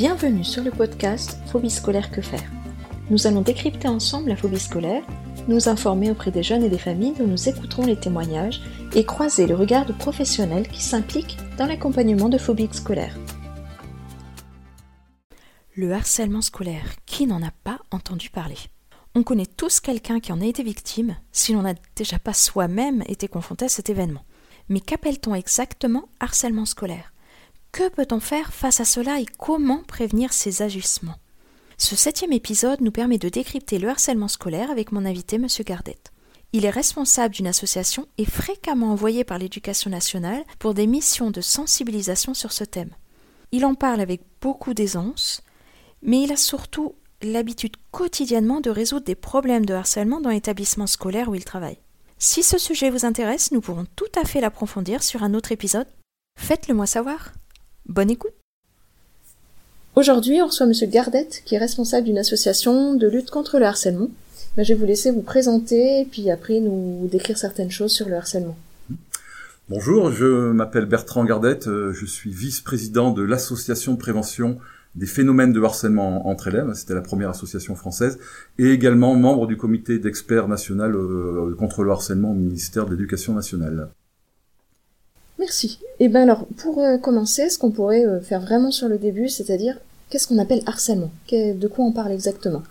Bienvenue 0.00 0.44
sur 0.44 0.64
le 0.64 0.70
podcast 0.70 1.36
Phobie 1.52 1.68
scolaire 1.68 2.10
que 2.10 2.22
faire. 2.22 2.50
Nous 3.10 3.26
allons 3.26 3.42
décrypter 3.42 3.86
ensemble 3.86 4.30
la 4.30 4.36
phobie 4.36 4.58
scolaire, 4.58 5.02
nous 5.46 5.68
informer 5.68 6.10
auprès 6.10 6.30
des 6.30 6.42
jeunes 6.42 6.64
et 6.64 6.70
des 6.70 6.78
familles 6.78 7.12
dont 7.18 7.26
nous 7.26 7.50
écouterons 7.50 7.84
les 7.84 8.00
témoignages 8.00 8.62
et 8.94 9.04
croiser 9.04 9.46
le 9.46 9.54
regard 9.54 9.84
de 9.84 9.92
professionnels 9.92 10.68
qui 10.68 10.82
s'impliquent 10.82 11.36
dans 11.58 11.66
l'accompagnement 11.66 12.30
de 12.30 12.38
phobies 12.38 12.70
scolaires. 12.72 13.14
Le 15.74 15.92
harcèlement 15.92 16.40
scolaire, 16.40 16.94
qui 17.04 17.26
n'en 17.26 17.42
a 17.42 17.52
pas 17.62 17.78
entendu 17.90 18.30
parler? 18.30 18.56
On 19.14 19.22
connaît 19.22 19.44
tous 19.44 19.80
quelqu'un 19.80 20.18
qui 20.18 20.32
en 20.32 20.40
a 20.40 20.46
été 20.46 20.62
victime, 20.62 21.18
si 21.30 21.52
l'on 21.52 21.60
n'a 21.60 21.74
déjà 21.94 22.18
pas 22.18 22.32
soi-même 22.32 23.02
été 23.06 23.28
confronté 23.28 23.66
à 23.66 23.68
cet 23.68 23.90
événement. 23.90 24.24
Mais 24.70 24.80
qu'appelle-t-on 24.80 25.34
exactement 25.34 26.08
harcèlement 26.20 26.64
scolaire? 26.64 27.12
Que 27.72 27.88
peut-on 27.88 28.20
faire 28.20 28.52
face 28.52 28.80
à 28.80 28.84
cela 28.84 29.20
et 29.20 29.26
comment 29.38 29.82
prévenir 29.84 30.32
ces 30.32 30.62
agissements? 30.62 31.18
Ce 31.78 31.94
septième 31.96 32.32
épisode 32.32 32.80
nous 32.80 32.90
permet 32.90 33.16
de 33.16 33.28
décrypter 33.28 33.78
le 33.78 33.88
harcèlement 33.88 34.28
scolaire 34.28 34.70
avec 34.70 34.92
mon 34.92 35.06
invité, 35.06 35.36
M. 35.36 35.46
Gardette. 35.64 36.12
Il 36.52 36.64
est 36.64 36.70
responsable 36.70 37.34
d'une 37.34 37.46
association 37.46 38.06
et 38.18 38.24
fréquemment 38.24 38.90
envoyé 38.90 39.22
par 39.22 39.38
l'Éducation 39.38 39.88
nationale 39.88 40.44
pour 40.58 40.74
des 40.74 40.88
missions 40.88 41.30
de 41.30 41.40
sensibilisation 41.40 42.34
sur 42.34 42.50
ce 42.50 42.64
thème. 42.64 42.90
Il 43.52 43.64
en 43.64 43.76
parle 43.76 44.00
avec 44.00 44.22
beaucoup 44.40 44.74
d'aisance, 44.74 45.42
mais 46.02 46.22
il 46.22 46.32
a 46.32 46.36
surtout 46.36 46.96
l'habitude 47.22 47.76
quotidiennement 47.92 48.60
de 48.60 48.70
résoudre 48.70 49.04
des 49.04 49.14
problèmes 49.14 49.64
de 49.64 49.74
harcèlement 49.74 50.20
dans 50.20 50.30
l'établissement 50.30 50.88
scolaire 50.88 51.28
où 51.28 51.36
il 51.36 51.44
travaille. 51.44 51.78
Si 52.18 52.42
ce 52.42 52.58
sujet 52.58 52.90
vous 52.90 53.06
intéresse, 53.06 53.52
nous 53.52 53.60
pourrons 53.60 53.86
tout 53.94 54.10
à 54.20 54.24
fait 54.24 54.40
l'approfondir 54.40 55.02
sur 55.02 55.22
un 55.22 55.34
autre 55.34 55.52
épisode. 55.52 55.86
Faites-le 56.36 56.74
moi 56.74 56.86
savoir. 56.86 57.32
Bonne 57.90 58.10
écoute. 58.10 58.30
Aujourd'hui, 59.96 60.40
on 60.40 60.46
reçoit 60.46 60.64
M. 60.64 60.72
Gardette, 60.88 61.42
qui 61.44 61.56
est 61.56 61.58
responsable 61.58 62.06
d'une 62.06 62.18
association 62.18 62.94
de 62.94 63.08
lutte 63.08 63.30
contre 63.30 63.58
le 63.58 63.64
harcèlement. 63.66 64.10
Je 64.56 64.62
vais 64.62 64.74
vous 64.78 64.86
laisser 64.86 65.10
vous 65.10 65.22
présenter, 65.22 66.06
puis 66.08 66.30
après 66.30 66.60
nous 66.60 67.08
décrire 67.10 67.36
certaines 67.36 67.72
choses 67.72 67.90
sur 67.90 68.08
le 68.08 68.14
harcèlement. 68.14 68.56
Bonjour, 69.68 70.12
je 70.12 70.52
m'appelle 70.52 70.86
Bertrand 70.86 71.24
Gardette, 71.24 71.66
euh, 71.66 71.92
je 71.92 72.06
suis 72.06 72.30
vice-président 72.30 73.10
de 73.10 73.24
l'association 73.24 73.94
de 73.94 73.98
prévention 73.98 74.58
des 74.94 75.06
phénomènes 75.06 75.52
de 75.52 75.60
harcèlement 75.60 76.28
entre 76.28 76.46
élèves, 76.46 76.72
c'était 76.74 76.94
la 76.94 77.00
première 77.00 77.30
association 77.30 77.74
française, 77.74 78.20
et 78.58 78.70
également 78.70 79.16
membre 79.16 79.48
du 79.48 79.56
comité 79.56 79.98
d'experts 79.98 80.46
national 80.46 80.94
euh, 80.94 81.56
contre 81.58 81.82
le 81.82 81.90
harcèlement 81.90 82.30
au 82.30 82.34
ministère 82.34 82.86
de 82.86 82.92
l'Éducation 82.92 83.34
nationale. 83.34 83.90
Merci. 85.40 85.78
Et 85.98 86.04
eh 86.04 86.08
bien 86.08 86.22
alors, 86.24 86.46
pour 86.58 86.84
euh, 86.84 86.98
commencer, 86.98 87.48
ce 87.48 87.58
qu'on 87.58 87.70
pourrait 87.70 88.04
euh, 88.04 88.20
faire 88.20 88.42
vraiment 88.42 88.70
sur 88.70 88.88
le 88.88 88.98
début, 88.98 89.30
c'est-à-dire 89.30 89.78
qu'est-ce 90.10 90.28
qu'on 90.28 90.38
appelle 90.38 90.60
harcèlement? 90.66 91.10
De 91.32 91.66
quoi 91.66 91.86
on 91.86 91.92
parle 91.92 92.12
exactement? 92.12 92.62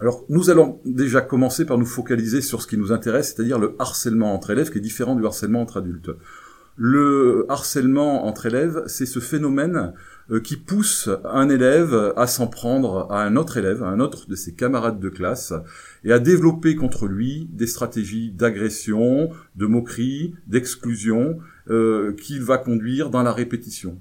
Alors, 0.00 0.24
nous 0.28 0.50
allons 0.50 0.80
déjà 0.84 1.20
commencer 1.20 1.64
par 1.64 1.78
nous 1.78 1.86
focaliser 1.86 2.42
sur 2.42 2.60
ce 2.60 2.66
qui 2.66 2.76
nous 2.76 2.90
intéresse, 2.90 3.32
c'est-à-dire 3.32 3.60
le 3.60 3.76
harcèlement 3.78 4.34
entre 4.34 4.50
élèves, 4.50 4.70
qui 4.70 4.78
est 4.78 4.80
différent 4.80 5.14
du 5.14 5.24
harcèlement 5.24 5.62
entre 5.62 5.78
adultes. 5.78 6.10
Le 6.76 7.46
harcèlement 7.48 8.26
entre 8.26 8.46
élèves, 8.46 8.82
c'est 8.88 9.06
ce 9.06 9.20
phénomène 9.20 9.94
euh, 10.32 10.40
qui 10.40 10.56
pousse 10.56 11.08
un 11.24 11.48
élève 11.48 12.12
à 12.16 12.26
s'en 12.26 12.48
prendre 12.48 13.06
à 13.12 13.22
un 13.22 13.36
autre 13.36 13.58
élève, 13.58 13.84
à 13.84 13.86
un 13.86 14.00
autre 14.00 14.28
de 14.28 14.34
ses 14.34 14.54
camarades 14.54 14.98
de 14.98 15.08
classe, 15.08 15.54
et 16.04 16.12
à 16.12 16.18
développer 16.18 16.74
contre 16.74 17.06
lui 17.06 17.48
des 17.52 17.68
stratégies 17.68 18.32
d'agression, 18.32 19.30
de 19.54 19.66
moquerie, 19.66 20.34
d'exclusion, 20.48 21.38
euh, 21.70 22.12
qu'il 22.14 22.42
va 22.42 22.58
conduire 22.58 23.10
dans 23.10 23.22
la 23.22 23.32
répétition. 23.32 23.98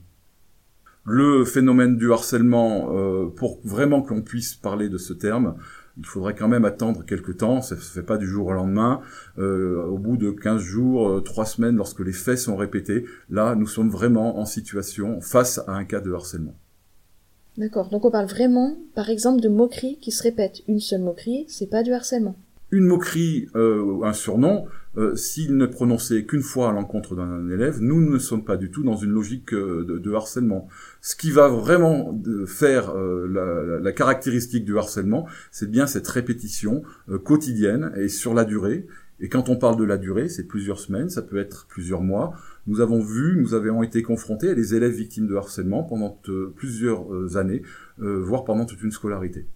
Le 1.07 1.45
phénomène 1.45 1.97
du 1.97 2.11
harcèlement, 2.11 2.89
euh, 2.95 3.27
pour 3.27 3.59
vraiment 3.63 4.01
qu'on 4.01 4.23
puisse 4.23 4.55
parler 4.55 4.89
de 4.89 4.97
ce 4.97 5.13
terme, 5.13 5.55
il 5.97 6.05
faudrait 6.05 6.33
quand 6.33 6.47
même 6.47 6.65
attendre 6.65 7.05
quelques 7.05 7.37
temps, 7.37 7.61
ça 7.61 7.75
se 7.75 7.91
fait 7.91 8.03
pas 8.03 8.17
du 8.17 8.27
jour 8.27 8.47
au 8.47 8.53
lendemain. 8.53 9.01
Euh, 9.37 9.83
au 9.85 9.99
bout 9.99 10.17
de 10.17 10.31
15 10.31 10.59
jours, 10.59 11.09
euh, 11.09 11.21
3 11.21 11.45
semaines, 11.45 11.75
lorsque 11.75 11.99
les 11.99 12.11
faits 12.11 12.39
sont 12.39 12.55
répétés, 12.55 13.05
là, 13.29 13.53
nous 13.53 13.67
sommes 13.67 13.89
vraiment 13.89 14.39
en 14.39 14.45
situation 14.45 15.21
face 15.21 15.59
à 15.67 15.73
un 15.73 15.85
cas 15.85 16.01
de 16.01 16.11
harcèlement. 16.11 16.55
D'accord, 17.57 17.89
donc 17.89 18.03
on 18.03 18.11
parle 18.11 18.25
vraiment, 18.25 18.75
par 18.95 19.09
exemple, 19.09 19.41
de 19.41 19.47
moquerie 19.47 19.97
qui 20.01 20.11
se 20.11 20.23
répète. 20.23 20.63
Une 20.67 20.79
seule 20.79 21.01
moquerie, 21.01 21.45
c'est 21.47 21.69
pas 21.69 21.83
du 21.83 21.93
harcèlement 21.93 22.35
une 22.75 22.85
moquerie 22.85 23.47
euh, 23.55 23.79
ou 23.81 24.05
un 24.05 24.13
surnom, 24.13 24.65
euh, 24.97 25.15
s'il 25.15 25.55
ne 25.57 25.65
prononçait 25.65 26.25
qu'une 26.25 26.41
fois 26.41 26.69
à 26.69 26.71
l'encontre 26.73 27.15
d'un 27.15 27.49
élève, 27.49 27.79
nous 27.81 28.01
ne 28.01 28.17
sommes 28.19 28.43
pas 28.43 28.57
du 28.57 28.69
tout 28.69 28.83
dans 28.83 28.95
une 28.95 29.11
logique 29.11 29.53
euh, 29.53 29.99
de, 30.01 30.13
harcèlement. 30.13 30.67
Ce 31.01 31.15
qui 31.15 31.31
va 31.31 31.47
vraiment 31.47 32.21
faire 32.47 32.93
la, 32.95 33.79
la, 33.79 33.91
caractéristique 33.91 34.65
du 34.65 34.77
harcèlement, 34.77 35.27
c'est 35.51 35.69
bien 35.69 35.87
cette 35.87 36.07
répétition 36.07 36.83
quotidienne 37.23 37.91
et 37.95 38.07
sur 38.07 38.33
la 38.33 38.45
durée. 38.45 38.87
Et 39.19 39.29
quand 39.29 39.49
on 39.49 39.55
parle 39.55 39.77
de 39.77 39.83
la 39.83 39.97
durée, 39.97 40.27
c'est 40.29 40.45
plusieurs 40.45 40.79
semaines, 40.79 41.09
ça 41.09 41.21
peut 41.21 41.37
être 41.37 41.67
plusieurs 41.67 42.01
mois. 42.01 42.33
Nous 42.67 42.81
avons 42.81 43.01
vu, 43.01 43.35
nous 43.37 43.53
avons 43.53 43.83
été 43.83 44.03
confrontés 44.03 44.49
à 44.49 44.55
des 44.55 44.75
élèves 44.75 44.93
victimes 44.93 45.27
de 45.27 45.35
harcèlement 45.35 45.83
pendant 45.83 46.19
plusieurs 46.55 47.37
années, 47.37 47.61
voire 47.97 48.43
pendant 48.43 48.65
toute 48.65 48.81
une 48.81 48.91
scolarité. 48.91 49.47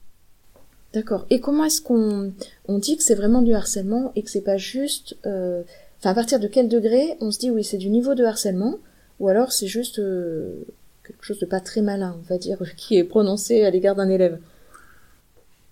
D'accord. 0.93 1.25
Et 1.29 1.39
comment 1.39 1.65
est-ce 1.65 1.81
qu'on 1.81 2.33
on 2.67 2.77
dit 2.79 2.97
que 2.97 3.03
c'est 3.03 3.15
vraiment 3.15 3.41
du 3.41 3.53
harcèlement 3.53 4.11
et 4.15 4.23
que 4.23 4.29
c'est 4.29 4.41
pas 4.41 4.57
juste, 4.57 5.17
euh, 5.25 5.61
enfin 5.99 6.11
à 6.11 6.13
partir 6.15 6.39
de 6.39 6.47
quel 6.47 6.67
degré 6.67 7.15
on 7.21 7.31
se 7.31 7.37
dit 7.37 7.51
oui 7.51 7.63
c'est 7.63 7.77
du 7.77 7.89
niveau 7.89 8.15
de 8.15 8.23
harcèlement 8.23 8.79
ou 9.19 9.27
alors 9.27 9.51
c'est 9.51 9.67
juste 9.67 9.99
euh, 9.99 10.63
quelque 11.05 11.23
chose 11.23 11.39
de 11.39 11.45
pas 11.45 11.59
très 11.59 11.81
malin, 11.81 12.15
on 12.19 12.27
va 12.27 12.37
dire, 12.37 12.59
qui 12.77 12.97
est 12.97 13.03
prononcé 13.03 13.63
à 13.63 13.69
l'égard 13.69 13.95
d'un 13.95 14.09
élève? 14.09 14.39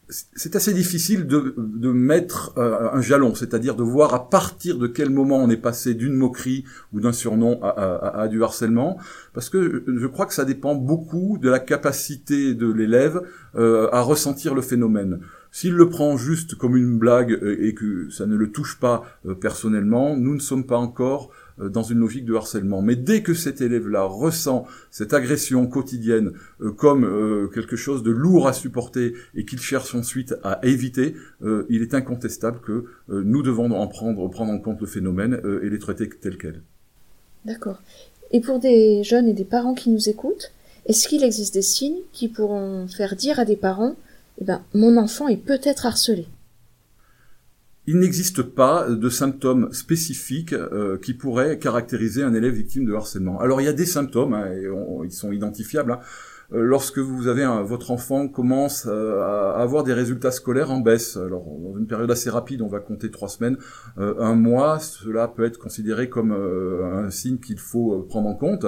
C'est 0.10 0.56
assez 0.56 0.74
difficile 0.74 1.28
de, 1.28 1.54
de 1.58 1.92
mettre 1.92 2.54
euh, 2.58 2.90
un 2.94 3.02
jalon, 3.02 3.36
c'est-à-dire 3.36 3.76
de 3.76 3.84
voir 3.84 4.14
à 4.14 4.30
partir 4.30 4.78
de 4.78 4.88
quel 4.88 5.10
moment 5.10 5.38
on 5.38 5.50
est 5.50 5.58
passé 5.58 5.94
d'une 5.94 6.14
moquerie 6.14 6.64
ou 6.94 7.02
d'un 7.02 7.12
surnom 7.12 7.60
à, 7.62 8.22
à, 8.22 8.28
du 8.28 8.42
harcèlement, 8.44 8.98
parce 9.34 9.50
que 9.50 9.84
je 9.86 10.08
crois 10.08 10.26
que 10.26 10.34
ça 10.34 10.46
dépend 10.46 10.76
beaucoup 10.76 11.38
de 11.42 11.50
la 11.50 11.60
capacité 11.60 12.54
de 12.54 12.72
l'élève 12.72 13.22
euh, 13.56 13.90
à 13.92 14.02
ressentir 14.02 14.56
le 14.56 14.62
phénomène. 14.62 15.20
S'il 15.52 15.74
le 15.74 15.90
prend 15.90 16.18
juste 16.18 16.56
comme 16.56 16.78
une 16.78 16.98
blague 16.98 17.32
euh, 17.32 17.58
et 17.60 17.74
que 17.74 18.10
ça 18.10 18.26
ne 18.26 18.36
le 18.36 18.52
touche 18.52 18.80
pas 18.80 19.04
personnellement, 19.42 20.16
nous 20.16 20.36
ne 20.36 20.40
sommes 20.40 20.66
pas 20.66 20.78
encore 20.78 21.32
euh, 21.32 21.47
dans 21.60 21.84
une 21.84 22.00
logique 22.00 22.26
de 22.26 22.36
harcèlement. 22.36 22.82
Mais 22.82 22.96
dès 22.96 23.22
que 23.22 23.34
cet 23.34 23.62
élève-là 23.62 24.04
ressent 24.04 24.66
cette 24.92 25.14
agression 25.14 25.68
quotidienne 25.68 26.34
euh, 26.62 26.72
comme 26.72 27.04
euh, 27.04 27.48
quelque 27.48 27.76
chose 27.76 28.04
de 28.04 28.12
lourd 28.12 28.48
à 28.48 28.54
supporter 28.54 29.14
et 29.36 29.46
qu'il 29.46 29.60
cherche 29.60 29.96
ensuite 29.96 30.36
à 30.44 30.60
éviter, 30.64 31.16
il 31.70 31.82
est 31.82 31.94
incontestable 31.94 32.60
que 32.60 32.86
nous 33.08 33.44
devons 33.44 33.72
en 33.72 33.88
prendre, 33.88 34.28
prendre 34.30 34.52
en 34.52 34.60
compte 34.60 34.82
le 34.82 34.88
phénomène 34.88 35.40
et 35.62 35.70
les 35.70 35.80
traiter 35.80 36.10
tel 36.10 36.38
quel. 36.38 36.62
D'accord. 37.46 37.82
Et 38.32 38.42
pour 38.42 38.60
des 38.60 39.04
jeunes 39.04 39.28
et 39.28 39.34
des 39.34 39.46
parents 39.46 39.74
qui 39.74 39.90
nous 39.90 40.10
écoutent, 40.10 40.52
est-ce 40.86 41.08
qu'il 41.08 41.24
existe 41.24 41.54
des 41.54 41.62
signes 41.62 42.00
qui 42.14 42.28
pourront 42.28 42.88
faire 42.88 43.16
dire 43.16 43.40
à 43.40 43.46
des 43.46 43.56
parents, 43.56 43.96
eh 44.40 44.46
ben, 44.46 44.62
mon 44.74 44.98
enfant 44.98 45.28
est 45.28 45.38
peut-être 45.38 45.86
harcelé 45.86 46.28
il 47.88 48.00
n'existe 48.00 48.44
pas 48.44 48.90
de 48.90 49.10
symptômes 49.10 49.72
spécifiques 49.72 50.52
euh, 50.52 50.98
qui 50.98 51.14
pourraient 51.14 51.58
caractériser 51.58 52.22
un 52.22 52.34
élève 52.34 52.54
victime 52.54 52.86
de 52.86 52.94
harcèlement. 52.94 53.40
Alors 53.40 53.62
il 53.62 53.64
y 53.64 53.70
a 53.70 53.74
des 53.74 53.86
symptômes, 53.86 54.34
hein, 54.34 54.52
et 54.52 54.68
ils 55.06 55.12
sont 55.12 55.32
identifiables. 55.32 55.94
Hein. 55.94 56.00
Euh, 56.54 56.64
lorsque 56.64 57.00
vous 57.00 57.28
avez 57.28 57.46
votre 57.64 57.92
enfant 57.92 58.28
commence 58.28 58.88
euh, 58.90 59.22
à 59.22 59.62
avoir 59.62 59.86
des 59.86 59.94
résultats 59.94 60.32
scolaires 60.32 60.70
en 60.70 60.82
baisse, 60.82 61.16
alors 61.16 61.46
dans 61.46 61.78
une 61.78 61.88
période 61.88 62.12
assez 62.12 62.30
rapide, 62.30 62.62
on 62.62 62.68
va 62.68 62.82
compter 62.82 63.10
trois 63.10 63.30
semaines, 63.30 63.58
un 63.98 64.36
mois, 64.36 64.80
cela 64.80 65.30
peut 65.30 65.46
être 65.46 65.58
considéré 65.58 66.10
comme 66.10 66.32
un 66.34 67.10
signe 67.10 67.38
qu'il 67.38 67.60
faut 67.60 68.02
prendre 68.10 68.28
en 68.28 68.36
compte. 68.36 68.66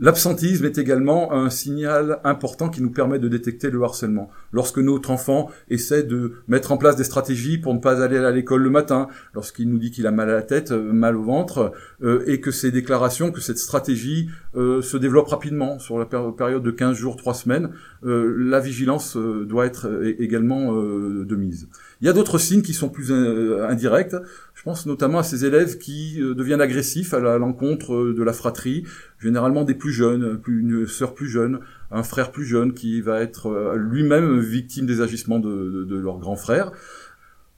L'absentisme 0.00 0.64
est 0.64 0.78
également 0.78 1.32
un 1.32 1.50
signal 1.50 2.20
important 2.22 2.68
qui 2.68 2.80
nous 2.82 2.90
permet 2.90 3.18
de 3.18 3.26
détecter 3.26 3.68
le 3.68 3.82
harcèlement. 3.82 4.30
Lorsque 4.52 4.78
notre 4.78 5.10
enfant 5.10 5.50
essaie 5.70 6.04
de 6.04 6.34
mettre 6.46 6.70
en 6.70 6.76
place 6.76 6.94
des 6.94 7.02
stratégies 7.02 7.58
pour 7.58 7.74
ne 7.74 7.80
pas 7.80 8.00
aller 8.00 8.16
à 8.16 8.30
l'école 8.30 8.62
le 8.62 8.70
matin, 8.70 9.08
lorsqu'il 9.34 9.68
nous 9.68 9.78
dit 9.78 9.90
qu'il 9.90 10.06
a 10.06 10.12
mal 10.12 10.30
à 10.30 10.34
la 10.34 10.42
tête, 10.42 10.70
euh, 10.70 10.92
mal 10.92 11.16
au 11.16 11.24
ventre, 11.24 11.72
euh, 12.04 12.22
et 12.26 12.40
que 12.40 12.52
ces 12.52 12.70
déclarations, 12.70 13.32
que 13.32 13.40
cette 13.40 13.58
stratégie 13.58 14.28
euh, 14.56 14.82
se 14.82 14.96
développe 14.96 15.28
rapidement 15.28 15.78
sur 15.78 15.98
la 15.98 16.06
période 16.06 16.62
de 16.62 16.70
15 16.70 16.96
jours, 16.96 17.16
3 17.16 17.34
semaines, 17.34 17.70
la 18.02 18.60
vigilance 18.60 19.16
doit 19.16 19.66
être 19.66 20.02
également 20.18 20.72
de 20.72 21.36
mise. 21.36 21.68
Il 22.00 22.06
y 22.06 22.10
a 22.10 22.12
d'autres 22.12 22.38
signes 22.38 22.62
qui 22.62 22.74
sont 22.74 22.88
plus 22.88 23.12
indirects. 23.12 24.14
Je 24.54 24.62
pense 24.62 24.86
notamment 24.86 25.18
à 25.18 25.22
ces 25.22 25.44
élèves 25.44 25.78
qui 25.78 26.18
deviennent 26.20 26.60
agressifs 26.60 27.12
à 27.12 27.38
l'encontre 27.38 28.12
de 28.12 28.22
la 28.22 28.32
fratrie, 28.32 28.84
généralement 29.18 29.64
des 29.64 29.74
plus 29.74 29.92
jeunes, 29.92 30.40
une 30.46 30.86
sœur 30.86 31.14
plus 31.14 31.28
jeune, 31.28 31.60
un 31.90 32.02
frère 32.02 32.30
plus 32.30 32.44
jeune 32.44 32.74
qui 32.74 33.00
va 33.00 33.20
être 33.20 33.46
euh, 33.46 33.76
lui-même 33.76 34.38
victime 34.38 34.86
des 34.86 35.00
agissements 35.00 35.38
de, 35.38 35.86
leur 35.96 36.18
grand 36.18 36.36
frère. 36.36 36.72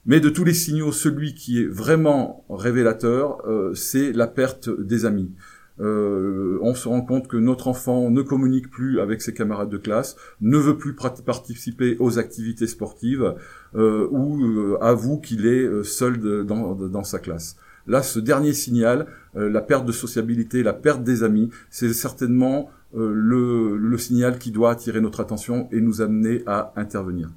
Mais 0.05 0.19
de 0.19 0.29
tous 0.29 0.43
les 0.43 0.53
signaux, 0.53 0.91
celui 0.91 1.35
qui 1.35 1.61
est 1.61 1.67
vraiment 1.67 2.43
révélateur, 2.49 3.47
euh, 3.47 3.75
c'est 3.75 4.13
la 4.13 4.27
perte 4.27 4.69
des 4.69 5.05
amis. 5.05 5.31
Euh, 5.79 6.59
on 6.61 6.73
se 6.73 6.87
rend 6.87 7.01
compte 7.01 7.27
que 7.27 7.37
notre 7.37 7.67
enfant 7.67 8.11
ne 8.11 8.21
communique 8.21 8.69
plus 8.69 8.99
avec 8.99 9.21
ses 9.21 9.33
camarades 9.33 9.69
de 9.69 9.77
classe, 9.77 10.15
ne 10.41 10.57
veut 10.57 10.77
plus 10.77 10.95
participer 10.95 11.97
aux 11.99 12.19
activités 12.19 12.67
sportives 12.67 13.35
euh, 13.75 14.07
ou 14.11 14.43
euh, 14.43 14.77
avoue 14.81 15.19
qu'il 15.19 15.45
est 15.45 15.83
seul 15.83 16.45
dans, 16.45 17.03
sa 17.03 17.19
classe. 17.19 17.55
Là, 17.87 18.03
ce 18.03 18.19
dernier 18.19 18.53
signal, 18.53 19.07
la 19.33 19.61
perte 19.61 19.85
de 19.85 19.91
sociabilité, 19.91 20.61
la 20.61 20.73
perte 20.73 21.03
des 21.03 21.23
amis, 21.23 21.49
c'est 21.71 21.93
certainement 21.93 22.69
le, 22.93 23.97
signal 23.97 24.37
qui 24.37 24.51
doit 24.51 24.71
attirer 24.71 25.01
notre 25.01 25.19
attention 25.19 25.67
et 25.71 25.81
nous 25.81 26.01
amener 26.01 26.43
à 26.45 26.73
intervenir. 26.75 27.31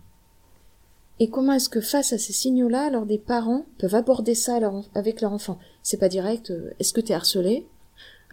Et 1.18 1.30
comment 1.30 1.54
est-ce 1.54 1.68
que 1.68 1.80
face 1.80 2.12
à 2.12 2.18
ces 2.18 2.32
signaux-là, 2.32 2.82
alors 2.82 3.06
des 3.06 3.18
parents 3.18 3.64
peuvent 3.78 3.94
aborder 3.94 4.34
ça 4.34 4.58
avec 4.94 5.22
leur 5.22 5.32
enfant? 5.32 5.58
C'est 5.82 5.98
pas 5.98 6.08
direct. 6.08 6.52
est-ce 6.78 6.92
que 6.92 7.00
tu 7.00 7.12
es 7.12 7.14
harcelé? 7.14 7.66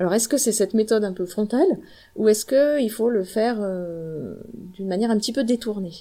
Alors 0.02 0.16
est-ce 0.16 0.28
que 0.28 0.38
c'est 0.38 0.52
cette 0.52 0.74
méthode 0.74 1.04
un 1.04 1.14
peu 1.14 1.28
frontale 1.28 1.78
ou 2.16 2.28
est-ce 2.28 2.44
qu'il 2.44 2.90
faut 2.90 3.12
le 3.12 3.24
faire 3.24 3.58
euh, 3.62 4.34
d'une 4.74 4.88
manière 4.88 5.12
un 5.12 5.18
petit 5.20 5.32
peu 5.32 5.44
détournée? 5.44 5.94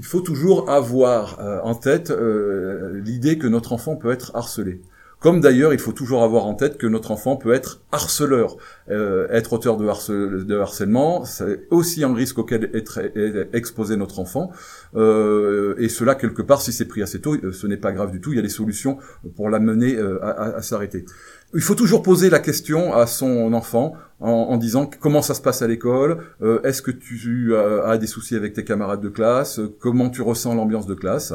Il 0.00 0.04
faut 0.04 0.20
toujours 0.20 0.68
avoir 0.68 1.38
euh, 1.38 1.60
en 1.62 1.76
tête 1.76 2.10
euh, 2.10 3.00
l'idée 3.04 3.38
que 3.38 3.46
notre 3.46 3.72
enfant 3.72 3.94
peut 3.94 4.10
être 4.10 4.34
harcelé. 4.34 4.80
Comme 5.20 5.40
d'ailleurs, 5.40 5.72
il 5.74 5.78
faut 5.78 5.92
toujours 5.92 6.24
avoir 6.24 6.44
en 6.46 6.54
tête 6.54 6.76
que 6.76 6.88
notre 6.88 7.12
enfant 7.12 7.36
peut 7.36 7.54
être 7.54 7.82
harceleur. 7.92 8.56
être 8.88 9.52
auteur 9.54 9.76
de, 9.78 10.58
harcèlement, 10.58 11.24
c'est 11.24 11.68
aussi 11.70 12.04
un 12.04 12.12
risque 12.12 12.38
auquel 12.38 12.70
est 12.74 13.48
exposé 13.54 13.96
notre 13.96 14.18
enfant. 14.18 14.50
et 14.94 15.88
cela, 15.88 16.16
quelque 16.16 16.42
part, 16.42 16.60
si 16.60 16.70
c'est 16.70 16.84
pris 16.84 17.02
assez 17.02 17.22
tôt, 17.22 17.34
ce 17.50 17.66
n'est 17.66 17.78
pas 17.78 17.92
grave 17.92 18.10
du 18.10 18.20
tout. 18.20 18.32
Il 18.34 18.36
y 18.36 18.38
a 18.38 18.42
des 18.42 18.50
solutions 18.50 18.98
pour 19.36 19.48
l'amener 19.48 19.96
à 20.20 20.60
s'arrêter. 20.60 21.06
Il 21.54 21.62
faut 21.62 21.74
toujours 21.74 22.02
poser 22.02 22.28
la 22.28 22.40
question 22.40 22.92
à 22.92 23.06
son 23.06 23.52
enfant 23.52 23.94
en, 24.18 24.56
disant 24.56 24.90
comment 25.00 25.20
ça 25.20 25.34
se 25.34 25.42
passe 25.42 25.60
à 25.60 25.66
l'école, 25.66 26.18
euh, 26.42 26.60
est-ce 26.62 26.80
que 26.80 26.90
tu 26.90 27.54
as, 27.54 27.98
des 27.98 28.06
soucis 28.06 28.34
avec 28.34 28.54
tes 28.54 28.64
camarades 28.64 29.00
de 29.00 29.08
classe, 29.10 29.60
comment 29.78 30.08
tu 30.08 30.22
ressens 30.22 30.54
l'ambiance 30.54 30.86
de 30.86 30.94
classe. 30.94 31.34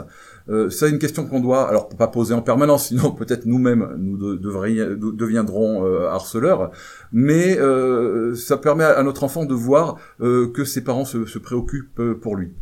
Euh, 0.50 0.70
c'est 0.70 0.90
une 0.90 1.00
question 1.00 1.26
qu'on 1.28 1.40
doit, 1.40 1.70
alors 1.70 1.90
pas 1.90 2.08
poser 2.08 2.34
en 2.34 2.42
permanence, 2.42 2.88
sinon 2.90 3.12
peut-être 3.12 3.46
nous-mêmes 3.46 3.96
nous 3.98 4.18
deviendrons 4.36 5.86
euh, 5.86 6.08
harceleurs, 6.08 6.72
mais 7.12 7.58
euh, 7.60 8.36
ça 8.36 8.58
permet 8.58 8.84
à, 8.84 9.02
notre 9.04 9.24
enfant 9.24 9.46
de 9.46 9.54
voir 9.54 9.98
que 10.20 10.66
ses 10.66 10.84
parents 10.84 11.06
se, 11.06 11.26
se 11.26 11.40
préoccupent 11.40 12.14
pour 12.22 12.36
lui. 12.36 12.54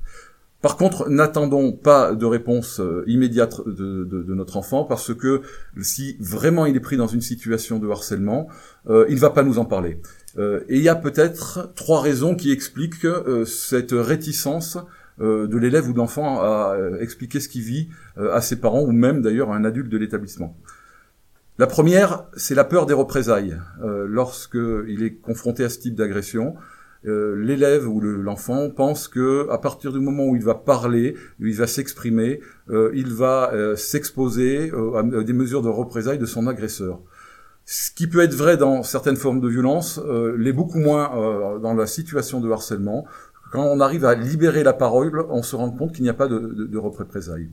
Par 0.61 0.75
contre, 0.75 1.09
n'attendons 1.09 1.71
pas 1.71 2.13
de 2.13 2.25
réponse 2.25 2.81
euh, 2.81 3.06
immédiate 3.07 3.61
de, 3.65 4.25
notre 4.27 4.57
enfant 4.57 4.83
parce 4.83 5.13
que 5.13 5.41
si 5.81 6.17
vraiment 6.19 6.65
il 6.65 6.75
est 6.75 6.81
pris 6.81 6.97
dans 6.97 7.07
une 7.07 7.21
situation 7.21 7.79
de 7.79 7.89
harcèlement, 7.89 8.50
euh, 8.89 9.06
il 9.07 9.15
ne 9.15 9.19
va 9.21 9.29
pas 9.29 9.44
nous 9.44 9.57
en 9.57 9.65
parler. 9.65 10.01
Euh, 10.38 10.59
et 10.67 10.75
il 10.75 10.83
y 10.83 10.89
a 10.89 10.95
peut-être 10.95 11.73
trois 11.75 12.01
raisons 12.01 12.35
qui 12.35 12.51
expliquent 12.51 13.07
cette 13.45 13.91
réticence 13.94 14.77
de 15.19 15.57
l'élève 15.57 15.89
ou 15.89 15.91
de 15.91 15.97
l'enfant 15.97 16.39
à 16.41 16.77
expliquer 17.01 17.41
ce 17.41 17.50
qu'il 17.50 17.61
vit 17.61 17.89
à 18.17 18.39
ses 18.39 18.56
parents 18.56 18.83
ou 18.83 18.94
même 18.94 19.21
d'ailleurs 19.21 19.51
à 19.51 19.56
un 19.56 19.65
adulte 19.65 19.89
de 19.89 19.97
l'établissement. 19.97 20.57
La 21.57 21.67
première, 21.67 22.23
c'est 22.38 22.56
la 22.56 22.63
peur 22.63 22.85
des 22.85 22.94
représailles. 22.94 23.57
Lorsqu'il 23.83 25.03
est 25.03 25.15
confronté 25.15 25.65
à 25.65 25.69
ce 25.69 25.79
type 25.79 25.95
d'agression, 25.95 26.56
euh, 27.05 27.35
l'élève 27.35 27.87
ou 27.87 28.01
l'enfant 28.01 28.69
pense 28.69 29.07
que 29.07 29.49
à 29.49 29.57
partir 29.57 29.93
du 29.93 29.99
moment 29.99 30.25
où 30.25 30.35
il 30.35 30.43
va 30.43 30.55
parler, 30.55 31.15
où 31.39 31.45
il 31.45 31.55
va 31.55 31.67
s'exprimer, 31.67 32.41
euh, 32.69 32.91
il 32.93 33.13
va 33.13 33.53
euh, 33.53 33.75
s'exposer 33.75 34.71
à 34.95 35.03
des 35.23 35.33
mesures 35.33 35.61
de 35.61 35.69
représailles 35.69 36.17
de 36.17 36.25
son 36.25 36.47
agresseur. 36.47 36.99
Ce 37.65 37.91
qui 37.91 38.07
peut 38.07 38.21
être 38.21 38.33
vrai 38.33 38.57
dans 38.57 38.83
certaines 38.83 39.15
formes 39.15 39.39
de 39.39 39.47
violence, 39.47 40.01
l'est 40.37 40.53
beaucoup 40.53 40.79
moins 40.79 41.59
dans 41.59 41.75
la 41.75 41.85
situation 41.85 42.41
de 42.41 42.49
harcèlement. 42.49 43.05
Quand 43.51 43.63
on 43.63 43.79
arrive 43.79 44.05
à 44.05 44.15
libérer 44.15 44.63
la 44.63 44.73
parole, 44.73 45.23
on 45.29 45.43
se 45.43 45.55
rend 45.55 45.69
compte 45.69 45.93
qu'il 45.93 46.01
n'y 46.03 46.09
a 46.09 46.15
pas 46.15 46.27
de, 46.27 46.39
de, 46.39 46.65
de 46.65 46.77
représailles. 46.79 47.51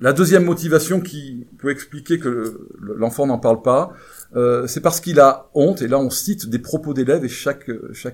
La 0.00 0.12
deuxième 0.12 0.44
motivation 0.44 1.00
qui 1.00 1.48
peut 1.58 1.70
expliquer 1.70 2.20
que 2.20 2.68
l'enfant 2.80 3.26
n'en 3.26 3.38
parle 3.38 3.62
pas, 3.62 3.92
euh, 4.36 4.68
c'est 4.68 4.80
parce 4.80 5.00
qu'il 5.00 5.18
a 5.18 5.50
honte, 5.54 5.82
et 5.82 5.88
là 5.88 5.98
on 5.98 6.08
cite 6.08 6.48
des 6.48 6.60
propos 6.60 6.94
d'élèves, 6.94 7.24
et 7.24 7.28
chaque, 7.28 7.68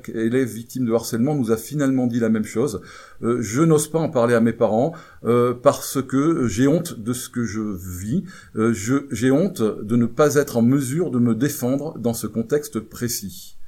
élève 0.08 0.48
victime 0.48 0.86
de 0.86 0.92
harcèlement 0.94 1.34
nous 1.34 1.52
a 1.52 1.58
finalement 1.58 2.06
dit 2.06 2.20
la 2.20 2.30
même 2.30 2.46
chose. 2.46 2.80
Euh, 3.22 3.42
je 3.42 3.60
n'ose 3.60 3.88
pas 3.88 3.98
en 3.98 4.08
parler 4.08 4.32
à 4.34 4.40
mes 4.40 4.54
parents 4.54 4.94
euh, 5.26 5.52
parce 5.52 6.00
que 6.00 6.46
j'ai 6.46 6.66
honte 6.66 6.98
de 6.98 7.12
ce 7.12 7.28
que 7.28 7.44
je 7.44 7.60
vis, 7.60 8.24
j'ai 8.54 9.30
honte 9.30 9.60
de 9.60 9.96
ne 9.96 10.06
pas 10.06 10.36
être 10.36 10.56
en 10.56 10.62
mesure 10.62 11.10
de 11.10 11.18
me 11.18 11.34
défendre 11.34 11.98
dans 11.98 12.14
ce 12.14 12.26
contexte 12.26 12.80
précis. 12.80 13.58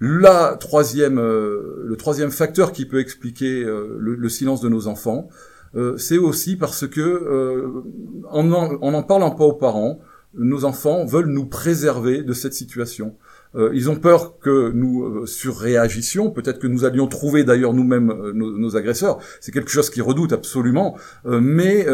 La 0.00 0.56
troisième, 0.58 1.16
le 1.16 1.94
troisième 1.98 2.30
facteur 2.30 2.72
qui 2.72 2.86
peut 2.86 3.00
expliquer 3.00 3.62
le, 3.62 4.28
silence 4.30 4.62
de 4.62 4.70
nos 4.70 4.86
enfants, 4.86 5.28
c'est 5.96 6.18
aussi 6.18 6.56
parce 6.56 6.86
que 6.86 7.82
en 8.28 8.42
n'en 8.42 9.02
parlant 9.02 9.30
pas 9.30 9.44
aux 9.44 9.54
parents, 9.54 10.00
nos 10.34 10.64
enfants 10.64 11.04
veulent 11.04 11.30
nous 11.30 11.46
préserver 11.46 12.22
de 12.22 12.32
cette 12.32 12.54
situation. 12.54 13.16
Euh, 13.56 13.70
ils 13.74 13.90
ont 13.90 13.96
peur 13.96 14.38
que 14.38 14.70
nous 14.70 15.04
euh, 15.04 15.26
surréagissions, 15.26 16.30
peut-être 16.30 16.60
que 16.60 16.68
nous 16.68 16.84
allions 16.84 17.08
trouver 17.08 17.42
d'ailleurs 17.42 17.74
nous-mêmes 17.74 18.10
euh, 18.10 18.32
nos, 18.32 18.76
agresseurs. 18.76 19.18
C'est 19.40 19.50
quelque 19.50 19.70
chose 19.70 19.90
qu'ils 19.90 20.02
redoutent 20.02 20.32
absolument, 20.32 20.96
mais 21.24 21.86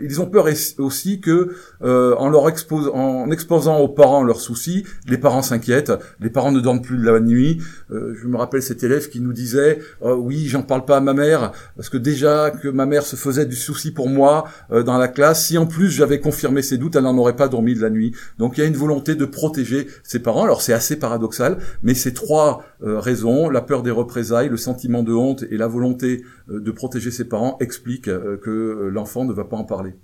ils 0.00 0.20
ont 0.20 0.26
peur 0.26 0.48
aussi 0.78 1.20
que, 1.20 1.54
en 1.80 2.28
leur 2.28 2.46
en 2.94 3.30
exposant 3.30 3.78
aux 3.78 3.88
parents 3.88 4.24
leurs 4.24 4.40
soucis, 4.40 4.84
les 5.08 5.18
parents 5.18 5.42
s'inquiètent, 5.42 5.92
les 6.20 6.30
parents 6.30 6.50
ne 6.50 6.60
dorment 6.60 6.82
plus 6.82 6.98
de 6.98 7.04
la 7.04 7.20
nuit. 7.20 7.60
je 7.90 8.26
me 8.26 8.36
rappelle 8.36 8.62
cet 8.62 8.82
élève 8.82 9.08
qui 9.08 9.20
nous 9.20 9.32
disait 9.32 9.78
oui, 10.02 10.46
j'en 10.48 10.62
parle 10.62 10.84
pas 10.84 10.96
à 10.96 11.00
ma 11.00 11.14
mère 11.14 11.52
parce 11.76 11.88
que 11.88 11.96
déjà 11.96 12.50
que 12.50 12.68
ma 12.68 12.86
mère 12.86 13.04
se 13.04 13.14
faisait 13.14 13.46
du 13.46 13.56
souci 13.56 13.92
pour 13.92 14.08
moi 14.08 14.46
dans 14.70 14.98
la 14.98 15.08
classe, 15.08 15.46
si 15.46 15.58
en 15.58 15.66
plus 15.66 15.90
j'avais 15.90 16.20
confirmé 16.20 16.62
ses 16.62 16.78
doutes, 16.78 16.96
elle 16.96 17.04
n'en 17.04 17.16
aurait 17.18 17.36
pas 17.36 17.48
dormi 17.48 17.74
de 17.74 17.82
la 17.82 17.90
nuit. 17.90 18.12
Donc 18.38 18.58
il 18.58 18.62
y 18.62 18.64
a 18.64 18.66
une 18.66 18.76
volonté 18.76 19.14
de 19.14 19.24
protéger 19.24 19.86
ses 20.02 20.18
parents. 20.18 20.44
Alors 20.44 20.62
c'est 20.62 20.72
assez 20.72 20.95
paradoxal, 20.96 21.58
mais 21.82 21.94
ces 21.94 22.12
trois 22.12 22.64
euh, 22.82 22.98
raisons, 22.98 23.48
la 23.48 23.62
peur 23.62 23.82
des 23.82 23.90
représailles, 23.90 24.48
le 24.48 24.56
sentiment 24.56 25.02
de 25.02 25.12
honte 25.12 25.44
et 25.50 25.56
la 25.56 25.66
volonté 25.66 26.24
euh, 26.48 26.60
de 26.60 26.70
protéger 26.70 27.10
ses 27.10 27.28
parents, 27.28 27.56
expliquent 27.60 28.08
euh, 28.08 28.36
que 28.36 28.90
l'enfant 28.92 29.24
ne 29.24 29.32
va 29.32 29.44
pas 29.44 29.56
en 29.56 29.64
parler. 29.64 29.94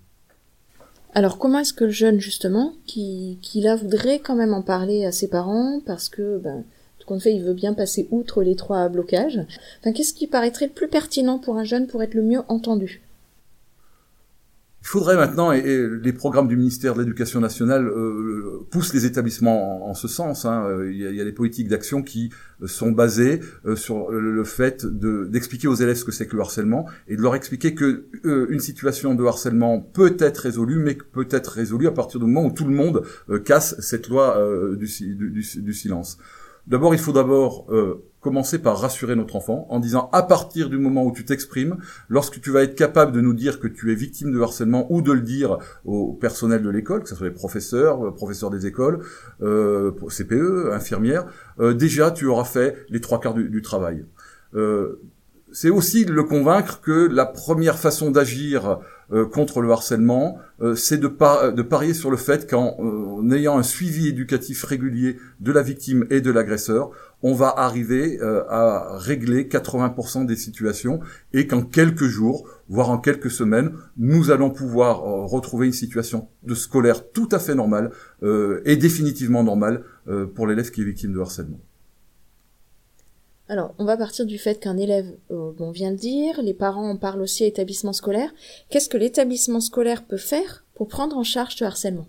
Alors 1.15 1.39
comment 1.39 1.59
est-ce 1.59 1.75
que 1.75 1.85
le 1.85 1.91
jeune 1.91 2.21
justement, 2.21 2.73
qui, 2.87 3.39
qui 3.43 3.65
voudrait 3.81 4.21
quand 4.21 4.35
même 4.35 4.55
en 4.55 4.63
parler 4.63 5.05
à 5.05 5.13
ses 5.13 5.29
parents, 5.29 5.81
parce 5.85 6.09
que 6.09 6.39
ben, 6.39 6.65
tout 6.99 7.07
compte 7.07 7.23
fait 7.23 7.35
il 7.35 7.43
veut 7.43 7.53
bien 7.53 7.75
passer 7.75 8.09
outre 8.11 8.43
les 8.43 8.57
trois 8.57 8.89
blocages, 8.89 9.41
enfin, 9.81 9.93
qu'est-ce 9.93 10.15
qui 10.15 10.27
paraîtrait 10.27 10.67
le 10.67 10.73
plus 10.73 10.89
pertinent 10.89 11.39
pour 11.39 11.59
un 11.59 11.65
jeune 11.65 11.87
pour 11.87 12.03
être 12.03 12.15
le 12.15 12.23
mieux 12.23 12.41
entendu? 12.49 13.02
Il 14.83 14.89
faudrait 14.89 15.15
maintenant, 15.15 15.53
et, 15.53 15.89
les 16.03 16.13
programmes 16.13 16.49
du 16.49 16.57
ministère 16.57 16.95
de 16.95 17.01
l'Éducation 17.01 17.39
nationale 17.39 17.87
euh, 17.87 18.67
poussent 18.69 18.93
les 18.93 19.07
établissements 19.07 19.89
en, 19.89 19.95
ce 19.95 20.09
sens. 20.09 20.45
Hein. 20.45 20.67
Il, 20.87 20.97
y 20.97 21.21
a, 21.21 21.25
des 21.25 21.33
politiques 21.33 21.69
d'action 21.69 22.03
qui 22.03 22.31
euh, 22.61 22.67
sont 22.67 22.91
basées 22.91 23.39
euh, 23.65 23.77
sur 23.77 24.11
le 24.11 24.43
fait 24.43 24.85
d'expliquer 24.85 25.69
aux 25.69 25.77
élèves 25.77 25.97
ce 25.97 26.05
que 26.05 26.11
c'est 26.11 26.27
que 26.27 26.35
le 26.35 26.43
harcèlement 26.43 26.87
et 27.07 27.17
de 27.17 27.23
leur 27.23 27.37
expliquer 27.37 27.75
que 27.75 28.07
une 28.25 28.59
situation 28.59 29.15
de 29.15 29.25
harcèlement 29.25 29.81
peut 29.81 30.17
être 30.19 30.39
résolue, 30.39 30.79
mais 30.79 30.95
peut 30.97 31.29
être 31.31 31.53
résolue 31.53 31.87
à 31.87 31.93
partir 31.93 32.19
du 32.19 32.27
moment 32.27 32.49
où 32.49 32.53
tout 32.53 32.65
le 32.65 32.75
monde 32.75 33.05
casse 33.45 33.81
cette 33.81 34.09
loi 34.09 34.37
du, 34.77 34.87
du, 35.17 35.73
silence. 35.73 36.19
D'abord, 36.67 36.95
il 36.95 37.01
faut 37.01 37.13
d'abord 37.13 37.67
commencer 38.23 38.61
par 38.61 38.79
rassurer 38.79 39.17
notre 39.17 39.37
enfant 39.37 39.67
en 39.69 39.81
disant 39.81 40.09
à 40.13 40.23
partir 40.23 40.71
du 40.71 40.79
moment 40.79 41.05
où 41.05 41.13
tu 41.13 41.25
t'exprimes, 41.25 41.77
lorsque 42.09 42.41
tu 42.41 42.51
vas 42.51 42.63
être 42.63 42.77
capable 42.77 43.13
de 43.13 43.21
nous 43.21 43.35
dire 43.35 43.59
que 43.59 43.67
tu 43.67 43.91
es 43.93 43.95
victime 43.95 44.33
de 44.33 44.41
harcèlement 44.41 44.87
ou 44.91 45.03
de 45.03 45.13
le 45.13 45.21
dire 45.21 45.59
au 45.85 46.13
personnel 46.13 46.63
de 46.63 46.71
l'école, 46.71 47.03
que 47.03 47.09
ce 47.09 47.17
soit 47.17 47.27
les 47.27 47.35
professeurs, 47.35 48.07
euh, 48.07 48.11
professeurs 48.13 48.51
des 48.51 48.67
écoles, 48.67 49.01
euh, 49.43 49.91
CPE, 50.09 50.71
infirmières, 50.73 51.27
euh, 51.59 51.75
déjà 51.75 52.13
tu 52.13 52.27
auras 52.27 52.45
fait 52.45 52.87
les 52.89 53.01
trois 53.01 53.21
quarts 53.21 53.35
du, 53.35 53.63
travail. 53.63 54.05
Euh, 54.55 55.01
c'est 55.51 55.71
aussi 55.71 56.05
le 56.05 56.23
convaincre 56.23 56.81
que 56.81 57.09
la 57.09 57.27
première 57.27 57.79
façon 57.79 58.11
d'agir 58.11 58.79
euh, 59.13 59.27
contre 59.27 59.61
le 59.61 59.71
harcèlement, 59.71 60.39
euh, 60.61 60.75
c'est 60.75 60.99
de, 60.99 61.09
de, 61.51 61.63
parier 61.63 61.95
sur 61.95 62.11
le 62.11 62.17
fait 62.17 62.49
qu'en 62.49 63.31
ayant 63.31 63.59
un 63.59 63.63
suivi 63.63 64.09
éducatif 64.09 64.65
régulier 64.65 65.19
de 65.41 65.53
la 65.53 65.63
victime 65.63 66.07
et 66.11 66.21
de 66.21 66.31
l'agresseur, 66.31 66.91
on 67.23 67.35
va 67.35 67.55
arriver 67.57 68.19
euh, 68.21 68.45
à 68.49 68.99
régler 68.99 69.45
80% 69.45 70.27
des 70.27 70.37
situations 70.37 71.01
et 71.33 71.47
qu'en 71.47 71.63
quelques 71.63 72.05
jours, 72.05 72.49
voire 72.69 72.91
en 72.91 72.99
quelques 72.99 73.31
semaines, 73.31 73.73
nous 73.97 74.31
allons 74.31 74.51
pouvoir 74.51 75.03
euh, 75.03 75.25
retrouver 75.25 75.67
une 75.67 75.73
situation 75.73 76.29
de 76.43 76.55
scolaire 76.55 77.11
tout 77.13 77.29
à 77.31 77.39
fait 77.39 77.55
normale 77.55 77.93
euh, 78.23 78.61
et 78.65 78.77
définitivement 78.77 79.45
normale 79.45 79.85
pour 80.35 80.49
l'élève 80.49 80.73
qui 80.73 80.81
est 80.81 80.85
victime 80.85 81.13
de 81.13 81.21
harcèlement. 81.21 81.61
Alors, 83.53 83.75
on 83.77 83.85
va 83.85 83.99
partir 83.99 84.25
du 84.25 84.39
fait 84.39 84.59
qu'un 84.59 84.79
élève, 84.79 85.15
on 85.29 85.71
vient 85.73 85.93
de 85.93 85.99
dire, 85.99 86.41
les 86.41 86.55
parents 86.55 86.89
en 86.89 86.97
parlent 86.97 87.21
aussi 87.21 87.43
à 87.43 87.47
l'établissement 87.49 87.93
scolaire. 87.93 88.31
Qu'est-ce 88.71 88.89
que 88.89 88.97
l'établissement 88.97 89.61
scolaire 89.61 90.07
peut 90.07 90.17
faire 90.17 90.65
pour 90.75 90.89
prendre 90.89 91.19
en 91.19 91.23
charge 91.23 91.57
ce 91.57 91.65
harcèlement? 91.65 92.07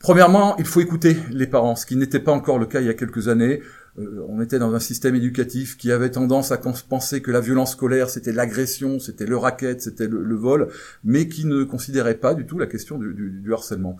Premièrement, 0.00 0.56
il 0.56 0.64
faut 0.64 0.80
écouter 0.80 1.16
les 1.30 1.46
parents, 1.46 1.76
ce 1.76 1.86
qui 1.86 1.94
n'était 1.94 2.18
pas 2.18 2.32
encore 2.32 2.58
le 2.58 2.66
cas 2.66 2.80
il 2.80 2.88
y 2.88 2.90
a 2.90 2.94
quelques 2.94 3.28
années. 3.28 3.60
Euh, 4.00 4.26
on 4.28 4.40
était 4.42 4.58
dans 4.58 4.74
un 4.74 4.80
système 4.80 5.14
éducatif 5.14 5.76
qui 5.76 5.92
avait 5.92 6.10
tendance 6.10 6.50
à 6.50 6.58
penser 6.58 7.22
que 7.22 7.30
la 7.30 7.40
violence 7.40 7.72
scolaire, 7.72 8.10
c'était 8.10 8.32
l'agression, 8.32 8.98
c'était 8.98 9.26
le 9.26 9.36
racket, 9.36 9.80
c'était 9.80 10.08
le, 10.08 10.34
vol, 10.34 10.70
mais 11.04 11.28
qui 11.28 11.44
ne 11.44 11.62
considérait 11.62 12.16
pas 12.16 12.34
du 12.34 12.46
tout 12.46 12.58
la 12.58 12.66
question 12.66 12.98
du 12.98 13.52
harcèlement. 13.52 13.96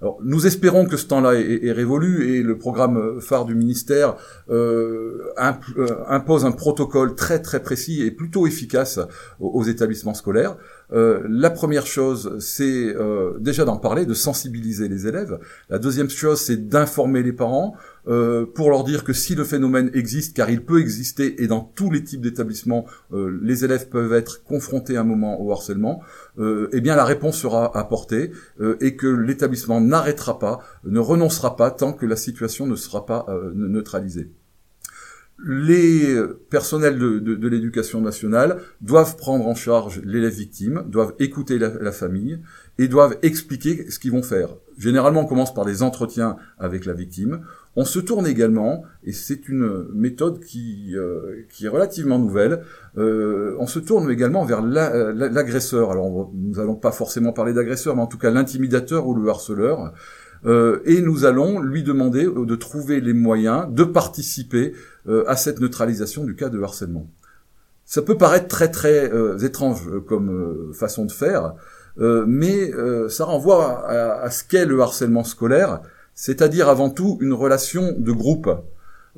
Alors, 0.00 0.18
nous 0.22 0.46
espérons 0.46 0.86
que 0.86 0.96
ce 0.96 1.06
temps-là 1.06 1.34
est, 1.34 1.72
révolu 1.72 2.34
et 2.34 2.42
le 2.42 2.56
programme 2.56 3.20
phare 3.20 3.44
du 3.44 3.54
ministère 3.54 4.16
euh, 4.48 5.32
euh, 5.38 5.86
impose 6.08 6.44
un 6.46 6.52
protocole 6.52 7.14
très 7.14 7.42
très 7.42 7.62
précis 7.62 8.02
et 8.02 8.10
plutôt 8.10 8.46
efficace 8.46 8.98
aux, 9.40 9.62
établissements 9.64 10.14
scolaires. 10.14 10.56
Euh, 10.92 11.20
la 11.28 11.50
première 11.50 11.86
chose, 11.86 12.36
c'est 12.40 12.94
déjà 13.40 13.64
d'en 13.64 13.76
parler, 13.76 14.06
de 14.06 14.14
sensibiliser 14.14 14.88
les 14.88 15.06
élèves. 15.06 15.38
La 15.68 15.78
deuxième 15.78 16.08
chose, 16.08 16.40
c'est 16.40 16.68
d'informer 16.68 17.22
les 17.22 17.32
parents. 17.32 17.76
Euh, 18.08 18.46
pour 18.46 18.70
leur 18.70 18.84
dire 18.84 19.04
que 19.04 19.12
si 19.12 19.34
le 19.34 19.44
phénomène 19.44 19.90
existe, 19.92 20.36
car 20.36 20.50
il 20.50 20.64
peut 20.64 20.80
exister, 20.80 21.42
et 21.42 21.46
dans 21.46 21.60
tous 21.60 21.90
les 21.90 22.02
types 22.02 22.20
d'établissements, 22.20 22.86
euh, 23.12 23.38
les 23.42 23.64
élèves 23.64 23.88
peuvent 23.88 24.12
être 24.14 24.42
confrontés 24.42 24.96
à 24.96 25.02
un 25.02 25.04
moment 25.04 25.40
au 25.40 25.52
harcèlement, 25.52 26.00
euh, 26.00 26.29
eh 26.40 26.80
bien 26.80 26.96
la 26.96 27.04
réponse 27.04 27.38
sera 27.38 27.76
apportée 27.76 28.32
et 28.80 28.96
que 28.96 29.06
l'établissement 29.06 29.80
n'arrêtera 29.80 30.38
pas, 30.38 30.60
ne 30.84 30.98
renoncera 30.98 31.56
pas 31.56 31.70
tant 31.70 31.92
que 31.92 32.06
la 32.06 32.16
situation 32.16 32.66
ne 32.66 32.76
sera 32.76 33.04
pas 33.04 33.26
neutralisée 33.54 34.30
les 35.44 36.16
personnels 36.50 36.98
de, 36.98 37.48
l'éducation 37.48 38.00
nationale 38.00 38.60
doivent 38.80 39.16
prendre 39.16 39.46
en 39.46 39.54
charge 39.54 40.00
l'élève 40.04 40.34
victime, 40.34 40.84
doivent 40.86 41.14
écouter 41.18 41.58
la, 41.58 41.92
famille 41.92 42.40
et 42.78 42.88
doivent 42.88 43.16
expliquer 43.22 43.90
ce 43.90 43.98
qu'ils 43.98 44.12
vont 44.12 44.22
faire. 44.22 44.50
Généralement, 44.78 45.22
on 45.22 45.26
commence 45.26 45.54
par 45.54 45.64
des 45.64 45.82
entretiens 45.82 46.36
avec 46.58 46.84
la 46.84 46.92
victime. 46.92 47.42
On 47.76 47.84
se 47.84 48.00
tourne 48.00 48.26
également, 48.26 48.82
et 49.04 49.12
c'est 49.12 49.48
une 49.48 49.86
méthode 49.94 50.40
qui, 50.40 50.96
euh, 50.96 51.46
est 51.62 51.68
relativement 51.68 52.18
nouvelle, 52.18 52.64
euh, 52.98 53.54
on 53.60 53.68
se 53.68 53.78
tourne 53.78 54.10
également 54.10 54.44
vers 54.44 54.60
euh, 54.64 55.12
l'agresseur. 55.12 55.92
Alors, 55.92 56.32
nous 56.34 56.56
n'allons 56.56 56.74
pas 56.74 56.90
forcément 56.90 57.32
parler 57.32 57.52
d'agresseur, 57.52 57.94
mais 57.94 58.02
en 58.02 58.08
tout 58.08 58.18
cas 58.18 58.30
l'intimidateur 58.30 59.06
ou 59.06 59.14
le 59.14 59.28
harceleur. 59.28 59.92
et 60.86 61.02
nous 61.02 61.26
allons 61.26 61.60
lui 61.60 61.82
demander 61.82 62.24
de 62.24 62.56
trouver 62.56 63.02
les 63.02 63.12
moyens 63.12 63.66
de 63.70 63.84
participer 63.84 64.72
à 65.26 65.36
cette 65.36 65.60
neutralisation 65.60 66.24
du 66.24 66.34
cas 66.34 66.48
de 66.48 66.62
harcèlement. 66.62 67.10
Ça 67.84 68.00
peut 68.00 68.16
paraître 68.16 68.48
très 68.48 68.70
très 68.70 69.10
étrange 69.44 69.82
comme 70.08 70.72
façon 70.72 71.04
de 71.04 71.12
faire, 71.12 71.52
mais 71.98 72.72
ça 73.10 73.26
renvoie 73.26 73.86
à 73.86 74.30
ce 74.30 74.42
qu'est 74.44 74.64
le 74.64 74.80
harcèlement 74.80 75.24
scolaire 75.24 75.82
c'est-à-dire 76.14 76.68
avant 76.68 76.90
tout 76.90 77.18
une 77.20 77.32
relation 77.32 77.94
de 77.98 78.12
groupe. 78.12 78.48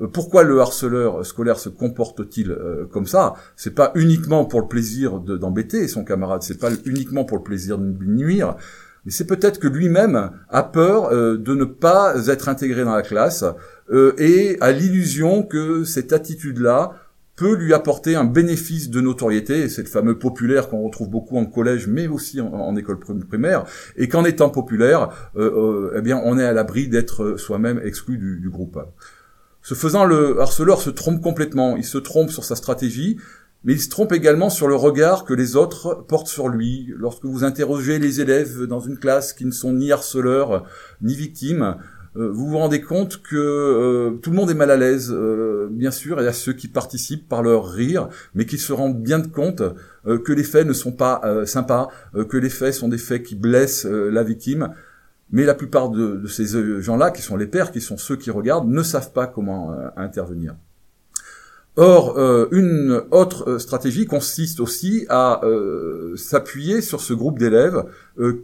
Euh, 0.01 0.07
pourquoi 0.07 0.43
le 0.43 0.59
harceleur 0.59 1.25
scolaire 1.25 1.59
se 1.59 1.69
comporte-t-il 1.69 2.51
euh, 2.51 2.85
comme 2.91 3.05
ça? 3.05 3.33
C'est 3.55 3.75
pas 3.75 3.91
uniquement 3.95 4.45
pour 4.45 4.61
le 4.61 4.67
plaisir 4.67 5.19
d'embêter 5.19 5.87
son 5.87 6.03
camarade, 6.03 6.43
c'est 6.43 6.59
pas 6.59 6.71
uniquement 6.85 7.25
pour 7.25 7.37
le 7.37 7.43
plaisir 7.43 7.77
de 7.77 7.93
nuire, 8.05 8.55
mais 9.05 9.11
c'est 9.11 9.27
peut-être 9.27 9.59
que 9.59 9.67
lui-même 9.67 10.31
a 10.49 10.63
peur 10.63 11.11
euh, 11.11 11.37
de 11.37 11.53
ne 11.53 11.65
pas 11.65 12.27
être 12.27 12.49
intégré 12.49 12.83
dans 12.83 12.95
la 12.95 13.01
classe 13.01 13.43
et 14.17 14.57
a 14.61 14.71
l'illusion 14.71 15.43
que 15.43 15.83
cette 15.83 16.13
attitude-là 16.13 16.93
peut 17.35 17.55
lui 17.55 17.73
apporter 17.73 18.15
un 18.15 18.25
bénéfice 18.25 18.89
de 18.89 19.01
notoriété, 19.01 19.67
c'est 19.67 19.81
le 19.81 19.87
fameux 19.87 20.19
populaire 20.19 20.69
qu'on 20.69 20.83
retrouve 20.83 21.09
beaucoup 21.09 21.37
en 21.37 21.45
collège, 21.45 21.87
mais 21.87 22.07
aussi 22.07 22.39
en, 22.39 22.75
école 22.75 22.99
primaire, 22.99 23.65
et 23.97 24.07
qu'en 24.07 24.23
étant 24.23 24.49
populaire, 24.49 25.31
euh, 25.35 25.89
euh, 25.89 25.95
eh 25.97 26.01
bien, 26.01 26.21
on 26.23 26.37
est 26.37 26.45
à 26.45 26.53
l'abri 26.53 26.87
d'être 26.87 27.35
soi-même 27.37 27.81
exclu 27.83 28.17
du, 28.17 28.49
groupe. 28.49 28.79
Ce 29.61 29.73
faisant, 29.73 30.05
le 30.05 30.39
harceleur 30.41 30.81
se 30.81 30.89
trompe 30.89 31.21
complètement. 31.21 31.75
Il 31.77 31.85
se 31.85 31.97
trompe 31.97 32.29
sur 32.29 32.43
sa 32.43 32.55
stratégie, 32.55 33.17
mais 33.63 33.73
il 33.73 33.81
se 33.81 33.89
trompe 33.89 34.11
également 34.11 34.49
sur 34.49 34.67
le 34.67 34.75
regard 34.75 35.23
que 35.23 35.33
les 35.33 35.55
autres 35.55 36.05
portent 36.07 36.27
sur 36.27 36.49
lui. 36.49 36.93
Lorsque 36.97 37.23
vous 37.23 37.43
interrogez 37.43 37.97
les 37.97 38.19
élèves 38.19 38.63
dans 38.63 38.81
une 38.81 38.97
classe 38.97 39.31
qui 39.33 39.45
ne 39.45 39.51
sont 39.51 39.73
ni 39.73 39.91
harceleurs 39.91 40.65
ni 41.01 41.15
victimes, 41.15 41.63
euh, 41.63 41.73
vous 42.15 42.47
vous 42.47 42.57
rendez 42.57 42.81
compte 42.81 43.23
que 43.23 43.35
euh, 43.35 44.11
tout 44.21 44.29
le 44.29 44.35
monde 44.35 44.51
est 44.51 44.55
mal 44.55 44.69
à 44.69 44.77
l'aise, 44.77 45.11
euh, 45.11 45.67
bien 45.71 45.89
sûr, 45.89 46.21
il 46.21 46.25
y 46.25 46.27
a 46.27 46.33
ceux 46.33 46.53
qui 46.53 46.67
participent 46.67 47.27
par 47.27 47.41
leur 47.41 47.67
rire, 47.67 48.09
mais 48.35 48.45
qui 48.45 48.59
se 48.59 48.71
rendent 48.71 49.01
bien 49.01 49.21
compte 49.21 49.63
que 50.05 50.33
les 50.33 50.43
faits 50.43 50.67
ne 50.67 50.73
sont 50.73 50.91
pas 50.91 51.21
sympas, 51.45 51.87
que 52.29 52.37
les 52.37 52.49
faits 52.49 52.73
sont 52.73 52.89
des 52.89 52.97
faits 52.97 53.23
qui 53.23 53.35
blessent 53.35 53.85
la 53.85 54.21
victime. 54.23 54.69
Mais 55.31 55.45
la 55.45 55.55
plupart 55.55 55.89
de, 55.89 56.17
de 56.17 56.27
ces 56.27 56.45
gens-là, 56.81 57.09
qui 57.09 57.21
sont 57.21 57.37
les 57.37 57.47
pères, 57.47 57.71
qui 57.71 57.81
sont 57.81 57.97
ceux 57.97 58.17
qui 58.17 58.29
regardent, 58.29 58.69
ne 58.69 58.83
savent 58.83 59.13
pas 59.13 59.27
comment 59.27 59.73
intervenir. 59.95 60.55
Or, 61.75 62.19
une 62.51 63.01
autre 63.11 63.57
stratégie 63.57 64.05
consiste 64.05 64.59
aussi 64.59 65.05
à 65.09 65.41
s'appuyer 66.15 66.81
sur 66.81 66.99
ce 66.99 67.13
groupe 67.13 67.39
d'élèves 67.39 67.85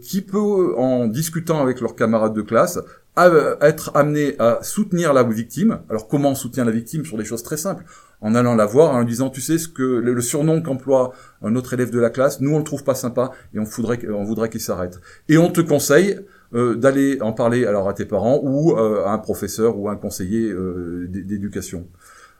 qui 0.00 0.22
peut, 0.22 0.74
en 0.76 1.06
discutant 1.06 1.60
avec 1.60 1.80
leurs 1.80 1.94
camarades 1.94 2.34
de 2.34 2.42
classe, 2.42 2.80
être 3.16 3.90
amené 3.94 4.34
à 4.38 4.60
soutenir 4.62 5.12
la 5.12 5.22
victime. 5.22 5.80
Alors 5.88 6.08
comment 6.08 6.30
on 6.30 6.34
soutient 6.34 6.64
la 6.64 6.70
victime 6.70 7.04
sur 7.04 7.18
des 7.18 7.24
choses 7.24 7.42
très 7.42 7.56
simples 7.56 7.84
En 8.20 8.34
allant 8.34 8.54
la 8.54 8.66
voir, 8.66 8.94
en 8.94 9.00
lui 9.00 9.06
disant, 9.06 9.30
tu 9.30 9.40
sais 9.40 9.58
ce 9.58 9.68
que 9.68 9.82
le, 9.82 10.20
surnom 10.20 10.62
qu'emploie 10.62 11.12
un 11.42 11.54
autre 11.56 11.74
élève 11.74 11.90
de 11.90 12.00
la 12.00 12.10
classe, 12.10 12.40
nous 12.40 12.54
on 12.54 12.58
le 12.58 12.64
trouve 12.64 12.84
pas 12.84 12.94
sympa 12.94 13.32
et 13.54 13.58
on, 13.58 13.64
voudrait, 13.64 14.00
on 14.08 14.24
voudrait 14.24 14.48
qu'il 14.48 14.60
s'arrête. 14.60 15.00
Et 15.28 15.38
on 15.38 15.50
te 15.50 15.60
conseille 15.60 16.20
euh, 16.52 16.74
d'aller 16.74 17.18
en 17.20 17.32
parler 17.32 17.64
alors 17.64 17.88
à 17.88 17.94
tes 17.94 18.04
parents 18.04 18.40
ou 18.42 18.72
euh, 18.72 19.04
à 19.04 19.12
un 19.12 19.18
professeur 19.18 19.78
ou 19.78 19.88
à 19.88 19.92
un 19.92 19.96
conseiller 19.96 20.50
euh, 20.50 21.06
d'éducation. 21.08 21.86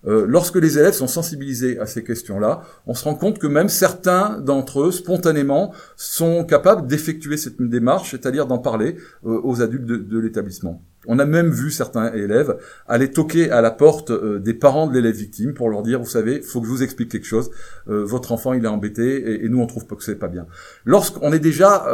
Euh, 0.06 0.24
lorsque 0.26 0.56
les 0.56 0.78
élèves 0.78 0.94
sont 0.94 1.06
sensibilisés 1.06 1.78
à 1.78 1.86
ces 1.86 2.02
questions-là, 2.02 2.62
on 2.86 2.94
se 2.94 3.04
rend 3.04 3.14
compte 3.14 3.38
que 3.38 3.46
même 3.46 3.68
certains 3.68 4.38
d'entre 4.38 4.82
eux, 4.82 4.92
spontanément, 4.92 5.74
sont 5.96 6.44
capables 6.44 6.86
d'effectuer 6.86 7.36
cette 7.36 7.60
démarche, 7.60 8.12
c'est-à-dire 8.12 8.46
d'en 8.46 8.58
parler 8.58 8.96
euh, 9.26 9.40
aux 9.42 9.60
adultes 9.60 9.84
de, 9.84 10.18
l'établissement. 10.18 10.82
On 11.06 11.18
a 11.18 11.24
même 11.24 11.50
vu 11.50 11.70
certains 11.70 12.12
élèves 12.12 12.58
aller 12.86 13.10
toquer 13.10 13.50
à 13.50 13.62
la 13.62 13.70
porte 13.70 14.10
euh, 14.10 14.38
des 14.38 14.54
parents 14.54 14.86
de 14.86 14.94
l'élève 14.94 15.16
victime 15.16 15.54
pour 15.54 15.68
leur 15.68 15.82
dire, 15.82 15.98
vous 15.98 16.08
savez, 16.08 16.40
faut 16.40 16.60
que 16.60 16.66
je 16.66 16.72
vous 16.72 16.82
explique 16.82 17.10
quelque 17.10 17.26
chose. 17.26 17.50
votre 17.86 18.32
enfant, 18.32 18.52
il 18.52 18.64
est 18.64 18.68
embêté 18.68 19.44
et, 19.44 19.48
nous, 19.48 19.60
on 19.60 19.66
trouve 19.66 19.86
pas 19.86 19.96
que 19.96 20.04
c'est 20.04 20.18
pas 20.18 20.28
bien. 20.28 20.46
Lorsqu'on 20.84 21.32
est 21.32 21.38
déjà 21.38 21.86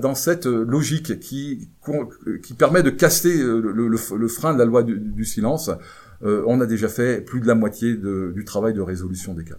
dans 0.00 0.14
cette 0.14 0.46
logique 0.46 1.20
qui 1.20 1.68
qui 2.42 2.54
permet 2.54 2.82
de 2.82 2.90
casser 2.90 3.36
le, 3.38 4.28
frein 4.28 4.54
de 4.54 4.58
la 4.58 4.64
loi 4.64 4.82
du 4.82 5.24
silence, 5.24 5.70
euh, 6.22 6.42
on 6.46 6.60
a 6.60 6.66
déjà 6.66 6.88
fait 6.88 7.20
plus 7.20 7.40
de 7.40 7.46
la 7.46 7.54
moitié 7.54 7.94
du 7.94 8.44
travail 8.44 8.74
de 8.74 8.80
résolution 8.80 9.34
des 9.34 9.44
cas. 9.44 9.58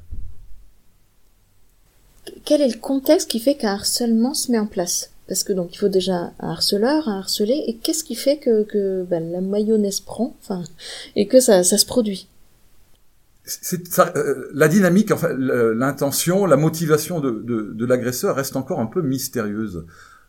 Quel 2.45 2.61
est 2.61 2.67
le 2.67 2.79
contexte 2.79 3.29
qui 3.29 3.39
fait 3.39 3.55
qu'un 3.55 3.73
harcèlement 3.73 4.33
se 4.33 4.51
met 4.51 4.59
en 4.59 4.67
place? 4.67 5.11
Parce 5.27 5.43
que 5.43 5.53
donc 5.53 5.75
il 5.75 5.77
faut 5.77 5.89
déjà 5.89 6.31
un 6.39 6.49
harceleur, 6.49 7.07
un 7.07 7.19
harcelé, 7.19 7.63
et 7.67 7.75
qu'est-ce 7.75 8.03
qui 8.03 8.15
fait 8.15 8.37
que, 8.37 9.03
ben, 9.03 9.31
la 9.31 9.41
mayonnaise 9.41 9.99
prend, 9.99 10.35
enfin, 10.41 10.63
et 11.15 11.27
que 11.27 11.39
ça, 11.39 11.63
se 11.63 11.85
produit? 11.85 12.29
Euh, 13.99 14.49
la 14.53 14.67
dynamique, 14.67 15.11
enfin, 15.11 15.29
l'intention, 15.33 16.45
la 16.45 16.57
motivation 16.57 17.19
de, 17.19 17.85
l'agresseur 17.85 18.35
reste 18.35 18.55
encore 18.55 18.79
un 18.79 18.85
peu 18.87 19.01
mystérieuse. 19.01 19.85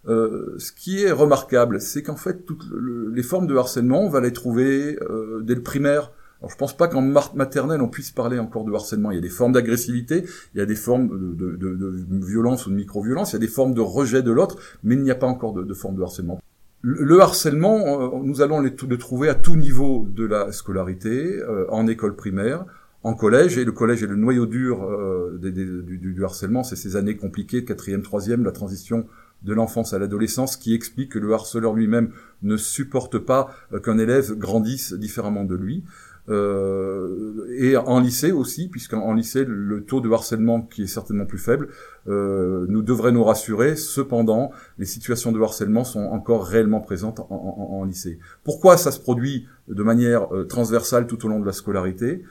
Euh, 0.06 0.54
ce 0.58 0.72
qui 0.72 1.02
est 1.02 1.10
remarquable, 1.10 1.80
c'est 1.80 2.02
qu'en 2.02 2.16
fait, 2.16 2.44
toutes 2.46 2.64
les 3.12 3.22
formes 3.22 3.46
de 3.46 3.56
harcèlement, 3.56 4.02
on 4.02 4.08
va 4.08 4.20
les 4.20 4.32
trouver 4.32 4.98
dès 5.42 5.54
le 5.54 5.62
primaire. 5.62 6.12
Alors, 6.40 6.52
je 6.52 6.56
pense 6.56 6.76
pas 6.76 6.86
qu'en 6.86 7.02
maternelle 7.02 7.82
on 7.82 7.88
puisse 7.88 8.12
parler 8.12 8.38
encore 8.38 8.64
de 8.64 8.72
harcèlement. 8.72 9.10
Il 9.10 9.16
y 9.16 9.18
a 9.18 9.22
des 9.22 9.28
formes 9.28 9.52
d'agressivité, 9.52 10.24
il 10.54 10.58
y 10.58 10.60
a 10.60 10.66
des 10.66 10.76
formes 10.76 11.36
de, 11.36 12.26
violence 12.26 12.66
ou 12.66 12.70
de 12.70 12.76
micro-violence, 12.76 13.32
il 13.32 13.34
y 13.34 13.36
a 13.36 13.40
des 13.40 13.48
formes 13.48 13.74
de 13.74 13.80
rejet 13.80 14.22
de 14.22 14.30
l'autre, 14.30 14.56
mais 14.84 14.94
il 14.94 15.02
n'y 15.02 15.10
a 15.10 15.16
pas 15.16 15.26
encore 15.26 15.52
de, 15.52 15.74
forme 15.74 15.96
de 15.96 16.02
harcèlement. 16.02 16.40
Le, 16.80 17.20
harcèlement, 17.20 18.02
euh, 18.14 18.20
nous 18.22 18.40
allons 18.40 18.60
le, 18.60 18.74
trouver 18.98 19.28
à 19.28 19.34
tout 19.34 19.56
niveau 19.56 20.06
de 20.08 20.24
la 20.24 20.52
scolarité, 20.52 21.40
euh, 21.42 21.66
en 21.70 21.88
école 21.88 22.14
primaire, 22.14 22.64
en 23.02 23.14
collège, 23.14 23.58
et 23.58 23.64
le 23.64 23.72
collège 23.72 24.04
est 24.04 24.06
le 24.06 24.14
noyau 24.14 24.46
dur 24.46 24.84
euh, 24.84 25.38
du, 25.42 25.98
du, 25.98 26.24
harcèlement, 26.24 26.62
c'est 26.62 26.76
ces 26.76 26.94
années 26.94 27.16
compliquées, 27.16 27.64
quatrième, 27.64 28.02
troisième, 28.02 28.44
la 28.44 28.52
transition 28.52 29.06
de 29.42 29.54
l'enfance 29.54 29.92
à 29.92 29.98
l'adolescence, 29.98 30.56
qui 30.56 30.72
explique 30.72 31.12
que 31.12 31.18
le 31.18 31.32
harceleur 31.32 31.74
lui-même 31.74 32.10
ne 32.42 32.56
supporte 32.56 33.18
pas 33.18 33.50
qu'un 33.82 33.98
élève 33.98 34.34
grandisse 34.34 34.92
différemment 34.92 35.44
de 35.44 35.54
lui. 35.56 35.84
Euh, 36.28 37.46
et 37.58 37.76
en 37.76 38.00
lycée 38.00 38.32
aussi, 38.32 38.68
puisqu'en 38.68 39.12
lycée, 39.14 39.44
le 39.46 39.84
taux 39.84 40.00
de 40.00 40.10
harcèlement 40.10 40.62
qui 40.62 40.82
est 40.82 40.86
certainement 40.86 41.26
plus 41.26 41.38
faible, 41.38 41.68
euh, 42.06 42.66
nous 42.68 42.82
devrait 42.82 43.12
nous 43.12 43.24
rassurer. 43.24 43.76
Cependant, 43.76 44.50
les 44.78 44.84
situations 44.84 45.32
de 45.32 45.40
harcèlement 45.40 45.84
sont 45.84 46.04
encore 46.04 46.44
réellement 46.44 46.80
présentes 46.80 47.20
en, 47.30 47.84
lycée. 47.84 48.18
Pourquoi 48.44 48.76
ça 48.76 48.90
se 48.90 49.00
produit 49.00 49.46
de 49.68 49.82
manière 49.82 50.34
euh, 50.34 50.44
transversale 50.44 51.06
tout 51.06 51.24
au 51.24 51.28
long 51.28 51.40
de 51.40 51.46
la 51.46 51.52
scolarité? 51.52 52.24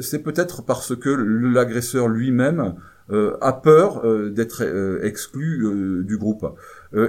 C'est 0.00 0.22
peut-être 0.22 0.62
parce 0.62 0.94
que 0.94 1.08
l'agresseur 1.08 2.06
lui-même 2.06 2.74
a 3.40 3.52
peur 3.52 4.02
d'être 4.30 4.62
exclu 5.02 6.04
du 6.04 6.16
groupe. 6.16 6.46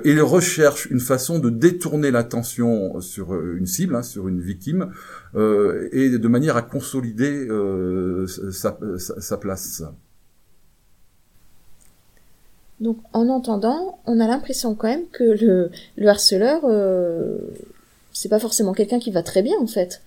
il 0.03 0.21
recherche 0.21 0.85
une 0.87 0.99
façon 0.99 1.39
de 1.39 1.49
détourner 1.49 2.11
l'attention 2.11 2.99
sur 3.01 3.33
une 3.33 3.65
cible, 3.65 3.95
hein, 3.95 4.03
sur 4.03 4.27
une 4.27 4.41
victime, 4.41 4.91
et 5.35 6.09
de 6.09 6.27
manière 6.27 6.57
à 6.57 6.61
consolider 6.61 7.47
sa, 8.27 8.77
sa 8.97 9.37
place. 9.37 9.83
Donc 12.83 12.97
en 13.13 13.29
entendant, 13.29 13.99
on 14.05 14.19
a 14.19 14.27
l'impression 14.27 14.75
quand 14.75 14.89
même 14.89 15.07
que 15.11 15.23
le, 15.23 15.71
le 15.95 16.07
harceleur, 16.07 16.61
euh, 16.65 17.37
c'est 18.11 18.27
pas 18.27 18.39
forcément 18.39 18.73
quelqu'un 18.73 18.99
qui 18.99 19.09
va 19.09 19.23
très 19.23 19.41
bien 19.41 19.55
en 19.59 19.67
fait. 19.67 20.01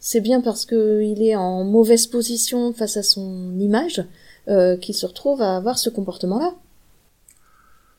C'est 0.00 0.22
bien 0.22 0.40
parce 0.40 0.64
qu'il 0.64 1.22
est 1.22 1.36
en 1.36 1.62
mauvaise 1.64 2.06
position 2.06 2.72
face 2.72 2.96
à 2.96 3.02
son 3.02 3.58
image 3.60 4.02
euh, 4.48 4.76
qu'il 4.76 4.94
se 4.94 5.06
retrouve 5.06 5.42
à 5.42 5.56
avoir 5.56 5.78
ce 5.78 5.90
comportement-là. 5.90 6.54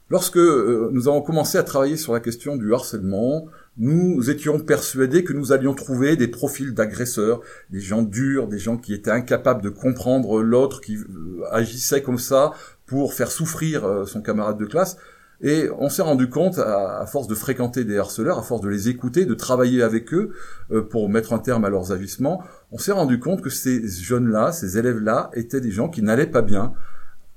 Lorsque 0.10 0.38
euh, 0.38 0.90
nous 0.92 1.08
avons 1.08 1.22
commencé 1.22 1.58
à 1.58 1.64
travailler 1.64 1.98
sur 1.98 2.14
la 2.14 2.20
question 2.20 2.56
du 2.56 2.74
harcèlement, 2.74 3.46
nous 3.78 4.30
étions 4.30 4.60
persuadés 4.60 5.24
que 5.24 5.34
nous 5.34 5.52
allions 5.52 5.74
trouver 5.74 6.16
des 6.16 6.28
profils 6.28 6.74
d'agresseurs, 6.74 7.42
des 7.72 7.80
gens 7.80 8.04
durs, 8.04 8.48
des 8.48 8.60
gens 8.60 8.78
qui 8.78 8.94
étaient 8.94 9.12
incapables 9.12 9.62
de 9.62 9.70
comprendre 9.70 10.42
l'autre, 10.42 10.82
qui 10.82 10.98
euh, 10.98 11.44
agissaient 11.52 12.04
comme 12.04 12.20
ça 12.20 12.52
pour 12.86 13.14
faire 13.14 13.32
souffrir 13.32 14.04
son 14.06 14.22
camarade 14.22 14.60
de 14.60 14.66
classe. 14.66 14.98
Et 15.44 15.70
on 15.78 15.90
s'est 15.90 16.02
rendu 16.02 16.30
compte, 16.30 16.58
à, 16.58 17.06
force 17.06 17.28
de 17.28 17.36
fréquenter 17.36 17.84
des 17.84 17.98
harceleurs, 17.98 18.40
à 18.40 18.44
force 18.44 18.62
de 18.62 18.70
les 18.70 18.88
écouter, 18.88 19.26
de 19.26 19.34
travailler 19.34 19.84
avec 19.84 20.14
eux 20.14 20.32
euh, 20.72 20.82
pour 20.82 21.10
mettre 21.10 21.34
un 21.34 21.40
terme 21.40 21.66
à 21.66 21.70
leurs 21.70 21.92
agissements, 21.92 22.42
on 22.72 22.78
s'est 22.78 22.94
rendu 22.94 23.20
compte 23.20 23.42
que 23.42 23.50
ces 23.50 23.86
jeunes-là, 23.88 24.54
ces 24.54 24.78
élèves-là, 24.78 25.30
étaient 25.34 25.60
des 25.60 25.72
gens 25.72 25.90
qui 25.90 26.02
n'allaient 26.02 26.28
pas 26.28 26.42
bien, 26.42 26.72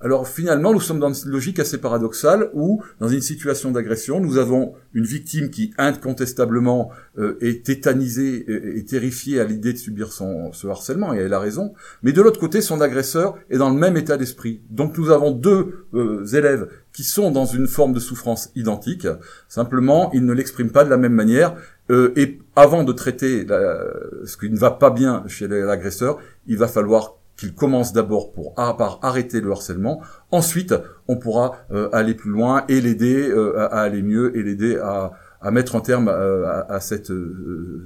alors 0.00 0.28
finalement, 0.28 0.74
nous 0.74 0.80
sommes 0.80 1.00
dans 1.00 1.12
une 1.12 1.30
logique 1.30 1.58
assez 1.58 1.78
paradoxale 1.78 2.50
où, 2.52 2.82
dans 3.00 3.08
une 3.08 3.22
situation 3.22 3.70
d'agression, 3.70 4.20
nous 4.20 4.36
avons 4.36 4.74
une 4.92 5.04
victime 5.04 5.48
qui 5.48 5.72
incontestablement 5.78 6.90
euh, 7.18 7.38
est 7.40 7.64
tétanisée 7.64 8.44
et, 8.76 8.84
terrifiée 8.84 9.40
à 9.40 9.44
l'idée 9.44 9.72
de 9.72 9.78
subir 9.78 10.12
son, 10.12 10.52
ce 10.52 10.66
harcèlement, 10.66 11.14
et 11.14 11.18
elle 11.18 11.32
a 11.32 11.40
raison. 11.40 11.72
Mais 12.02 12.12
de 12.12 12.20
l'autre 12.20 12.38
côté, 12.38 12.60
son 12.60 12.82
agresseur 12.82 13.36
est 13.48 13.56
dans 13.56 13.70
le 13.70 13.78
même 13.78 13.96
état 13.96 14.18
d'esprit. 14.18 14.60
Donc 14.68 14.98
nous 14.98 15.10
avons 15.10 15.30
deux 15.30 15.86
euh, 15.94 16.26
élèves 16.26 16.68
qui 16.92 17.02
sont 17.02 17.30
dans 17.30 17.46
une 17.46 17.66
forme 17.66 17.94
de 17.94 18.00
souffrance 18.00 18.50
identique. 18.54 19.08
Simplement, 19.48 20.10
ils 20.12 20.24
ne 20.26 20.32
l'expriment 20.34 20.70
pas 20.72 20.84
de 20.84 20.90
la 20.90 20.98
même 20.98 21.14
manière. 21.14 21.56
Euh, 21.90 22.12
et 22.16 22.38
avant 22.54 22.84
de 22.84 22.92
traiter 22.92 23.46
ce 23.46 24.36
qui 24.36 24.50
ne 24.50 24.58
va 24.58 24.72
pas 24.72 24.90
bien 24.90 25.24
chez 25.26 25.48
l'agresseur, 25.48 26.18
il 26.46 26.58
va 26.58 26.68
falloir 26.68 27.16
qu'il 27.36 27.54
commence 27.54 27.92
d'abord 27.92 28.32
pour 28.32 28.54
par 28.54 28.98
arrêter 29.02 29.40
le 29.40 29.50
harcèlement. 29.50 30.00
Ensuite, 30.30 30.74
on 31.08 31.16
pourra 31.16 31.66
euh, 31.70 31.88
aller 31.92 32.14
plus 32.14 32.30
loin 32.30 32.64
et 32.68 32.80
l'aider 32.80 33.28
euh, 33.28 33.58
à, 33.58 33.82
aller 33.82 34.02
mieux 34.02 34.36
et 34.36 34.42
l'aider 34.42 34.76
à, 34.76 35.12
mettre 35.50 35.76
un 35.76 35.80
terme 35.80 36.08
euh, 36.08 36.64
à, 36.68 36.80
cette 36.80 37.12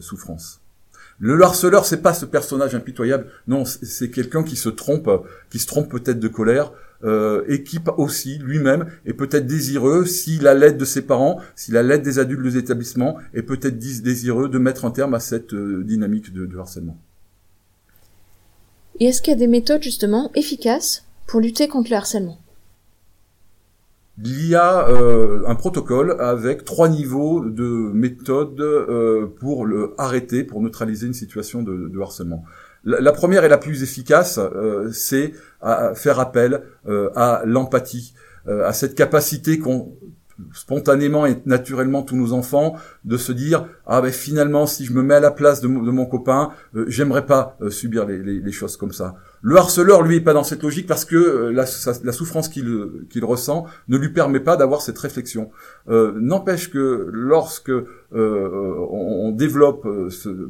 souffrance. 0.00 0.60
Le 1.18 1.42
harceleur, 1.42 1.84
c'est 1.84 2.00
pas 2.00 2.14
ce 2.14 2.24
personnage 2.24 2.74
impitoyable. 2.74 3.26
Non, 3.46 3.64
c'est 3.66 4.10
quelqu'un 4.10 4.42
qui 4.42 4.56
se 4.56 4.70
trompe, 4.70 5.10
qui 5.50 5.58
se 5.58 5.66
trompe 5.66 5.90
peut-être 5.90 6.18
de 6.18 6.28
colère, 6.28 6.72
euh, 7.02 7.44
et 7.48 7.62
qui 7.62 7.78
aussi 7.96 8.38
lui-même 8.38 8.86
est 9.06 9.14
peut-être 9.14 9.46
désireux, 9.46 10.04
s'il 10.04 10.46
a 10.46 10.54
l'aide 10.54 10.76
de 10.76 10.84
ses 10.84 11.02
parents, 11.02 11.40
s'il 11.54 11.76
a 11.76 11.82
l'aide 11.82 12.02
des 12.02 12.18
adultes 12.18 12.42
des 12.42 12.58
établissements, 12.58 13.16
est 13.32 13.42
peut-être 13.42 13.78
désireux 13.78 14.48
de 14.48 14.58
mettre 14.58 14.84
un 14.84 14.90
terme 14.90 15.14
à 15.14 15.20
cette 15.20 15.54
dynamique 15.54 16.32
de 16.32 16.58
harcèlement. 16.58 16.98
Et 19.00 19.06
est-ce 19.06 19.22
qu'il 19.22 19.32
y 19.32 19.36
a 19.36 19.38
des 19.38 19.46
méthodes 19.46 19.82
justement 19.82 20.30
efficaces 20.34 21.04
pour 21.26 21.40
lutter 21.40 21.68
contre 21.68 21.90
le 21.90 21.96
harcèlement? 21.96 22.38
Il 24.22 24.46
y 24.46 24.54
a 24.54 24.86
euh, 24.90 25.42
un 25.46 25.54
protocole 25.54 26.20
avec 26.20 26.66
trois 26.66 26.90
niveaux 26.90 27.42
de 27.42 27.64
méthodes 27.64 28.60
euh, 28.60 29.26
pour 29.40 29.64
le 29.64 29.94
arrêter, 29.96 30.44
pour 30.44 30.60
neutraliser 30.60 31.06
une 31.06 31.14
situation 31.14 31.62
de, 31.62 31.98
harcèlement. 31.98 32.44
La, 32.84 33.12
première 33.12 33.44
et 33.44 33.48
la 33.48 33.56
plus 33.56 33.82
efficace, 33.82 34.38
euh, 34.38 34.90
c'est 34.92 35.32
à 35.62 35.94
faire 35.94 36.20
appel 36.20 36.62
à 37.14 37.42
l'empathie, 37.44 38.14
à 38.46 38.72
cette 38.72 38.94
capacité 38.94 39.58
qu'on 39.58 39.94
spontanément 40.52 41.26
et 41.26 41.40
naturellement 41.46 42.02
tous 42.02 42.16
nos 42.16 42.32
enfants 42.32 42.76
de 43.04 43.16
se 43.16 43.32
dire 43.32 43.66
ah 43.86 44.00
ben 44.00 44.12
finalement 44.12 44.66
si 44.66 44.84
je 44.84 44.92
me 44.92 45.02
mets 45.02 45.14
à 45.14 45.20
la 45.20 45.30
place 45.30 45.60
de, 45.60 45.68
mon 45.68 46.06
copain 46.06 46.50
euh, 46.76 46.84
j'aimerais 46.88 47.26
pas 47.26 47.56
euh, 47.60 47.70
subir 47.70 48.06
les, 48.06 48.52
choses 48.52 48.76
comme 48.76 48.92
ça. 48.92 49.16
Le 49.42 49.56
harceleur 49.56 50.02
lui 50.02 50.16
est 50.16 50.20
pas 50.20 50.32
dans 50.32 50.44
cette 50.44 50.62
logique 50.62 50.86
parce 50.86 51.04
que 51.04 51.16
euh, 51.16 51.50
la, 51.52 51.66
souffrance 52.12 52.48
qu'il 52.48 53.24
ressent 53.24 53.66
ne 53.88 53.96
lui 53.96 54.10
permet 54.10 54.40
pas 54.40 54.56
d'avoir 54.56 54.82
cette 54.82 54.98
réflexion. 54.98 55.50
N'empêche 55.88 56.70
que 56.70 57.08
lorsque 57.12 57.72
on, 58.12 59.32
développe 59.32 59.86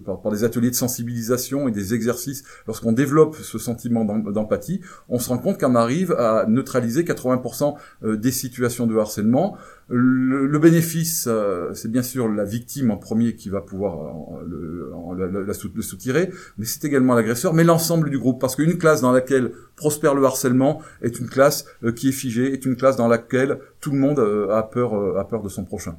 par, 0.05 0.31
des 0.31 0.45
ateliers 0.45 0.71
de 0.71 0.75
sensibilisation 0.75 1.69
et 1.69 1.71
des 1.71 1.95
exercices 1.95 2.43
lorsqu'on 2.67 2.93
développe 2.93 3.37
ce 3.37 3.59
sentiment 3.59 4.05
d'empathie 4.05 4.81
on 5.09 5.19
se 5.19 5.29
rend 5.29 5.39
compte 5.39 5.61
qu'on 5.61 5.75
arrive 5.75 6.13
à 6.13 6.47
neutraliser 6.49 7.05
80% 7.05 7.75
des 8.03 8.33
situations 8.33 8.87
de 8.87 8.97
harcèlement 8.97 9.57
le, 9.93 10.59
bénéfice, 10.61 11.27
euh, 11.29 11.75
c'est 11.75 11.91
bien 11.91 12.03
sûr 12.03 12.29
la 12.29 12.45
victime 12.45 12.93
en 12.93 12.97
premier 12.97 13.35
qui 13.35 13.49
va 13.49 13.61
pouvoir 13.61 13.99
euh, 14.41 15.17
le, 15.17 15.45
la, 15.45 15.53
soutirer, 15.53 16.31
mais 16.59 16.65
c'est 16.65 16.85
également 16.85 17.15
l'agresseur, 17.15 17.55
mais 17.55 17.65
l'ensemble 17.65 18.09
du 18.09 18.19
groupe, 18.19 18.41
parce 18.41 18.55
qu'une 18.55 18.79
classe 18.79 19.01
dans 19.01 19.11
laquelle 19.11 19.51
prospère 19.75 20.15
le 20.15 20.25
harcèlement 20.25 20.81
est 21.03 21.19
une 21.19 21.29
classe 21.29 21.65
euh, 21.83 21.91
qui 21.91 22.11
est 22.11 22.13
figée, 22.13 22.53
est 22.53 22.65
une 22.65 22.77
classe 22.77 22.97
dans 22.97 23.09
laquelle 23.09 23.59
tout 23.81 23.91
le 23.91 23.99
monde 23.99 24.21
a 24.21 24.63
peur, 24.63 25.19
a 25.19 25.27
peur 25.27 25.43
de 25.43 25.49
son 25.49 25.65
prochain. 25.65 25.97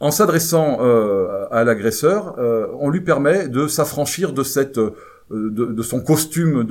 En 0.00 0.10
s'adressant 0.10 0.78
à 1.50 1.64
l'agresseur, 1.64 2.36
on 2.80 2.88
lui 2.88 3.00
permet 3.00 3.48
de 3.48 3.66
s'affranchir 3.66 4.32
de 4.32 4.44
cette 4.44 4.78
de, 5.30 5.82
son 5.82 6.00
costume 6.00 6.64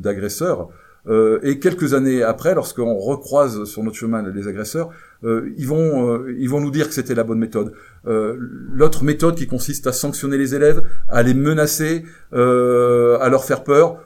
d'agresseur. 0.00 0.68
Euh, 1.08 1.40
et 1.42 1.58
quelques 1.58 1.94
années 1.94 2.22
après, 2.22 2.54
lorsqu'on 2.54 2.96
recroise 2.96 3.64
sur 3.64 3.82
notre 3.82 3.96
chemin 3.96 4.22
les 4.22 4.46
agresseurs, 4.46 4.90
euh, 5.24 5.52
ils 5.56 5.66
vont 5.66 6.12
euh, 6.12 6.34
ils 6.38 6.48
vont 6.48 6.60
nous 6.60 6.70
dire 6.70 6.88
que 6.88 6.94
c'était 6.94 7.14
la 7.14 7.24
bonne 7.24 7.38
méthode. 7.38 7.72
L'autre 8.04 9.04
méthode 9.04 9.36
qui 9.36 9.46
consiste 9.46 9.86
à 9.86 9.92
sanctionner 9.92 10.36
les 10.36 10.56
élèves, 10.56 10.82
à 11.08 11.22
les 11.22 11.34
menacer, 11.34 12.04
à 12.32 13.28
leur 13.28 13.44
faire 13.44 13.62
peur, 13.62 14.00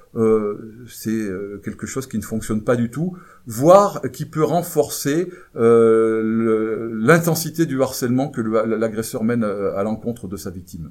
c'est 0.86 1.30
quelque 1.64 1.86
chose 1.86 2.06
qui 2.06 2.18
ne 2.18 2.22
fonctionne 2.22 2.62
pas 2.62 2.76
du 2.76 2.90
tout, 2.90 3.16
voire 3.46 4.02
qui 4.12 4.26
peut 4.26 4.44
renforcer 4.44 5.32
l'intensité 5.54 7.64
du 7.64 7.80
harcèlement 7.80 8.28
que 8.28 8.42
l'agresseur 8.42 9.24
mène 9.24 9.44
à 9.44 9.82
l'encontre 9.82 10.28
de 10.28 10.36
sa 10.36 10.50
victime. 10.50 10.90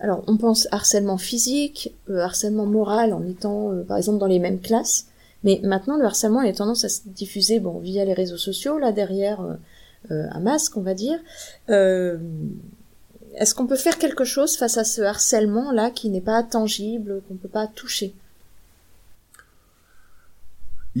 Alors, 0.00 0.24
on 0.26 0.36
pense 0.38 0.66
harcèlement 0.72 1.18
physique, 1.18 1.94
euh, 2.08 2.20
harcèlement 2.20 2.64
moral 2.64 3.12
en 3.12 3.22
étant, 3.26 3.70
euh, 3.70 3.82
par 3.82 3.98
exemple, 3.98 4.18
dans 4.18 4.26
les 4.26 4.38
mêmes 4.38 4.60
classes. 4.60 5.06
Mais 5.44 5.60
maintenant, 5.62 5.96
le 5.96 6.04
harcèlement 6.04 6.40
a 6.40 6.52
tendance 6.52 6.84
à 6.84 6.88
se 6.88 7.02
diffuser, 7.04 7.60
bon, 7.60 7.78
via 7.78 8.04
les 8.04 8.14
réseaux 8.14 8.38
sociaux, 8.38 8.78
là 8.78 8.92
derrière 8.92 9.40
euh, 10.10 10.26
un 10.30 10.40
masque, 10.40 10.76
on 10.76 10.82
va 10.82 10.94
dire. 10.94 11.18
Est-ce 11.68 13.54
qu'on 13.54 13.66
peut 13.66 13.76
faire 13.76 13.98
quelque 13.98 14.24
chose 14.24 14.56
face 14.56 14.76
à 14.76 14.84
ce 14.84 15.02
harcèlement 15.02 15.70
là 15.70 15.90
qui 15.90 16.10
n'est 16.10 16.20
pas 16.20 16.42
tangible, 16.42 17.22
qu'on 17.28 17.36
peut 17.36 17.48
pas 17.48 17.66
toucher? 17.66 18.14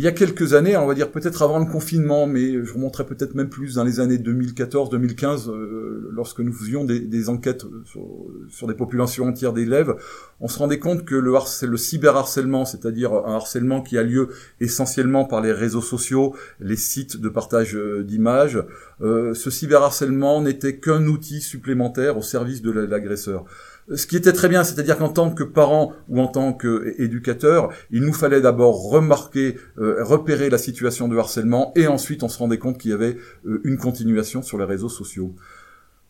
Il 0.00 0.04
y 0.04 0.06
a 0.06 0.12
quelques 0.12 0.54
années, 0.54 0.78
on 0.78 0.86
va 0.86 0.94
dire 0.94 1.10
peut-être 1.10 1.42
avant 1.42 1.58
le 1.58 1.66
confinement, 1.66 2.26
mais 2.26 2.64
je 2.64 2.72
remonterai 2.72 3.04
peut-être 3.04 3.34
même 3.34 3.50
plus 3.50 3.74
dans 3.74 3.84
les 3.84 4.00
années 4.00 4.16
2014-2015, 4.16 5.50
euh, 5.50 6.08
lorsque 6.10 6.40
nous 6.40 6.54
faisions 6.54 6.84
des, 6.84 7.28
enquêtes 7.28 7.66
sur, 7.84 8.66
des 8.66 8.72
populations 8.72 9.26
entières 9.26 9.52
d'élèves, 9.52 9.94
on 10.40 10.48
se 10.48 10.58
rendait 10.58 10.78
compte 10.78 11.04
que 11.04 11.14
le, 11.14 11.34
le 11.66 11.76
cyberharcèlement, 11.76 12.64
c'est-à-dire 12.64 13.12
un 13.12 13.34
harcèlement 13.34 13.82
qui 13.82 13.98
a 13.98 14.02
lieu 14.02 14.30
essentiellement 14.58 15.26
par 15.26 15.42
les 15.42 15.52
réseaux 15.52 15.82
sociaux, 15.82 16.34
les 16.60 16.76
sites 16.76 17.18
de 17.18 17.28
partage 17.28 17.76
euh, 17.76 18.02
d'images, 18.02 18.58
euh, 19.02 19.34
ce 19.34 19.50
cyberharcèlement 19.50 20.40
n'était 20.40 20.78
qu'un 20.78 21.06
outil 21.08 21.42
supplémentaire 21.42 22.16
au 22.16 22.22
service 22.22 22.62
de 22.62 22.70
l'agresseur 22.70 23.44
ce 23.94 24.06
qui 24.06 24.16
était 24.16 24.32
très 24.32 24.48
bien, 24.48 24.62
c'est-à-dire 24.62 24.98
qu'en 24.98 25.08
tant 25.08 25.30
que 25.30 25.42
parents 25.42 25.92
ou 26.08 26.20
en 26.20 26.28
tant 26.28 26.52
qu'éducateurs, 26.52 27.70
il 27.90 28.04
nous 28.04 28.12
fallait 28.12 28.40
d'abord 28.40 28.90
remarquer, 28.90 29.56
euh, 29.78 30.04
repérer 30.04 30.48
la 30.48 30.58
situation 30.58 31.08
de 31.08 31.16
harcèlement, 31.16 31.72
et 31.74 31.86
ensuite 31.86 32.22
on 32.22 32.28
se 32.28 32.38
rendait 32.38 32.58
compte 32.58 32.78
qu'il 32.78 32.92
y 32.92 32.94
avait 32.94 33.16
euh, 33.46 33.60
une 33.64 33.78
continuation 33.78 34.42
sur 34.42 34.58
les 34.58 34.64
réseaux 34.64 34.88
sociaux. 34.88 35.34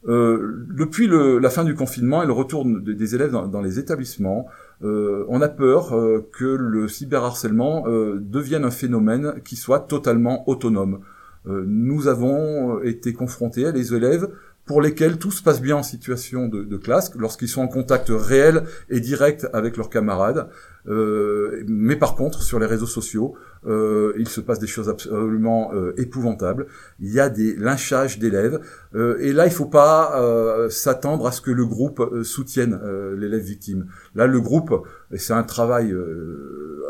Euh, 0.09 0.65
depuis 0.71 1.09
la 1.09 1.51
fin 1.51 1.63
du 1.63 1.75
confinement 1.75 2.23
et 2.23 2.27
le 2.27 2.33
retour 2.33 2.65
des 2.65 3.15
élèves 3.15 3.33
dans, 3.33 3.61
les 3.61 3.79
établissements, 3.79 4.47
on 4.83 5.43
a 5.43 5.49
peur 5.49 5.91
que 6.33 6.47
le 6.47 6.89
cyberharcèlement 6.89 7.85
devienne 7.87 8.65
un 8.65 8.71
phénomène 8.71 9.35
qui 9.45 9.57
soit 9.57 9.81
totalement 9.81 10.49
autonome. 10.49 11.01
nous 11.45 12.09
avons 12.09 12.81
été 12.83 13.13
confrontés 13.13 13.67
à 13.67 13.73
des 13.73 13.95
élèves 13.95 14.29
pour 14.71 14.81
lesquels 14.81 15.19
tout 15.19 15.33
se 15.33 15.43
passe 15.43 15.61
bien 15.61 15.79
en 15.79 15.83
situation 15.83 16.47
de, 16.47 16.63
de 16.63 16.77
classe, 16.77 17.13
lorsqu'ils 17.17 17.49
sont 17.49 17.63
en 17.63 17.67
contact 17.67 18.07
réel 18.09 18.63
et 18.89 19.01
direct 19.01 19.49
avec 19.53 19.77
leurs 19.77 19.91
camarades. 19.91 20.47
Euh, 20.87 21.65
mais 21.67 21.97
par 21.97 22.15
contre, 22.15 22.41
sur 22.41 22.61
les 22.61 22.67
réseaux 22.67 22.87
sociaux, 22.87 23.35
euh, 23.67 24.13
il 24.17 24.29
se 24.29 24.41
passe 24.41 24.61
des 24.61 24.69
choses 24.69 24.89
absolument 24.89 25.73
euh, 25.75 25.93
épouvantables. 26.05 26.69
Il 27.01 27.13
y 27.13 27.19
a 27.19 27.29
des 27.29 27.57
lynchages 27.57 28.21
d'élèves, 28.21 28.61
euh, 28.95 29.17
et 29.19 29.33
là, 29.33 29.47
il 29.47 29.53
faut 29.53 29.67
pas 29.67 29.99
euh, 30.23 30.71
s'attendre 30.71 31.27
à 31.27 31.33
ce 31.33 31.41
que 31.41 31.51
le 31.51 31.67
groupe 31.67 32.01
soutienne 32.23 32.79
l'élève 33.19 33.43
victime. 33.43 33.87
Là, 34.15 34.29
le 34.29 34.41
groupe, 34.41 34.73
c'est 35.17 35.33
un 35.33 35.43
travail 35.43 35.93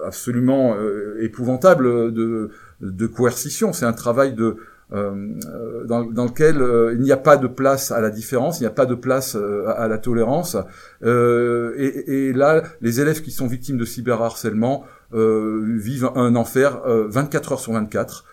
absolument 0.05 0.77
épouvantable 1.19 2.13
de, 2.13 2.51
de 2.83 3.07
coercition. 3.07 3.73
C'est 3.73 3.87
un 3.87 3.93
travail 3.93 4.35
de 4.35 4.45
euh, 4.45 4.55
dans, 4.93 6.05
dans, 6.05 6.25
lequel 6.25 6.61
euh, 6.61 6.95
il 6.95 7.01
n'y 7.01 7.13
a 7.13 7.17
pas 7.17 7.37
de 7.37 7.47
place 7.47 7.93
à 7.93 8.01
la 8.01 8.11
différence, 8.11 8.59
il 8.59 8.65
n'y 8.65 8.67
a 8.67 8.73
pas 8.73 8.87
de 8.87 8.95
place 8.95 9.37
euh, 9.37 9.67
à, 9.69 9.87
la 9.89 9.99
tolérance. 9.99 10.57
Et, 11.03 12.29
et, 12.29 12.33
là, 12.33 12.63
les 12.81 13.01
élèves 13.01 13.23
qui 13.23 13.31
sont 13.31 13.47
victimes 13.47 13.79
de 13.79 13.85
cyberharcèlement 13.85 14.85
vivent 15.13 16.11
un 16.15 16.37
enfer 16.37 16.83
24 16.85 17.53
heures 17.53 17.61
sur 17.61 17.73
24. 17.73 18.25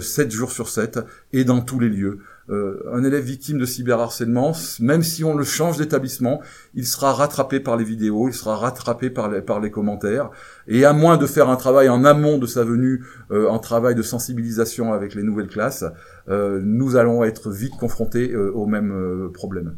7 0.00 0.30
jours 0.32 0.50
sur 0.50 0.68
7 0.68 1.00
et 1.32 1.44
dans 1.44 1.60
tous 1.60 1.78
les 1.78 1.88
lieux. 1.88 2.18
Euh, 2.50 2.82
un 2.92 3.04
élève 3.04 3.22
victime 3.22 3.58
de 3.58 3.64
cyberharcèlement, 3.64 4.52
même 4.80 5.04
si 5.04 5.22
on 5.22 5.36
le 5.36 5.44
change 5.44 5.76
d'établissement, 5.76 6.40
il 6.74 6.84
sera 6.84 7.12
rattrapé 7.12 7.60
par 7.60 7.76
les 7.76 7.84
vidéos, 7.84 8.28
il 8.28 8.34
sera 8.34 8.56
rattrapé 8.56 9.08
par 9.08 9.28
les, 9.60 9.70
commentaires, 9.70 10.30
et 10.66 10.84
à 10.84 10.92
moins 10.92 11.16
de 11.16 11.26
faire 11.26 11.48
un 11.48 11.54
travail 11.54 11.88
en 11.88 12.04
amont 12.04 12.38
de 12.38 12.46
sa 12.46 12.64
venue, 12.64 13.04
euh, 13.30 13.52
un 13.52 13.58
travail 13.58 13.94
de 13.94 14.02
sensibilisation 14.02 14.92
avec 14.92 15.14
les 15.14 15.22
nouvelles 15.22 15.48
classes, 15.48 15.84
euh, 16.28 16.60
nous 16.64 16.96
allons 16.96 17.22
être 17.22 17.50
vite 17.50 17.76
confrontés 17.76 18.34
au 18.34 18.66
même 18.66 19.30
problème. 19.32 19.76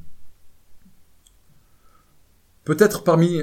Peut-être 2.65 3.05
parmi 3.05 3.43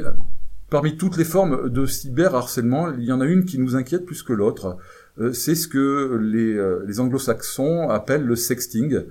Parmi 0.70 0.98
toutes 0.98 1.18
les 1.18 1.24
formes 1.24 1.70
de 1.70 1.86
cyberharcèlement, 1.88 2.94
il 2.94 3.04
y 3.04 3.12
en 3.12 3.22
a 3.22 3.26
une 3.26 3.46
qui 3.46 3.58
nous 3.58 3.76
inquiète 3.76 4.06
plus 4.06 4.22
que 4.22 4.34
l'autre. 4.34 4.78
Euh, 5.20 5.34
c'est 5.34 5.56
ce 5.56 5.68
que 5.68 6.20
les, 6.22 6.54
euh, 6.54 6.86
anglo-saxons 7.00 7.90
appellent 7.90 8.26
le 8.26 8.36
sexting. 8.36 9.02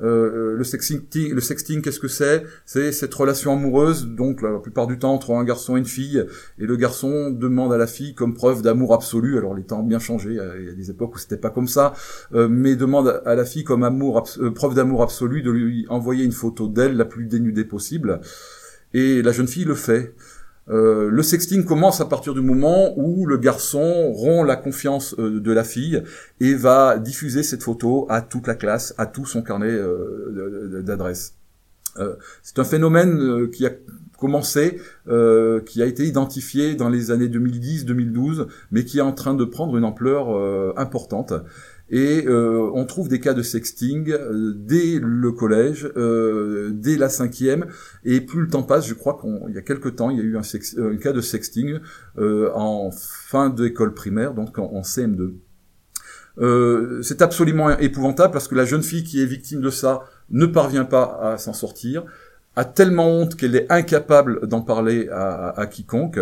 Euh, 0.00 0.54
le 0.54 0.64
sexting, 0.64 1.32
le 1.32 1.40
sexting, 1.40 1.80
qu'est-ce 1.80 1.98
que 1.98 2.08
c'est? 2.08 2.44
C'est 2.66 2.92
cette 2.92 3.14
relation 3.14 3.54
amoureuse, 3.54 4.06
donc 4.06 4.42
la 4.42 4.58
plupart 4.58 4.86
du 4.86 4.98
temps 4.98 5.14
entre 5.14 5.32
un 5.32 5.44
garçon 5.44 5.76
et 5.76 5.80
une 5.80 5.86
fille, 5.86 6.24
et 6.58 6.66
le 6.66 6.76
garçon 6.76 7.30
demande 7.30 7.72
à 7.72 7.78
la 7.78 7.86
fille 7.86 8.14
comme 8.14 8.34
preuve 8.34 8.60
d'amour 8.60 8.92
absolu. 8.92 9.38
Alors 9.38 9.54
les 9.54 9.64
temps 9.64 9.80
ont 9.80 9.86
bien 9.86 9.98
changé, 9.98 10.38
il 10.60 10.66
y 10.66 10.68
a 10.68 10.72
des 10.72 10.90
époques 10.90 11.16
où 11.16 11.18
c'était 11.18 11.38
pas 11.38 11.50
comme 11.50 11.66
ça, 11.66 11.94
mais 12.30 12.76
demande 12.76 13.22
à 13.24 13.34
la 13.34 13.44
fille 13.44 13.64
comme 13.64 13.82
amour, 13.82 14.22
preuve 14.54 14.74
d'amour 14.74 15.02
absolu 15.02 15.42
de 15.42 15.50
lui 15.50 15.84
envoyer 15.88 16.24
une 16.24 16.30
photo 16.30 16.68
d'elle 16.68 16.96
la 16.96 17.04
plus 17.04 17.24
dénudée 17.24 17.64
possible. 17.64 18.20
Et 18.94 19.20
la 19.22 19.32
jeune 19.32 19.48
fille 19.48 19.64
le 19.64 19.74
fait. 19.74 20.14
Euh, 20.70 21.08
le 21.10 21.22
sexting 21.22 21.64
commence 21.64 22.00
à 22.00 22.04
partir 22.04 22.34
du 22.34 22.40
moment 22.40 22.92
où 22.96 23.26
le 23.26 23.38
garçon 23.38 24.12
rompt 24.12 24.46
la 24.46 24.56
confiance 24.56 25.14
euh, 25.18 25.40
de 25.40 25.52
la 25.52 25.64
fille 25.64 26.02
et 26.40 26.54
va 26.54 26.98
diffuser 26.98 27.42
cette 27.42 27.62
photo 27.62 28.06
à 28.10 28.20
toute 28.20 28.46
la 28.46 28.54
classe, 28.54 28.94
à 28.98 29.06
tout 29.06 29.24
son 29.24 29.42
carnet 29.42 29.70
euh, 29.70 30.82
d'adresses. 30.82 31.34
C'est 32.44 32.60
un 32.60 32.64
phénomène 32.64 33.50
qui 33.50 33.66
a 33.66 33.70
commencé, 34.18 34.80
qui 35.66 35.82
a 35.82 35.86
été 35.86 36.04
identifié 36.04 36.76
dans 36.76 36.88
les 36.88 37.10
années 37.10 37.26
2010-2012, 37.26 38.46
mais 38.70 38.84
qui 38.84 38.98
est 38.98 39.00
en 39.00 39.10
train 39.10 39.34
de 39.34 39.44
prendre 39.44 39.76
une 39.76 39.84
ampleur 39.84 40.78
importante. 40.78 41.32
Et 41.90 42.26
euh, 42.26 42.70
on 42.74 42.84
trouve 42.84 43.08
des 43.08 43.18
cas 43.18 43.32
de 43.32 43.42
sexting 43.42 44.10
euh, 44.10 44.52
dès 44.54 44.98
le 45.00 45.32
collège, 45.32 45.90
euh, 45.96 46.70
dès 46.72 46.96
la 46.96 47.08
cinquième, 47.08 47.66
et 48.04 48.20
plus 48.20 48.42
le 48.42 48.48
temps 48.48 48.62
passe, 48.62 48.86
je 48.86 48.94
crois 48.94 49.18
qu'il 49.20 49.54
y 49.54 49.58
a 49.58 49.62
quelques 49.62 49.96
temps, 49.96 50.10
il 50.10 50.18
y 50.18 50.20
a 50.20 50.24
eu 50.24 50.36
un, 50.36 50.42
un 50.42 50.96
cas 50.96 51.12
de 51.12 51.20
sexting 51.20 51.78
en 52.18 52.90
fin 52.90 53.48
d'école 53.48 53.94
primaire, 53.94 54.34
donc 54.34 54.58
en, 54.58 54.64
en 54.64 54.82
CM2. 54.82 55.32
c'est 57.02 57.22
absolument 57.22 57.70
épouvantable 57.78 58.32
parce 58.32 58.48
que 58.48 58.54
la 58.54 58.66
jeune 58.66 58.82
fille 58.82 59.04
qui 59.04 59.22
est 59.22 59.26
victime 59.26 59.60
de 59.60 59.70
ça 59.70 60.02
ne 60.30 60.44
parvient 60.44 60.84
pas 60.84 61.18
à 61.22 61.38
s'en 61.38 61.54
sortir, 61.54 62.04
a 62.54 62.64
tellement 62.64 63.08
honte 63.08 63.36
qu'elle 63.36 63.54
est 63.56 63.70
incapable 63.70 64.46
d'en 64.46 64.60
parler 64.60 65.08
à, 65.10 65.58
à 65.58 65.66
quiconque. 65.66 66.18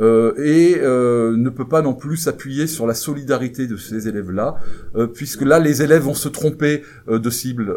Euh, 0.00 0.32
et 0.38 0.78
euh, 0.80 1.36
ne 1.36 1.50
peut 1.50 1.68
pas 1.68 1.80
non 1.80 1.94
plus 1.94 2.16
s'appuyer 2.16 2.66
sur 2.66 2.86
la 2.86 2.94
solidarité 2.94 3.66
de 3.66 3.76
ces 3.76 4.08
élèves-là, 4.08 4.56
euh, 4.96 5.06
puisque 5.06 5.42
là 5.42 5.60
les 5.60 5.82
élèves 5.82 6.02
vont 6.02 6.14
se 6.14 6.28
tromper 6.28 6.82
de 7.08 7.30
cible. 7.30 7.76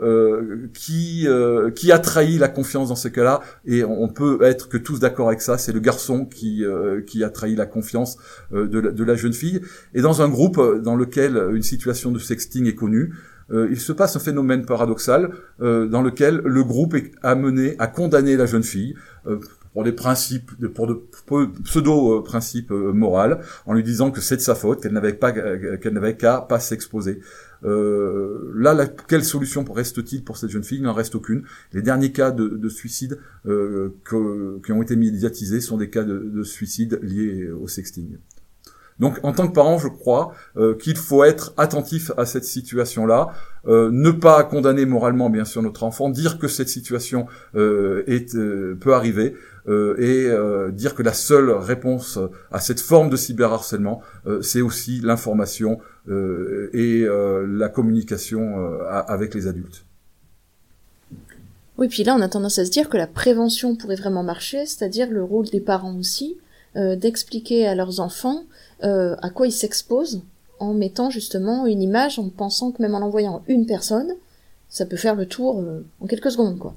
qui 0.73 1.27
qui 1.75 1.91
a 1.91 1.99
trahi 1.99 2.37
la 2.37 2.47
confiance 2.47 2.89
dans 2.89 2.95
ces 2.95 3.11
cas-là 3.11 3.41
Et 3.65 3.83
on 3.83 4.07
peut 4.07 4.39
être 4.41 4.69
que 4.69 4.77
tous 4.77 4.99
d'accord 4.99 5.27
avec 5.27 5.41
ça. 5.41 5.57
C'est 5.57 5.73
le 5.73 5.79
garçon 5.79 6.25
qui 6.25 6.63
qui 7.05 7.23
a 7.23 7.29
trahi 7.29 7.55
la 7.55 7.65
confiance 7.65 8.17
de 8.51 8.79
la, 8.79 8.91
de, 8.91 9.03
la, 9.03 9.15
jeune 9.15 9.33
fille. 9.33 9.61
Et 9.93 10.01
dans 10.01 10.21
un 10.21 10.29
groupe 10.29 10.59
dans 10.81 10.95
lequel 10.95 11.37
une 11.53 11.63
situation 11.63 12.11
de 12.11 12.19
sexting 12.19 12.67
est 12.67 12.75
connue. 12.75 13.13
il 13.51 13.79
se 13.79 13.91
passe 13.91 14.15
un 14.15 14.19
phénomène 14.19 14.65
paradoxal 14.65 15.31
dans 15.59 16.01
lequel 16.01 16.41
le 16.43 16.63
groupe 16.63 16.95
est 16.95 17.11
amené 17.21 17.75
à 17.79 17.87
condamner 17.87 18.37
la 18.37 18.45
jeune 18.45 18.63
fille 18.63 18.95
pour 19.77 19.83
des 19.83 19.91
principes, 19.91 20.49
pour 20.73 20.87
de 20.87 21.03
pseudo 21.63 22.23
principes 22.23 22.71
euh, 22.71 22.93
moraux, 22.93 23.35
en 23.67 23.75
lui 23.75 23.83
disant 23.83 24.09
que 24.09 24.21
c'est 24.21 24.37
de 24.37 24.41
sa 24.41 24.55
faute, 24.55 24.81
qu'elle 24.81 24.91
n'avait 24.91 25.13
pas, 25.13 25.31
euh, 25.37 25.77
qu'elle 25.77 25.93
n'avait 25.93 26.17
qu'à 26.17 26.41
pas 26.41 26.59
s'exposer. 26.59 27.19
Euh, 27.63 28.51
là, 28.55 28.87
quelle 29.07 29.23
solution 29.23 29.63
reste-t-il 29.63 30.23
pour 30.23 30.37
cette 30.37 30.49
jeune 30.49 30.63
fille? 30.63 30.79
Il 30.79 30.83
n'en 30.83 30.93
reste 30.93 31.13
aucune. 31.13 31.43
Les 31.73 31.83
derniers 31.83 32.11
cas 32.11 32.31
de, 32.31 32.47
de 32.47 32.69
suicide 32.69 33.19
euh, 33.45 33.93
qui 34.65 34.71
ont 34.71 34.81
été 34.81 34.95
médiatisés 34.95 35.61
sont 35.61 35.77
des 35.77 35.91
cas 35.91 36.03
de, 36.03 36.17
de 36.17 36.41
suicide 36.41 36.99
liés 37.03 37.47
au 37.51 37.67
sexting. 37.67 38.17
Donc 38.99 39.19
en 39.23 39.31
tant 39.31 39.47
que 39.47 39.53
parent, 39.53 39.77
je 39.77 39.87
crois 39.87 40.33
euh, 40.57 40.75
qu'il 40.75 40.97
faut 40.97 41.23
être 41.23 41.53
attentif 41.57 42.11
à 42.17 42.25
cette 42.25 42.45
situation-là, 42.45 43.29
euh, 43.67 43.89
ne 43.91 44.11
pas 44.11 44.43
condamner 44.43 44.85
moralement 44.85 45.29
bien 45.29 45.45
sûr 45.45 45.61
notre 45.61 45.83
enfant, 45.83 46.09
dire 46.09 46.39
que 46.39 46.47
cette 46.47 46.69
situation 46.69 47.27
euh, 47.55 48.03
est, 48.07 48.35
peut 48.79 48.93
arriver 48.93 49.35
et 49.69 50.29
dire 50.71 50.95
que 50.95 51.03
la 51.03 51.11
seule 51.11 51.51
réponse 51.51 52.17
à 52.53 52.61
cette 52.61 52.79
forme 52.79 53.09
de 53.09 53.17
cyberharcèlement, 53.17 54.01
c'est 54.39 54.61
aussi 54.61 55.01
l'information 55.01 55.79
et 56.07 57.05
la 57.05 57.67
communication 57.67 58.79
avec 58.89 59.35
les 59.35 59.45
adultes. 59.45 59.83
Oui, 61.77 61.89
puis 61.89 62.05
là, 62.05 62.15
on 62.17 62.21
a 62.21 62.29
tendance 62.29 62.59
à 62.59 62.65
se 62.65 62.71
dire 62.71 62.87
que 62.87 62.95
la 62.95 63.07
prévention 63.07 63.75
pourrait 63.75 63.97
vraiment 63.97 64.23
marcher, 64.23 64.65
c'est-à-dire 64.65 65.11
le 65.11 65.21
rôle 65.21 65.49
des 65.49 65.59
parents 65.59 65.97
aussi, 65.97 66.37
d'expliquer 66.73 67.67
à 67.67 67.75
leurs 67.75 67.99
enfants 67.99 68.45
euh, 68.83 69.15
à 69.21 69.29
quoi 69.29 69.47
il 69.47 69.51
s'expose 69.51 70.21
en 70.59 70.73
mettant 70.73 71.09
justement 71.09 71.65
une 71.65 71.81
image, 71.81 72.19
en 72.19 72.29
pensant 72.29 72.71
que 72.71 72.81
même 72.81 72.95
en 72.95 73.01
envoyant 73.01 73.43
une 73.47 73.65
personne, 73.65 74.13
ça 74.69 74.85
peut 74.85 74.97
faire 74.97 75.15
le 75.15 75.25
tour 75.25 75.61
euh, 75.61 75.85
en 75.99 76.07
quelques 76.07 76.31
secondes, 76.31 76.57
quoi. 76.57 76.75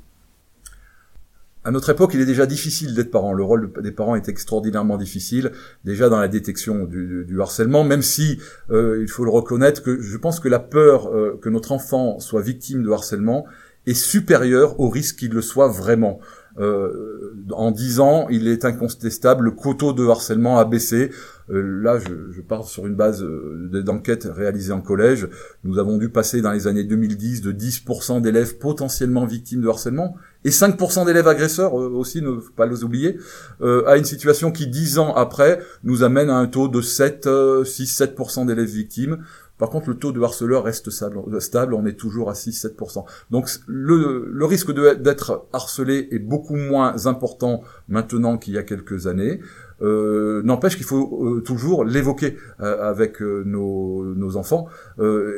À 1.63 1.71
notre 1.71 1.91
époque, 1.91 2.13
il 2.15 2.21
est 2.23 2.27
déjà 2.27 2.47
difficile 2.47 2.95
d'être 2.95 3.11
parent. 3.11 3.35
Le 3.35 3.45
rôle 3.45 3.71
des 3.83 3.93
parents 3.93 4.17
est 4.17 4.31
extraordinairement 4.31 4.97
difficile, 4.97 5.53
déjà 5.85 6.09
dans 6.09 6.19
la 6.19 6.29
détection 6.29 6.85
du, 6.85 7.39
harcèlement, 7.39 7.85
même 7.85 8.01
si 8.01 8.39
euh, 8.71 9.03
il 9.03 9.09
faut 9.09 9.25
le 9.25 9.31
reconnaître 9.31 9.83
que 9.83 10.01
je 10.01 10.17
pense 10.17 10.41
que 10.41 10.49
la 10.49 10.59
peur 10.59 11.11
que 11.43 11.51
notre 11.51 11.73
enfant 11.73 12.19
soit 12.19 12.41
victime 12.41 12.83
de 12.83 12.91
harcèlement 12.91 13.45
est 13.87 13.93
supérieure 13.93 14.81
au 14.81 14.89
risque 14.89 15.17
qu'il 15.17 15.33
le 15.33 15.43
soit 15.43 15.69
vraiment. 15.69 16.21
Euh, 16.61 17.35
en 17.53 17.71
10 17.71 18.01
ans, 18.01 18.27
il 18.31 18.47
est 18.47 18.65
incontestable, 18.65 19.45
le 19.45 19.51
coteau 19.51 19.93
de 19.93 20.07
harcèlement 20.07 20.59
a 20.59 20.65
baissé. 20.65 21.11
Euh, 21.51 21.63
là, 21.83 21.99
je, 21.99 22.31
je, 22.31 22.41
pars 22.43 22.65
sur 22.65 22.87
une 22.87 22.95
base 22.95 23.23
euh, 23.23 23.83
d'enquête 23.83 24.29
réalisée 24.31 24.73
en 24.73 24.81
collège. 24.81 25.29
Nous 25.65 25.79
avons 25.79 25.97
dû 25.97 26.11
passer 26.11 26.43
dans 26.43 26.53
les 26.53 26.67
années 26.67 26.85
2010 26.85 27.41
de 27.41 27.53
10% 27.53 28.21
d'élèves 28.21 28.59
potentiellement 28.59 29.25
victimes 29.25 29.63
de 29.63 29.69
harcèlement 29.69 30.15
et 30.45 30.51
5% 30.51 31.07
d'élèves 31.07 31.29
agresseurs 31.29 31.75
aussi, 31.75 32.23
ne 32.23 32.39
faut 32.39 32.53
pas 32.53 32.67
les 32.67 32.83
oublier, 32.83 33.19
à 33.61 33.99
une 33.99 34.05
situation 34.05 34.53
qui, 34.53 34.69
10 34.69 34.99
ans 34.99 35.15
après, 35.15 35.61
nous 35.85 36.03
amène 36.03 36.31
à 36.31 36.37
un 36.37 36.47
taux 36.47 36.69
de 36.69 36.81
7, 36.81 37.27
6-7% 37.27 38.47
d'élèves 38.47 38.71
victimes. 38.71 39.19
Par 39.61 39.69
contre, 39.69 39.91
le 39.91 39.97
taux 39.97 40.11
de 40.11 40.21
harceleurs 40.23 40.65
reste 40.65 40.91
stable, 40.91 41.75
on 41.75 41.87
est 41.87 41.99
toujours 41.99 42.31
à 42.31 42.33
6-7%. 42.33 43.05
Donc 43.31 43.49
le, 43.67 44.45
risque 44.45 44.73
d'être 44.73 45.47
harcelé 45.53 46.09
est 46.11 46.19
beaucoup 46.19 46.57
moins 46.57 47.07
important 47.07 47.63
maintenant 47.89 48.39
qu'il 48.39 48.55
y 48.55 48.59
a 48.59 48.63
quelques 48.63 49.07
années. 49.07 49.41
Euh, 49.83 50.43
n'empêche 50.43 50.77
qu'il 50.77 50.85
faut 50.85 51.25
euh, 51.25 51.41
toujours 51.41 51.85
l'évoquer 51.85 52.37
euh, 52.61 52.91
avec 52.91 53.21
nos, 53.21 54.05
nos, 54.15 54.37
enfants, 54.37 54.67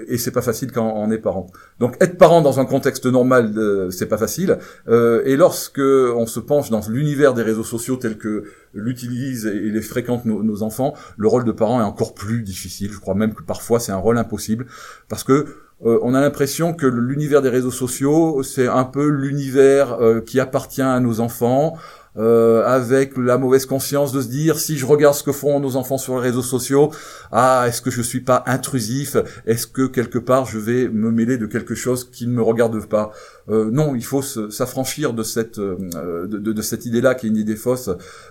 et 0.08 0.18
c'est 0.18 0.30
pas 0.30 0.42
facile 0.42 0.72
quand 0.72 0.94
on 0.96 1.10
est 1.10 1.18
parent. 1.18 1.46
Donc 1.80 1.96
être 2.00 2.18
parent 2.18 2.42
dans 2.42 2.60
un 2.60 2.64
contexte 2.64 3.06
normal, 3.06 3.88
c'est 3.90 4.06
pas 4.06 4.18
facile. 4.18 4.58
et 4.88 5.36
lorsque 5.36 5.80
on 5.80 6.26
se 6.26 6.40
penche 6.40 6.70
dans 6.70 6.80
l'univers 6.88 7.34
des 7.34 7.42
réseaux 7.42 7.64
sociaux 7.64 7.96
tels 7.96 8.18
que 8.18 8.44
l'utilisent 8.74 9.46
et 9.46 9.70
les 9.70 9.82
fréquentent 9.82 10.24
nos, 10.24 10.42
nos, 10.42 10.62
enfants, 10.62 10.94
le 11.16 11.28
rôle 11.28 11.44
de 11.44 11.52
parent 11.52 11.80
est 11.80 11.84
encore 11.84 12.14
plus 12.14 12.42
difficile. 12.42 12.90
Je 12.92 12.98
crois 12.98 13.14
même 13.14 13.34
que 13.34 13.42
parfois 13.42 13.80
c'est 13.80 13.92
un 13.92 13.96
rôle 13.96 14.18
impossible 14.18 14.66
parce 15.08 15.24
que 15.24 15.46
on 15.84 16.14
a 16.14 16.20
l'impression 16.20 16.74
que 16.74 16.86
l'univers 16.86 17.42
des 17.42 17.48
réseaux 17.48 17.72
sociaux, 17.72 18.44
c'est 18.44 18.68
un 18.68 18.84
peu 18.84 19.08
l'univers 19.08 19.98
qui 20.24 20.38
appartient 20.38 20.80
à 20.80 21.00
nos 21.00 21.18
enfants. 21.18 21.76
Euh, 22.18 22.62
avec 22.66 23.16
la 23.16 23.38
mauvaise 23.38 23.64
conscience 23.64 24.12
de 24.12 24.20
se 24.20 24.28
dire 24.28 24.58
si 24.58 24.76
je 24.76 24.84
regarde 24.84 25.14
ce 25.14 25.22
que 25.22 25.32
font 25.32 25.60
nos 25.60 25.76
enfants 25.76 25.96
sur 25.96 26.16
les 26.16 26.20
réseaux 26.20 26.42
sociaux, 26.42 26.90
ah 27.30 27.64
est-ce 27.66 27.80
que 27.80 27.90
je 27.90 28.02
suis 28.02 28.20
pas 28.20 28.42
intrusif? 28.46 29.16
Est-ce 29.46 29.66
que 29.66 29.86
quelque 29.86 30.18
part 30.18 30.44
je 30.44 30.58
vais 30.58 30.88
me 30.88 31.10
mêler 31.10 31.38
de 31.38 31.46
quelque 31.46 31.74
chose 31.74 32.04
qui 32.04 32.26
ne 32.26 32.32
me 32.32 32.42
regarde 32.42 32.84
pas? 32.86 33.12
Euh, 33.48 33.70
Non, 33.70 33.94
il 33.94 34.04
faut 34.04 34.20
s'affranchir 34.20 35.14
de 35.14 35.22
cette 35.22 35.58
euh, 35.58 36.26
de, 36.26 36.62
cette 36.62 36.84
idée-là 36.84 37.14
qui 37.14 37.26
est 37.26 37.30
une 37.30 37.36
idée 37.36 37.56
fausse. 37.56 37.88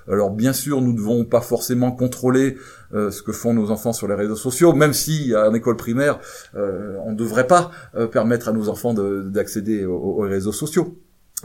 Alors 0.07 0.29
bien 0.29 0.53
sûr, 0.53 0.79
nous 0.81 0.91
ne 0.91 0.97
devons 0.97 1.25
pas 1.25 1.41
forcément 1.41 1.91
contrôler 1.91 2.57
ce 2.93 3.21
que 3.21 3.31
font 3.31 3.53
nos 3.53 3.71
enfants 3.71 3.93
sur 3.93 4.07
les 4.07 4.15
réseaux 4.15 4.35
sociaux, 4.35 4.73
même 4.73 4.93
si 4.93 5.33
en 5.35 5.53
école 5.53 5.77
primaire, 5.77 6.19
on 6.53 7.11
ne 7.11 7.15
devrait 7.15 7.47
pas 7.47 7.71
permettre 8.11 8.49
à 8.49 8.53
nos 8.53 8.69
enfants 8.69 8.93
d'accéder 8.93 9.85
aux 9.85 10.21
réseaux 10.21 10.51
sociaux. 10.51 10.97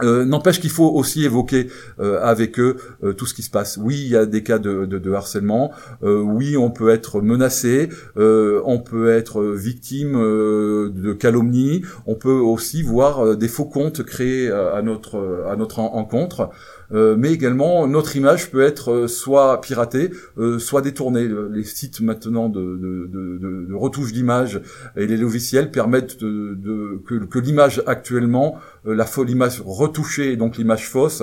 Euh, 0.03 0.25
n'empêche 0.27 0.61
qu'il 0.61 0.71
faut 0.71 0.91
aussi 0.91 1.25
évoquer 1.25 1.69
euh, 2.01 2.21
avec 2.23 2.61
eux 2.61 2.77
euh, 3.03 3.15
tout 3.15 3.25
ce 3.27 3.33
qui 3.33 3.43
se 3.43 3.51
passe. 3.51 3.79
Oui, 3.81 3.95
il 3.97 4.09
y 4.09 4.17
a 4.17 4.27
des 4.27 4.43
cas 4.43 4.59
de, 4.59 5.13
harcèlement. 5.13 5.71
oui, 6.03 6.57
on 6.57 6.71
peut 6.71 6.91
être 6.91 7.21
menacé. 7.21 7.89
on 8.17 8.79
peut 8.79 9.11
être 9.11 9.43
victime 9.43 10.15
de 10.15 11.13
calomnie. 11.13 11.83
On 12.07 12.15
peut 12.15 12.31
aussi 12.31 12.83
voir 12.83 13.37
des 13.37 13.49
faux 13.49 13.65
comptes 13.65 14.03
créés 14.03 14.51
à 14.51 14.83
notre 14.83 15.81
rencontre. 15.81 16.51
Euh, 16.92 17.16
mais 17.18 17.33
également 17.33 17.87
notre 17.87 18.16
image 18.16 18.51
peut 18.51 18.62
être 18.62 18.92
euh, 18.92 19.09
soit 19.09 19.61
piratée, 19.61 20.11
euh, 20.38 20.59
soit 20.59 20.83
détournée. 20.83 21.29
Les 21.51 21.64
sites 21.64 22.01
maintenant 22.01 22.49
de, 22.49 22.61
de, 22.61 23.07
de, 23.07 23.66
de 23.68 23.75
retouche 23.75 24.12
d'image 24.12 24.61
et 24.96 25.07
les 25.07 25.16
logiciels 25.16 25.70
permettent 25.70 26.18
de, 26.18 27.01
que, 27.07 27.25
que 27.25 27.38
l'image 27.38 27.83
actuellement, 27.87 28.57
la 28.85 29.07
l'image 29.25 29.62
retouchée, 29.64 30.37
donc 30.37 30.57
l'image 30.57 30.88
fausse, 30.88 31.22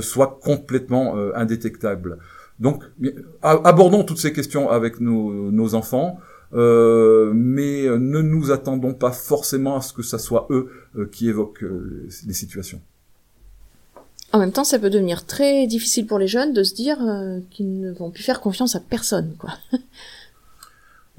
soit 0.00 0.38
complètement 0.42 1.16
indétectable. 1.34 2.18
Donc, 2.58 2.84
abordons 3.42 4.04
toutes 4.04 4.18
ces 4.18 4.32
questions 4.32 4.70
avec 4.70 5.00
nos, 5.00 5.50
nos 5.50 5.74
enfants. 5.74 6.18
Euh, 6.52 7.32
mais 7.32 7.84
ne 7.84 8.20
nous 8.20 8.50
attendons 8.50 8.92
pas 8.92 9.12
forcément 9.12 9.76
à 9.76 9.82
ce 9.82 9.92
que 9.92 10.02
ça 10.02 10.18
soit 10.18 10.48
eux 10.50 10.68
qui 11.12 11.28
évoquent 11.28 11.64
les 12.26 12.34
situations. 12.34 12.80
En 14.32 14.38
même 14.38 14.52
temps, 14.52 14.64
ça 14.64 14.78
peut 14.78 14.90
devenir 14.90 15.26
très 15.26 15.66
difficile 15.66 16.06
pour 16.06 16.18
les 16.18 16.28
jeunes 16.28 16.52
de 16.52 16.62
se 16.62 16.74
dire 16.74 16.98
euh, 17.02 17.40
qu'ils 17.50 17.80
ne 17.80 17.92
vont 17.92 18.10
plus 18.10 18.22
faire 18.22 18.40
confiance 18.40 18.76
à 18.76 18.80
personne, 18.80 19.34
quoi. 19.38 19.50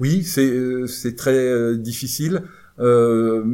oui, 0.00 0.24
c'est 0.24 0.48
euh, 0.48 0.86
très 1.16 1.36
euh, 1.36 1.76
difficile. 1.76 2.42
Euh, 2.80 3.44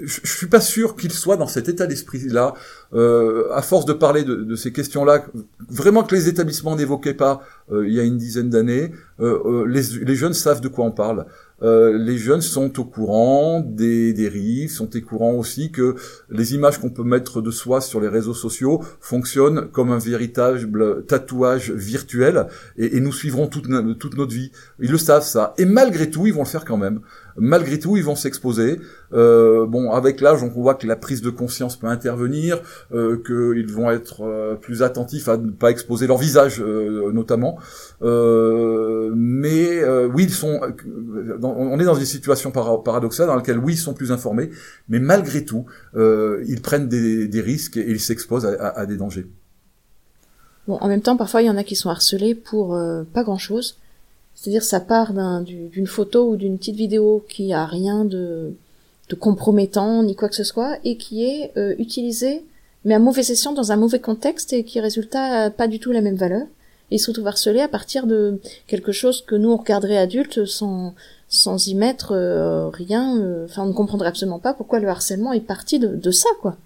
je, 0.00 0.20
suis 0.24 0.48
pas 0.48 0.60
sûr 0.60 0.96
qu'ils 0.96 1.12
soient 1.12 1.36
dans 1.36 1.46
cet 1.46 1.68
état 1.68 1.86
d'esprit-là. 1.86 2.54
à 2.92 3.62
force 3.62 3.86
de 3.86 3.92
parler 3.92 4.24
de, 4.24 4.56
ces 4.56 4.72
questions-là, 4.72 5.24
vraiment 5.70 6.02
que 6.02 6.14
les 6.14 6.28
établissements 6.28 6.74
n'évoquaient 6.74 7.14
pas 7.14 7.42
il 7.72 7.92
y 7.92 8.00
a 8.00 8.02
une 8.02 8.18
dizaine 8.18 8.50
d'années, 8.50 8.90
les, 9.20 10.14
jeunes 10.16 10.34
savent 10.34 10.60
de 10.60 10.68
quoi 10.68 10.84
on 10.84 10.90
parle. 10.90 11.26
Euh, 11.64 11.96
les 11.98 12.18
jeunes 12.18 12.42
sont 12.42 12.78
au 12.78 12.84
courant 12.84 13.60
des 13.60 14.12
dérives, 14.12 14.70
sont 14.70 14.94
au 14.94 15.00
courant 15.00 15.32
aussi 15.32 15.72
que 15.72 15.94
les 16.28 16.54
images 16.54 16.78
qu'on 16.78 16.90
peut 16.90 17.04
mettre 17.04 17.40
de 17.40 17.50
soi 17.50 17.80
sur 17.80 18.00
les 18.00 18.08
réseaux 18.08 18.34
sociaux 18.34 18.82
fonctionnent 19.00 19.68
comme 19.70 19.90
un 19.90 19.98
véritable 19.98 21.04
tatouage 21.06 21.70
virtuel 21.70 22.46
et, 22.76 23.00
nous 23.00 23.12
suivrons 23.12 23.46
toute, 23.46 23.66
toute 23.98 24.16
notre 24.16 24.34
vie. 24.34 24.52
Ils 24.80 24.90
le 24.90 24.98
savent 24.98 25.24
ça. 25.24 25.54
Et 25.56 25.64
malgré 25.64 26.10
tout, 26.10 26.26
ils 26.26 26.34
vont 26.34 26.42
le 26.42 26.48
faire 26.48 26.64
quand 26.64 26.76
même 26.76 27.00
malgré 27.36 27.78
tout, 27.78 27.96
ils 27.96 28.04
vont 28.04 28.16
s'exposer. 28.16 28.80
Euh, 29.12 29.66
bon, 29.66 29.92
avec 29.92 30.20
l'âge, 30.20 30.42
on 30.42 30.48
voit 30.48 30.74
que 30.74 30.86
la 30.86 30.96
prise 30.96 31.22
de 31.22 31.30
conscience 31.30 31.76
peut 31.76 31.86
intervenir, 31.86 32.60
euh, 32.92 33.22
qu'ils 33.24 33.72
vont 33.72 33.90
être 33.90 34.22
euh, 34.22 34.54
plus 34.54 34.82
attentifs 34.82 35.28
à 35.28 35.36
ne 35.36 35.50
pas 35.50 35.70
exposer 35.70 36.06
leur 36.06 36.18
visage, 36.18 36.60
euh, 36.60 37.12
notamment. 37.12 37.58
Euh, 38.02 39.12
mais 39.14 39.84
oui, 40.06 40.24
ils 40.24 40.30
sont. 40.32 40.60
on 41.42 41.80
est 41.80 41.84
dans 41.84 41.94
une 41.94 42.04
situation 42.04 42.50
paradoxale 42.50 43.26
dans 43.26 43.36
laquelle 43.36 43.58
oui, 43.58 43.74
ils 43.74 43.78
sont 43.78 43.94
plus 43.94 44.12
informés, 44.12 44.50
mais 44.88 44.98
malgré 44.98 45.44
tout, 45.44 45.66
ils 45.94 46.60
prennent 46.62 46.88
des, 46.88 47.28
des, 47.28 47.40
risques 47.40 47.76
et 47.76 47.90
ils 47.90 48.00
s'exposent 48.00 48.46
à, 48.46 48.68
à, 48.68 48.86
des 48.86 48.96
dangers. 48.96 49.26
Bon, 50.66 50.76
en 50.76 50.88
même 50.88 51.02
temps, 51.02 51.16
parfois, 51.16 51.42
il 51.42 51.46
y 51.46 51.50
en 51.50 51.56
a 51.56 51.64
qui 51.64 51.76
sont 51.76 51.90
harcelés 51.90 52.34
pour 52.34 52.78
pas 53.12 53.22
grand-chose. 53.22 53.78
C'est-à-dire 54.34 54.62
ça 54.62 54.80
part 54.80 55.12
d'une 55.12 55.86
photo 55.86 56.30
ou 56.30 56.36
d'une 56.36 56.58
petite 56.58 56.76
vidéo 56.76 57.24
qui 57.28 57.52
a 57.52 57.64
rien 57.64 58.04
de, 58.04 58.54
de, 59.08 59.14
compromettant 59.14 60.02
ni 60.02 60.16
quoi 60.16 60.28
que 60.28 60.34
ce 60.34 60.44
soit 60.44 60.76
et 60.84 60.96
qui 60.96 61.24
est 61.24 61.52
euh, 61.56 61.74
utilisée 61.78 62.44
mais 62.84 62.94
à 62.94 62.98
mauvais 62.98 63.22
escient 63.22 63.52
dans 63.52 63.72
un 63.72 63.76
mauvais 63.76 64.00
contexte 64.00 64.52
et 64.52 64.62
qui 64.62 64.78
résultat 64.78 65.50
pas 65.50 65.68
du 65.68 65.78
tout 65.78 65.90
la 65.90 66.02
même 66.02 66.16
valeur. 66.16 66.46
Ils 66.90 67.00
se 67.00 67.10
retrouvent 67.10 67.28
harcelés 67.28 67.62
à 67.62 67.68
partir 67.68 68.06
de 68.06 68.38
quelque 68.66 68.92
chose 68.92 69.24
que 69.26 69.34
nous 69.34 69.50
on 69.50 69.56
regarderait 69.56 69.96
adulte 69.96 70.44
sans 70.44 70.94
sans 71.28 71.66
y 71.66 71.74
mettre 71.74 72.12
euh, 72.12 72.68
rien. 72.68 73.18
Euh, 73.18 73.46
enfin, 73.46 73.62
on 73.62 73.68
ne 73.68 73.72
comprendrait 73.72 74.08
absolument 74.08 74.38
pas 74.38 74.54
pourquoi 74.54 74.80
le 74.80 74.88
harcèlement 74.88 75.32
est 75.32 75.40
parti 75.40 75.78
de, 75.78 75.88
de 75.88 76.10
ça, 76.10 76.28
quoi. 76.40 76.56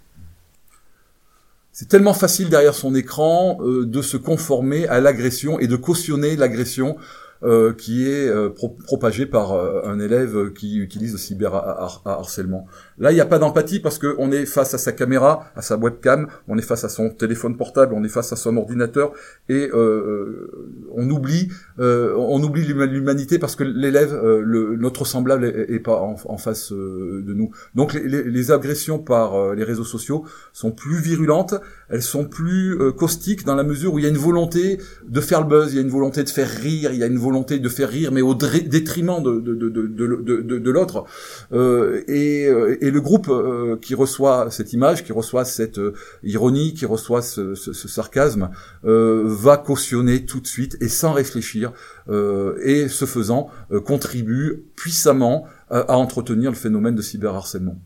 C'est 1.72 1.88
tellement 1.88 2.12
facile 2.12 2.48
derrière 2.48 2.74
son 2.74 2.94
écran 2.96 3.58
de 3.62 4.02
se 4.02 4.16
conformer 4.16 4.88
à 4.88 5.00
l'agression 5.00 5.60
et 5.60 5.68
de 5.68 5.76
cautionner 5.76 6.34
l'agression 6.34 6.96
euh, 7.44 7.72
qui 7.72 8.10
est 8.10 8.28
euh, 8.28 8.50
propagé 8.84 9.24
par 9.24 9.52
euh, 9.52 9.82
un 9.84 10.00
élève 10.00 10.52
qui 10.54 10.78
utilise 10.78 11.12
le 11.12 11.18
cyberharcèlement. 11.18 12.66
Là, 12.98 13.12
il 13.12 13.14
n'y 13.14 13.20
a 13.20 13.26
pas 13.26 13.38
d'empathie 13.38 13.78
parce 13.78 14.00
qu'on 14.00 14.32
est 14.32 14.44
face 14.44 14.74
à 14.74 14.78
sa 14.78 14.90
caméra, 14.90 15.44
à 15.54 15.62
sa 15.62 15.76
webcam, 15.76 16.26
on 16.48 16.58
est 16.58 16.62
face 16.62 16.82
à 16.82 16.88
son 16.88 17.10
téléphone 17.10 17.56
portable, 17.56 17.94
on 17.94 18.02
est 18.02 18.08
face 18.08 18.32
à 18.32 18.36
son 18.36 18.56
ordinateur 18.56 19.12
et 19.48 19.70
on 19.72 21.08
oublie, 21.10 21.48
on 21.78 22.42
oublie 22.42 22.64
l'humanité 22.64 23.38
parce 23.38 23.54
que 23.54 23.62
l'élève, 23.62 24.20
notre 24.80 25.04
semblable, 25.04 25.44
est, 25.44 25.78
pas 25.78 26.00
en, 26.00 26.38
face 26.38 26.72
de 26.72 27.32
nous. 27.32 27.52
Donc 27.76 27.92
les, 27.92 28.24
les, 28.24 28.50
agressions 28.50 28.98
par 28.98 29.54
les 29.54 29.62
réseaux 29.62 29.84
sociaux 29.84 30.24
sont 30.52 30.72
plus 30.72 31.00
virulentes, 31.00 31.54
elles 31.88 32.02
sont 32.02 32.24
plus 32.24 32.76
caustiques 32.96 33.44
dans 33.44 33.54
la 33.54 33.62
mesure 33.62 33.94
où 33.94 34.00
il 34.00 34.02
y 34.02 34.06
a 34.06 34.10
une 34.10 34.16
volonté 34.16 34.78
de 35.06 35.20
faire 35.20 35.42
le 35.42 35.46
buzz, 35.46 35.72
il 35.72 35.76
y 35.76 35.78
a 35.78 35.82
une 35.82 35.88
volonté 35.88 36.24
de 36.24 36.30
faire 36.30 36.48
rire, 36.48 36.92
il 36.92 36.98
y 36.98 37.04
a 37.04 37.06
une 37.06 37.14
volonté 37.14 37.27
de 37.30 37.68
faire 37.68 37.88
rire, 37.88 38.12
mais 38.12 38.22
au 38.22 38.34
détriment 38.34 39.22
de, 39.22 40.70
l'autre. 40.70 41.04
Euh, 41.52 42.02
et, 42.08 42.46
euh, 42.46 42.76
le 42.80 43.00
groupe 43.00 43.28
euh, 43.28 43.76
qui 43.80 43.94
reçoit 43.94 44.50
cette 44.50 44.72
image, 44.72 45.04
qui 45.04 45.12
reçoit 45.12 45.44
cette 45.44 45.78
euh, 45.78 45.94
ironie, 46.22 46.74
qui 46.74 46.86
reçoit 46.86 47.22
ce, 47.22 47.54
sarcasme, 47.54 48.50
va 48.82 49.56
cautionner 49.56 50.24
tout 50.24 50.40
de 50.40 50.46
suite 50.46 50.76
et 50.80 50.88
sans 50.88 51.12
réfléchir, 51.12 51.72
et 52.10 52.88
ce 52.88 53.04
faisant, 53.04 53.48
contribue 53.84 54.64
puissamment 54.76 55.46
à 55.70 55.96
entretenir 55.96 56.50
le 56.50 56.56
phénomène 56.56 56.94
de 56.94 57.02
cyberharcèlement. 57.02 57.78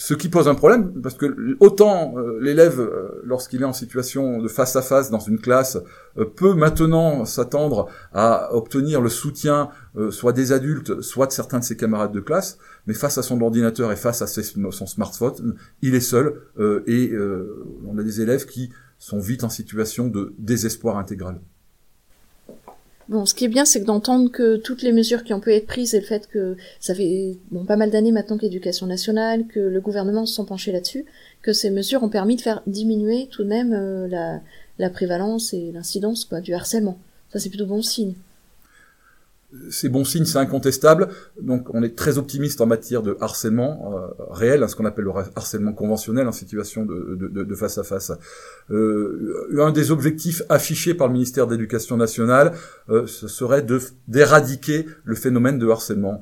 Ce 0.00 0.14
qui 0.14 0.28
pose 0.28 0.46
un 0.46 0.54
problème, 0.54 1.02
parce 1.02 1.16
que 1.16 1.56
autant 1.58 2.14
euh, 2.16 2.38
l'élève, 2.40 2.78
euh, 2.78 3.20
lorsqu'il 3.24 3.62
est 3.62 3.64
en 3.64 3.72
situation 3.72 4.40
de 4.40 4.46
face 4.46 4.76
à 4.76 4.80
face 4.80 5.10
dans 5.10 5.18
une 5.18 5.40
classe, 5.40 5.76
euh, 6.18 6.24
peut 6.24 6.54
maintenant 6.54 7.24
s'attendre 7.24 7.88
à 8.12 8.54
obtenir 8.54 9.00
le 9.00 9.08
soutien 9.08 9.70
soit 10.10 10.32
des 10.32 10.52
adultes, 10.52 11.00
soit 11.00 11.26
de 11.26 11.32
certains 11.32 11.58
de 11.58 11.64
ses 11.64 11.76
camarades 11.76 12.12
de 12.12 12.20
classe, 12.20 12.58
mais 12.86 12.94
face 12.94 13.18
à 13.18 13.22
son 13.24 13.40
ordinateur 13.40 13.90
et 13.90 13.96
face 13.96 14.22
à 14.22 14.28
son 14.28 14.86
smartphone, 14.86 15.56
il 15.82 15.96
est 15.96 16.00
seul, 16.00 16.40
et 16.86 17.12
on 17.84 17.98
a 17.98 18.02
des 18.04 18.20
élèves 18.20 18.46
qui 18.46 18.70
sont 19.00 19.18
vite 19.18 19.42
en 19.42 19.48
situation 19.48 20.06
de 20.06 20.34
désespoir 20.38 20.98
intégral. 20.98 21.40
Bon, 23.08 23.24
ce 23.24 23.34
qui 23.34 23.46
est 23.46 23.48
bien, 23.48 23.64
c'est 23.64 23.80
que 23.80 23.86
d'entendre 23.86 24.30
que 24.30 24.56
toutes 24.56 24.82
les 24.82 24.92
mesures 24.92 25.24
qui 25.24 25.32
ont 25.32 25.40
pu 25.40 25.54
être 25.54 25.66
prises 25.66 25.94
et 25.94 26.00
le 26.00 26.04
fait 26.04 26.26
que 26.26 26.58
ça 26.78 26.94
fait 26.94 27.38
pas 27.66 27.76
mal 27.76 27.90
d'années 27.90 28.12
maintenant 28.12 28.36
que 28.36 28.42
l'éducation 28.42 28.86
nationale, 28.86 29.46
que 29.46 29.60
le 29.60 29.80
gouvernement 29.80 30.26
se 30.26 30.34
sont 30.34 30.44
penchés 30.44 30.72
là-dessus, 30.72 31.06
que 31.40 31.54
ces 31.54 31.70
mesures 31.70 32.02
ont 32.02 32.10
permis 32.10 32.36
de 32.36 32.42
faire 32.42 32.62
diminuer 32.66 33.28
tout 33.30 33.44
de 33.44 33.48
même 33.48 33.72
euh, 33.72 34.40
la, 34.78 34.90
prévalence 34.90 35.54
et 35.54 35.72
l'incidence 35.72 36.28
du 36.42 36.52
harcèlement. 36.52 36.98
Ça, 37.32 37.38
c'est 37.38 37.48
plutôt 37.48 37.66
bon 37.66 37.80
signe 37.80 38.12
c'est 39.70 39.88
bon 39.88 40.04
signe, 40.04 40.24
c'est 40.24 40.38
incontestable. 40.38 41.08
Donc 41.40 41.72
on 41.74 41.82
est 41.82 41.96
très 41.96 42.18
optimiste 42.18 42.60
en 42.60 42.66
matière 42.66 43.02
de 43.02 43.16
harcèlement 43.20 43.94
euh, 43.94 44.24
réel, 44.30 44.62
hein, 44.62 44.68
ce 44.68 44.76
qu'on 44.76 44.84
appelle 44.84 45.06
le 45.06 45.12
harcèlement 45.36 45.72
conventionnel 45.72 46.28
en 46.28 46.32
situation 46.32 46.84
de, 46.84 47.54
face 47.54 47.78
à 47.78 47.82
face. 47.82 48.12
Euh, 48.70 49.48
un 49.58 49.72
des 49.72 49.90
objectifs 49.90 50.42
affichés 50.48 50.94
par 50.94 51.06
le 51.06 51.14
ministère 51.14 51.46
de 51.46 51.52
l'Éducation 51.52 51.96
nationale, 51.96 52.52
euh, 52.90 53.06
ce 53.06 53.26
serait 53.26 53.64
d'éradiquer 54.06 54.86
le 55.04 55.14
phénomène 55.14 55.58
de 55.58 55.68
harcèlement. 55.68 56.20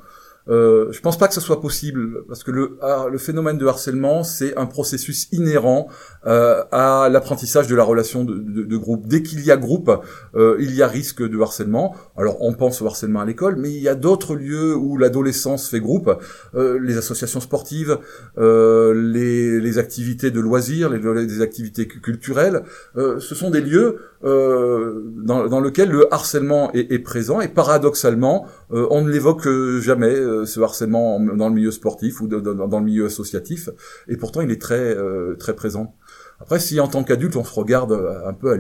Euh, 0.49 0.93
je 0.93 1.01
pense 1.01 1.19
pas 1.19 1.29
que 1.29 1.35
ce 1.35 1.41
soit 1.41 1.61
possible 1.61 2.25
parce 2.29 2.45
que 2.45 2.51
le, 2.51 2.79
ah, 2.81 3.07
le 3.11 3.19
phénomène 3.19 3.59
de 3.59 3.67
harcèlement, 3.67 4.23
c'est 4.23 4.57
un 4.57 4.67
processus 4.67 5.29
inhérent 5.33 5.89
euh, 6.27 6.63
à 6.73 7.09
l'apprentissage 7.11 7.67
de 7.67 7.75
la 7.75 7.83
relation 7.83 8.25
de, 8.25 8.35
de, 8.35 8.63
de 8.63 8.77
groupe. 8.77 9.07
Dès 9.07 9.23
qu'il 9.23 9.45
y 9.45 9.51
a 9.51 9.57
groupe, 9.57 9.91
euh, 10.35 10.57
il 10.61 10.75
y 10.75 10.83
a 10.83 10.89
risque 10.89 11.23
de 11.23 11.41
harcèlement. 11.41 11.95
Alors 12.17 12.37
on 12.41 12.53
pense 12.53 12.81
au 12.81 12.87
harcèlement 12.87 13.21
à 13.21 13.25
l'école, 13.25 13.57
mais 13.57 13.71
il 13.71 13.81
y 13.81 13.89
a 13.89 13.95
d'autres 13.95 14.35
lieux 14.35 14.75
où 14.77 14.97
l'adolescence 14.97 15.69
fait 15.69 15.81
groupe. 15.81 16.11
Euh, 16.55 16.79
les 16.81 16.97
associations 16.97 17.41
sportives, 17.41 17.99
euh, 18.39 18.95
les, 18.95 19.61
les, 19.61 19.79
activités 19.79 20.31
de 20.31 20.41
loisirs, 20.41 20.89
les, 20.91 20.99
les 20.99 21.43
activités 21.43 21.87
culturelles, 21.87 22.63
ce 22.95 23.35
sont 23.35 23.51
des 23.51 23.61
lieux 23.61 23.99
dans, 24.23 25.47
dans 25.49 25.61
lesquels 25.61 25.91
le 25.91 26.13
harcèlement 26.13 26.73
est, 26.73 26.91
est 26.93 26.99
présent 26.99 27.41
et 27.41 27.49
paradoxalement, 27.49 28.47
on 28.71 29.03
ne 29.03 29.11
l'évoque 29.11 29.47
jamais 29.81 30.15
ce 30.45 30.61
harcèlement 30.61 31.21
dans 31.21 31.49
le 31.49 31.55
milieu 31.55 31.71
sportif 31.71 32.21
ou 32.21 32.29
dans 32.29 32.79
le 32.79 32.85
milieu 32.85 33.07
associatif, 33.07 33.71
et 34.09 34.17
pourtant 34.17 34.41
il 34.41 34.51
est 34.51 34.61
très 34.61 34.95
euh, 34.95 35.35
très 35.37 35.55
présent. 35.55 35.95
Après, 36.41 36.59
si 36.59 36.79
en 36.81 36.89
tant 36.89 37.03
qu'adulte 37.05 37.37
on 37.37 37.45
se 37.45 37.55
regarde 37.55 37.93
un 38.25 38.33
peu, 38.33 38.59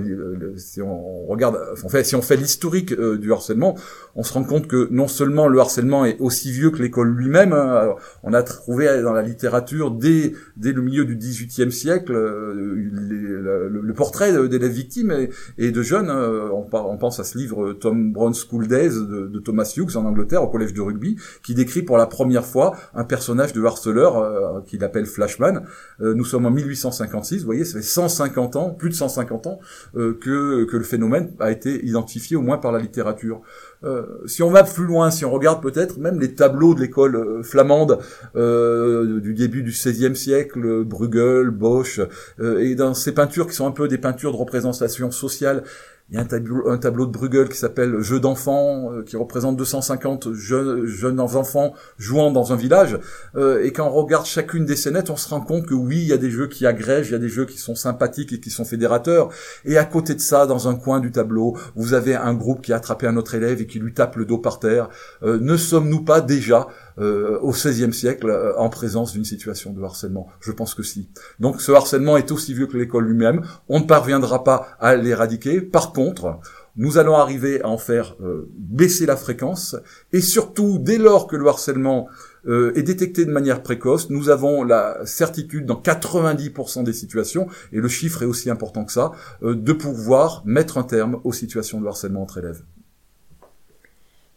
si 0.56 0.80
on 0.80 1.26
regarde, 1.26 1.58
en 1.84 1.88
fait, 1.88 2.04
si 2.04 2.14
on 2.16 2.22
fait 2.22 2.36
l'historique 2.36 2.92
euh, 2.92 3.18
du 3.18 3.32
harcèlement, 3.32 3.76
on 4.14 4.22
se 4.22 4.32
rend 4.32 4.44
compte 4.44 4.66
que 4.66 4.88
non 4.90 5.08
seulement 5.08 5.48
le 5.48 5.58
harcèlement 5.60 6.04
est 6.04 6.18
aussi 6.20 6.50
vieux 6.50 6.70
que 6.70 6.82
l'école 6.82 7.14
lui-même. 7.14 7.52
Hein, 7.52 7.94
on 8.22 8.32
a 8.32 8.42
trouvé 8.42 9.02
dans 9.02 9.12
la 9.12 9.22
littérature 9.22 9.90
dès 9.90 10.32
le 10.56 10.80
milieu 10.82 11.04
du 11.04 11.16
XVIIIe 11.16 11.72
siècle 11.72 12.12
le, 12.12 13.92
portrait 13.94 14.32
d'élèves 14.48 14.72
victimes 14.72 15.28
et, 15.58 15.70
de 15.70 15.82
jeunes. 15.82 16.10
On, 16.10 16.96
pense 16.98 17.20
à 17.20 17.24
ce 17.24 17.38
livre 17.38 17.72
Tom 17.72 18.12
Brown's 18.12 18.46
School 18.46 18.68
Days 18.68 18.90
de, 18.90 19.38
Thomas 19.38 19.72
Hughes 19.76 19.96
en 19.96 20.04
Angleterre 20.04 20.42
au 20.42 20.48
collège 20.48 20.72
de 20.72 20.80
rugby, 20.80 21.16
qui 21.42 21.54
décrit 21.54 21.82
pour 21.82 21.98
la 21.98 22.06
première 22.06 22.44
fois 22.44 22.76
un 22.94 23.04
personnage 23.04 23.52
de 23.52 23.64
harceleur 23.64 24.18
euh, 24.18 24.60
qu'il 24.66 24.82
appelle 24.84 25.06
Flashman. 25.06 25.64
Euh, 26.00 26.14
nous 26.14 26.24
sommes 26.24 26.46
en 26.46 26.50
1856, 26.50 27.40
vous 27.40 27.44
voyez, 27.46 27.64
ça 27.66 27.78
fait 27.78 27.84
150 27.84 28.56
ans, 28.56 28.70
plus 28.70 28.88
de 28.88 28.94
150 28.94 29.46
ans, 29.46 29.58
euh, 29.96 30.18
que, 30.18 30.64
que 30.64 30.76
le 30.76 30.84
phénomène 30.84 31.32
a 31.38 31.50
été 31.50 31.84
identifié 31.84 32.36
au 32.36 32.42
moins 32.42 32.56
par 32.58 32.72
la 32.72 32.78
littérature. 32.78 33.42
Euh, 33.84 34.04
si 34.26 34.42
on 34.42 34.50
va 34.50 34.64
plus 34.64 34.84
loin, 34.84 35.10
si 35.10 35.24
on 35.24 35.30
regarde 35.30 35.62
peut-être 35.62 35.98
même 35.98 36.18
les 36.18 36.34
tableaux 36.34 36.74
de 36.74 36.80
l'école 36.80 37.16
euh, 37.16 37.42
flamande 37.42 37.98
euh, 38.34 39.20
du 39.20 39.34
début 39.34 39.62
du 39.62 39.70
XVIe 39.70 40.16
siècle, 40.16 40.84
Bruegel, 40.84 41.50
Bosch, 41.50 42.00
et 42.40 42.74
dans 42.74 42.94
ces 42.94 43.12
peintures 43.12 43.46
qui 43.46 43.54
sont 43.54 43.66
un 43.66 43.72
peu 43.72 43.88
des 43.88 43.98
peintures 43.98 44.32
de 44.32 44.36
représentation 44.36 45.10
sociale, 45.10 45.62
il 46.08 46.14
y 46.14 46.18
a 46.18 46.20
un 46.20 46.78
tableau, 46.78 47.06
de 47.06 47.10
Bruegel 47.10 47.48
qui 47.48 47.58
s'appelle 47.58 48.00
Jeux 48.00 48.20
d'enfants, 48.20 48.92
euh, 48.92 49.02
qui 49.02 49.16
représente 49.16 49.56
250 49.56 50.34
jeunes, 50.34 50.86
jeunes 50.86 51.18
enfants 51.18 51.74
jouant 51.98 52.30
dans 52.30 52.52
un 52.52 52.56
village. 52.56 53.00
Euh, 53.34 53.64
et 53.64 53.72
quand 53.72 53.88
on 53.88 53.90
regarde 53.90 54.24
chacune 54.24 54.64
des 54.64 54.76
scénettes, 54.76 55.10
on 55.10 55.16
se 55.16 55.28
rend 55.28 55.40
compte 55.40 55.66
que 55.66 55.74
oui, 55.74 55.96
il 55.96 56.06
y 56.06 56.12
a 56.12 56.16
des 56.16 56.30
jeux 56.30 56.46
qui 56.46 56.64
agrègent, 56.64 57.08
il 57.08 57.12
y 57.12 57.16
a 57.16 57.18
des 57.18 57.28
jeux 57.28 57.44
qui 57.44 57.58
sont 57.58 57.74
sympathiques 57.74 58.32
et 58.32 58.38
qui 58.38 58.50
sont 58.50 58.64
fédérateurs. 58.64 59.30
Et 59.64 59.78
à 59.78 59.84
côté 59.84 60.14
de 60.14 60.20
ça, 60.20 60.46
dans 60.46 60.68
un 60.68 60.76
coin 60.76 61.00
du 61.00 61.10
tableau, 61.10 61.56
vous 61.74 61.92
avez 61.92 62.14
un 62.14 62.34
groupe 62.34 62.62
qui 62.62 62.72
a 62.72 62.76
attrapé 62.76 63.08
un 63.08 63.16
autre 63.16 63.34
élève 63.34 63.60
et 63.60 63.66
qui 63.66 63.80
lui 63.80 63.92
tape 63.92 64.14
le 64.14 64.26
dos 64.26 64.38
par 64.38 64.60
terre. 64.60 64.88
Euh, 65.24 65.40
ne 65.40 65.56
sommes-nous 65.56 66.04
pas 66.04 66.20
déjà 66.20 66.68
euh, 66.98 67.38
au 67.40 67.50
XVIe 67.50 67.92
siècle 67.92 68.30
euh, 68.30 68.56
en 68.56 68.70
présence 68.70 69.12
d'une 69.12 69.24
situation 69.24 69.72
de 69.72 69.82
harcèlement 69.82 70.28
Je 70.40 70.50
pense 70.50 70.74
que 70.74 70.82
si. 70.82 71.10
Donc 71.40 71.60
ce 71.60 71.72
harcèlement 71.72 72.16
est 72.16 72.32
aussi 72.32 72.54
vieux 72.54 72.66
que 72.66 72.76
l'école 72.78 73.04
lui-même. 73.06 73.42
On 73.68 73.80
ne 73.80 73.84
parviendra 73.84 74.44
pas 74.44 74.68
à 74.80 74.96
l'éradiquer. 74.96 75.60
Par 75.60 75.92
contre, 75.92 76.38
nous 76.76 76.96
allons 76.96 77.14
arriver 77.16 77.60
à 77.60 77.68
en 77.68 77.76
faire 77.76 78.16
euh, 78.22 78.50
baisser 78.56 79.04
la 79.04 79.16
fréquence 79.16 79.76
et 80.14 80.22
surtout 80.22 80.78
dès 80.78 80.96
lors 80.96 81.26
que 81.26 81.36
le 81.36 81.46
harcèlement 81.46 82.08
est 82.48 82.84
détecté 82.84 83.24
de 83.24 83.32
manière 83.32 83.60
précoce, 83.60 84.08
nous 84.08 84.28
avons 84.28 84.62
la 84.62 85.04
certitude 85.04 85.66
dans 85.66 85.74
90% 85.74 86.84
des 86.84 86.92
situations, 86.92 87.48
et 87.72 87.80
le 87.80 87.88
chiffre 87.88 88.22
est 88.22 88.26
aussi 88.26 88.50
important 88.50 88.84
que 88.84 88.92
ça, 88.92 89.10
de 89.42 89.72
pouvoir 89.72 90.44
mettre 90.44 90.78
un 90.78 90.84
terme 90.84 91.18
aux 91.24 91.32
situations 91.32 91.80
de 91.80 91.88
harcèlement 91.88 92.22
entre 92.22 92.38
élèves. 92.38 92.62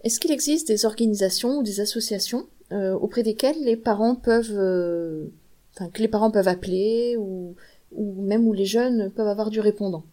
Est-ce 0.04 0.20
qu'il 0.20 0.32
existe 0.32 0.68
des 0.68 0.86
organisations 0.86 1.60
ou 1.60 1.64
des 1.64 1.82
associations 1.82 2.48
euh, 2.72 2.94
auprès 2.94 3.24
desquelles 3.24 3.62
les 3.64 3.76
parents 3.76 4.16
peuvent, 4.16 4.58
euh, 4.58 5.28
que 5.94 6.02
les 6.02 6.08
parents 6.08 6.32
peuvent 6.32 6.48
appeler 6.48 7.18
ou, 7.18 7.56
ou 7.92 8.22
même 8.22 8.48
où 8.48 8.54
les 8.54 8.66
jeunes 8.66 9.12
peuvent 9.12 9.28
avoir 9.28 9.50
du 9.50 9.60
répondant? 9.60 10.04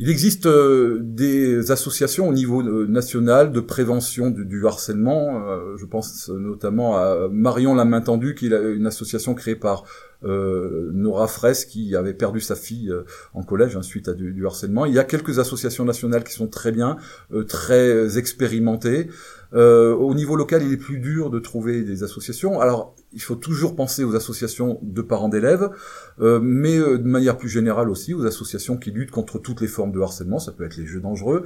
Il 0.00 0.08
existe 0.08 0.46
euh, 0.46 0.98
des 1.02 1.70
associations 1.70 2.28
au 2.28 2.32
niveau 2.32 2.62
national 2.86 3.52
de 3.52 3.60
prévention 3.60 4.30
du, 4.30 4.66
harcèlement. 4.66 5.42
je 5.76 5.84
pense 5.84 6.28
notamment 6.30 6.96
à 6.96 7.28
Marion 7.30 7.74
la 7.74 7.84
main 7.84 8.00
tendue, 8.00 8.34
qui 8.34 8.46
est 8.46 8.74
une 8.74 8.86
association 8.86 9.34
créée 9.34 9.56
par 9.56 9.84
euh, 10.22 10.90
Nora 10.92 11.26
Fraisse 11.28 11.64
qui 11.64 11.96
avait 11.96 12.12
perdu 12.12 12.40
sa 12.40 12.54
fille 12.54 12.90
euh, 12.90 13.04
en 13.32 13.42
collège 13.42 13.76
hein, 13.76 13.82
suite 13.82 14.08
à 14.08 14.12
du, 14.12 14.44
harcèlement. 14.44 14.84
Il 14.84 14.92
y 14.92 14.98
a 14.98 15.04
quelques 15.04 15.38
associations 15.38 15.84
nationales 15.84 16.24
qui 16.24 16.34
sont 16.34 16.46
très 16.46 16.72
bien, 16.72 16.98
euh, 17.32 17.44
très 17.44 18.18
expérimentées. 18.18 19.08
Au 19.52 20.14
niveau 20.14 20.36
local, 20.36 20.62
il 20.64 20.72
est 20.72 20.76
plus 20.76 20.98
dur 20.98 21.30
de 21.30 21.38
trouver 21.38 21.82
des 21.82 22.02
associations. 22.02 22.60
Alors, 22.60 22.94
il 23.12 23.20
faut 23.20 23.34
toujours 23.34 23.74
penser 23.74 24.04
aux 24.04 24.14
associations 24.14 24.78
de 24.82 25.02
parents 25.02 25.28
d'élèves, 25.28 25.70
mais 26.18 26.78
de 26.78 26.98
manière 26.98 27.36
plus 27.36 27.48
générale 27.48 27.90
aussi 27.90 28.14
aux 28.14 28.24
associations 28.24 28.76
qui 28.76 28.90
luttent 28.92 29.10
contre 29.10 29.38
toutes 29.38 29.60
les 29.60 29.66
formes 29.66 29.92
de 29.92 30.00
harcèlement. 30.00 30.38
Ça 30.38 30.52
peut 30.52 30.64
être 30.64 30.76
les 30.76 30.86
jeux 30.86 31.00
dangereux, 31.00 31.44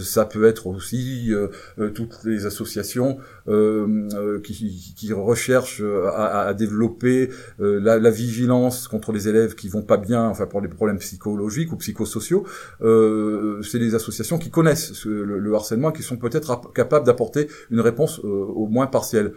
ça 0.00 0.24
peut 0.26 0.44
être 0.44 0.66
aussi 0.66 1.32
toutes 1.94 2.24
les 2.24 2.44
associations 2.44 3.18
qui, 4.44 4.94
qui, 4.96 5.12
recherchent 5.12 5.82
à, 5.82 6.48
à 6.48 6.54
développer 6.54 7.30
euh, 7.60 7.80
la, 7.80 7.98
la, 7.98 8.10
vigilance 8.10 8.88
contre 8.88 9.12
les 9.12 9.28
élèves 9.28 9.54
qui 9.54 9.68
vont 9.68 9.82
pas 9.82 9.96
bien, 9.96 10.24
enfin 10.24 10.46
pour 10.46 10.62
des 10.62 10.68
problèmes 10.68 10.98
psychologiques 10.98 11.72
ou 11.72 11.76
psychosociaux, 11.76 12.46
euh, 12.82 13.62
c'est 13.62 13.78
des 13.78 13.94
associations 13.94 14.38
qui 14.38 14.50
connaissent 14.50 15.04
le, 15.06 15.54
harcèlement, 15.54 15.92
qui 15.92 16.02
sont 16.02 16.16
peut-être 16.16 16.72
capables 16.72 16.89
d'apporter 16.98 17.48
une 17.70 17.80
réponse 17.80 18.18
euh, 18.24 18.28
au 18.28 18.66
moins 18.66 18.88
partielle. 18.88 19.34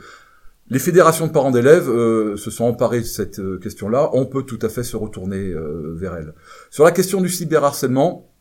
Les 0.69 0.79
fédérations 0.79 1.27
de 1.27 1.31
parents 1.31 1.51
d'élèves 1.51 1.85
se 1.85 2.49
sont 2.49 2.63
emparées 2.63 3.01
de 3.01 3.05
cette 3.05 3.41
question-là. 3.59 4.09
On 4.13 4.25
peut 4.25 4.43
tout 4.43 4.59
à 4.61 4.69
fait 4.69 4.83
se 4.83 4.95
retourner 4.95 5.53
vers 5.53 6.15
elles. 6.15 6.33
Sur 6.71 6.85
la 6.85 6.91
question 6.91 7.19
du 7.19 7.27
cyberharcèlement, 7.27 8.31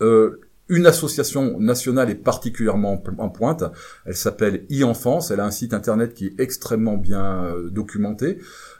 une 0.00 0.86
association 0.86 1.58
nationale 1.58 2.08
est 2.08 2.14
particulièrement 2.14 3.02
en 3.18 3.28
pointe. 3.30 3.64
Elle 4.04 4.14
s'appelle 4.14 4.64
e-enfance. 4.70 5.32
Elle 5.32 5.40
a 5.40 5.44
un 5.44 5.50
site 5.50 5.74
internet 5.74 6.14
qui 6.14 6.26
est 6.26 6.40
extrêmement 6.40 6.96
bien 6.96 7.52
documenté. 7.72 8.38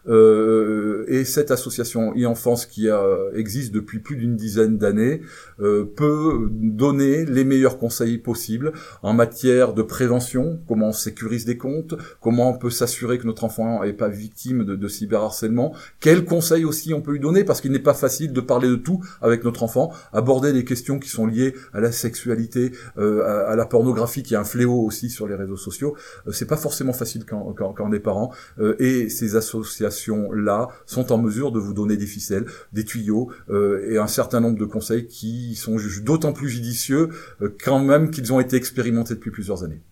Euh, 0.09 1.05
et 1.09 1.25
cette 1.25 1.51
association 1.51 2.13
e-enfance 2.17 2.67
qui 2.67 2.89
existe 3.35 3.73
depuis 3.73 3.99
plus 3.99 4.17
d'une 4.17 4.37
dizaine 4.37 4.79
d'années 4.79 5.23
euh, 5.61 5.85
peut 5.85 6.49
donner 6.51 7.25
les 7.25 7.45
meilleurs 7.45 7.79
conseils 7.79 8.19
possibles 8.19 8.73
en 9.03 9.13
matière 9.13 9.75
de 9.75 9.83
prévention, 9.83 10.61
comment 10.69 10.89
on 10.89 10.93
sécurise 10.93 11.45
des 11.45 11.57
comptes, 11.57 11.95
comment 12.21 12.51
on 12.51 12.59
peut 12.59 12.71
s'assurer 12.71 13.19
que 13.19 13.27
notre 13.27 13.45
enfant 13.45 13.85
n'est 13.85 13.93
pas 13.93 14.09
victime 14.09 14.65
de, 14.65 14.89
cyberharcèlement, 14.89 15.75
quels 16.01 16.25
conseils 16.25 16.65
aussi 16.65 16.95
on 16.95 17.01
peut 17.01 17.13
lui 17.13 17.21
donner, 17.21 17.45
parce 17.45 17.61
qu'il 17.61 17.73
n'est 17.73 17.79
pas 17.79 17.95
facile 17.95 18.33
de 18.33 18.41
parler 18.41 18.69
de 18.69 18.77
tout 18.77 19.01
avec 19.21 19.45
notre 19.45 19.63
enfant, 19.63 19.93
aborder 20.13 20.53
des 20.53 20.65
questions 20.65 20.99
qui 20.99 21.09
sont 21.09 21.27
liées 21.27 21.55
à 21.73 21.81
la 21.81 21.93
sexualité, 21.93 22.73
euh, 22.99 23.47
à, 23.49 23.57
la 23.57 23.67
pornographie, 23.67 24.23
qui 24.23 24.35
est 24.35 24.39
un 24.39 24.45
fléau 24.45 24.81
aussi 24.81 25.11
sur 25.11 25.27
les 25.27 25.35
réseaux 25.35 25.57
sociaux. 25.57 25.97
c'est 26.31 26.47
pas 26.47 26.57
forcément 26.57 26.93
facile 26.93 27.25
quand, 27.25 27.55
quand, 27.57 27.73
quand 27.73 27.89
on 27.89 27.93
est 27.93 28.01
parent, 28.01 28.33
et 28.79 29.09
ces 29.09 29.37
associations 29.37 29.96
là 30.33 30.69
sont 30.87 31.13
en 31.13 31.19
mesure 31.19 31.53
de 31.53 31.59
vous 31.59 31.75
donner 31.75 31.97
des 31.97 32.07
ficelles, 32.07 32.47
des 32.73 32.85
tuyaux 32.85 33.31
euh, 33.51 33.91
et 33.91 33.99
un 33.99 34.07
certain 34.07 34.41
nombre 34.41 34.59
de 34.59 34.65
conseils 34.65 35.07
qui 35.07 35.55
sont 35.55 35.77
d'autant 36.03 36.33
plus 36.33 36.49
judicieux 36.49 37.11
euh, 37.43 37.55
quand 37.63 37.81
même 37.81 38.11
qu'ils 38.11 38.33
ont 38.33 38.41
été 38.41 38.57
expérimentés 38.57 39.15
depuis 39.15 39.31
plusieurs 39.31 39.65
années. 39.65 39.83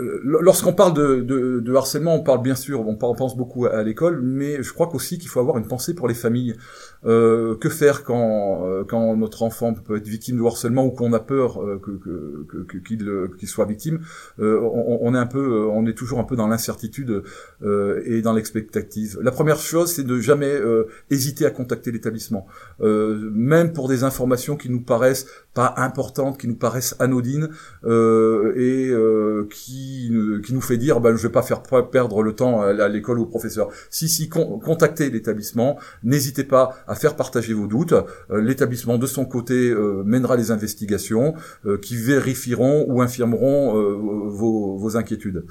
Euh, 0.00 0.20
lorsqu'on 0.24 0.72
parle 0.72 0.92
de, 0.94 1.74
harcèlement, 1.76 2.16
on 2.16 2.22
parle 2.24 2.42
bien 2.42 2.56
sûr, 2.56 2.84
on, 2.86 2.96
pense 2.96 3.36
beaucoup 3.36 3.66
à, 3.66 3.82
l'école, 3.84 4.20
mais 4.22 4.60
je 4.60 4.72
crois 4.72 4.92
aussi 4.92 5.18
qu'il 5.18 5.28
faut 5.28 5.38
avoir 5.38 5.56
une 5.56 5.68
pensée 5.68 5.94
pour 5.94 6.08
les 6.08 6.14
familles. 6.14 6.56
Euh, 7.06 7.54
que 7.56 7.68
faire 7.68 8.02
quand, 8.02 8.66
euh, 8.66 8.82
quand 8.82 9.14
notre 9.16 9.42
enfant 9.42 9.74
peut 9.74 9.96
être 9.96 10.08
victime 10.08 10.38
de 10.38 10.42
harcèlement 10.42 10.86
ou 10.86 10.90
qu'on 10.90 11.12
a 11.12 11.20
peur 11.20 11.62
euh, 11.62 11.78
que, 11.78 11.90
que, 12.64 12.78
qu'il, 12.78 13.28
qu'il 13.38 13.48
soit 13.48 13.66
victime 13.66 14.00
on, 14.38 14.98
on, 15.02 15.14
est 15.14 15.18
un 15.18 15.26
peu, 15.26 15.66
on 15.66 15.86
est 15.86 15.92
toujours 15.92 16.18
un 16.18 16.24
peu 16.24 16.36
dans 16.36 16.46
l'incertitude 16.46 17.22
et 17.62 18.22
dans 18.22 18.32
l'expectative. 18.32 19.18
La 19.22 19.30
première 19.30 19.58
chose, 19.58 19.92
c'est 19.92 20.04
de 20.04 20.18
jamais 20.18 20.54
hésiter 21.10 21.46
à 21.46 21.50
contacter 21.50 21.92
l'établissement, 21.92 22.46
même 22.80 23.72
pour 23.72 23.88
des 23.88 24.04
informations 24.04 24.56
qui 24.56 24.70
nous 24.70 24.80
paraissent 24.80 25.26
pas 25.54 25.74
importantes, 25.76 26.38
qui 26.38 26.48
nous 26.48 26.56
paraissent 26.56 26.96
anodines 26.98 27.48
et 27.84 28.92
qui 29.50 30.12
qui 30.44 30.54
nous 30.54 30.60
fait 30.60 30.76
dire 30.76 31.00
ben, 31.00 31.16
je 31.16 31.22
vais 31.22 31.32
pas 31.32 31.42
faire 31.42 31.62
perdre 31.62 32.22
le 32.22 32.34
temps 32.34 32.62
à, 32.62 32.88
l'école 32.88 33.18
ou 33.18 33.22
au 33.22 33.26
professeur. 33.26 33.68
Si 33.90 34.08
si 34.08 34.28
contactez 34.28 35.10
l'établissement, 35.10 35.78
n'hésitez 36.02 36.44
pas 36.44 36.76
à 36.86 36.93
faire 36.94 37.16
partager 37.16 37.54
vos 37.54 37.66
doutes. 37.66 37.94
l'établissement 38.30 38.98
de 38.98 39.06
son 39.06 39.24
côté 39.24 39.74
mènera 40.04 40.36
les 40.36 40.50
investigations 40.50 41.34
qui 41.82 41.96
vérifieront 41.96 42.86
ou 42.88 43.02
infirmeront 43.02 43.74
vos, 44.28 44.76
vos 44.76 44.96
inquiétudes. 44.96 45.44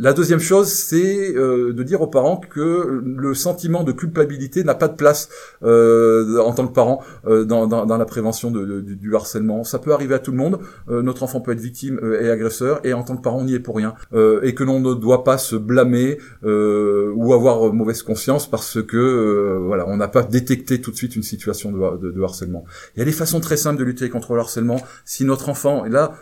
La 0.00 0.12
deuxième 0.12 0.38
chose, 0.38 0.68
c'est 0.68 1.34
euh, 1.34 1.72
de 1.72 1.82
dire 1.82 2.00
aux 2.00 2.06
parents 2.06 2.36
que 2.36 3.02
le 3.04 3.34
sentiment 3.34 3.82
de 3.82 3.90
culpabilité 3.90 4.62
n'a 4.62 4.76
pas 4.76 4.86
de 4.86 4.94
place 4.94 5.28
euh, 5.64 6.38
en 6.38 6.52
tant 6.52 6.68
que 6.68 6.72
parent 6.72 7.02
euh, 7.26 7.44
dans, 7.44 7.66
dans, 7.66 7.96
la 7.96 8.04
prévention 8.04 8.52
de, 8.52 8.80
du 8.80 9.16
harcèlement. 9.16 9.64
Ça 9.64 9.80
peut 9.80 9.92
arriver 9.92 10.14
à 10.14 10.20
tout 10.20 10.30
le 10.30 10.36
monde. 10.36 10.60
notre 10.88 11.24
enfant 11.24 11.40
peut 11.40 11.50
être 11.50 11.60
victime 11.60 11.98
et 12.20 12.30
agresseur, 12.30 12.80
et 12.84 12.92
en 12.92 13.02
tant 13.02 13.16
que 13.16 13.22
parent, 13.22 13.38
on 13.38 13.44
n'y 13.44 13.54
est 13.54 13.60
pour 13.60 13.74
rien. 13.74 13.94
et 14.14 14.54
que 14.54 14.62
l'on 14.62 14.78
ne 14.78 14.94
doit 14.94 15.24
pas 15.24 15.36
se 15.36 15.56
blâmer 15.56 16.18
ou 16.44 17.32
avoir 17.34 17.72
mauvaise 17.72 18.02
conscience 18.02 18.48
parce 18.48 18.80
que 18.80 19.58
voilà, 19.66 19.88
on 19.88 19.96
n'a 19.96 20.08
pas 20.08 20.22
détecté 20.22 20.80
tout 20.80 20.92
de 20.92 20.96
suite 20.96 21.16
une 21.16 21.24
situation 21.24 21.72
de, 21.72 22.12
de, 22.12 22.22
harcèlement. 22.22 22.64
Il 22.94 23.00
y 23.00 23.02
a 23.02 23.04
des 23.04 23.12
façons 23.12 23.40
très 23.40 23.56
simples 23.56 23.80
de 23.80 23.84
lutter 23.84 24.08
contre 24.10 24.34
le 24.34 24.40
harcèlement. 24.40 24.80
Si 25.04 25.24
notre 25.24 25.48
enfant, 25.48 25.84
et 25.84 25.90
là, 25.90 26.12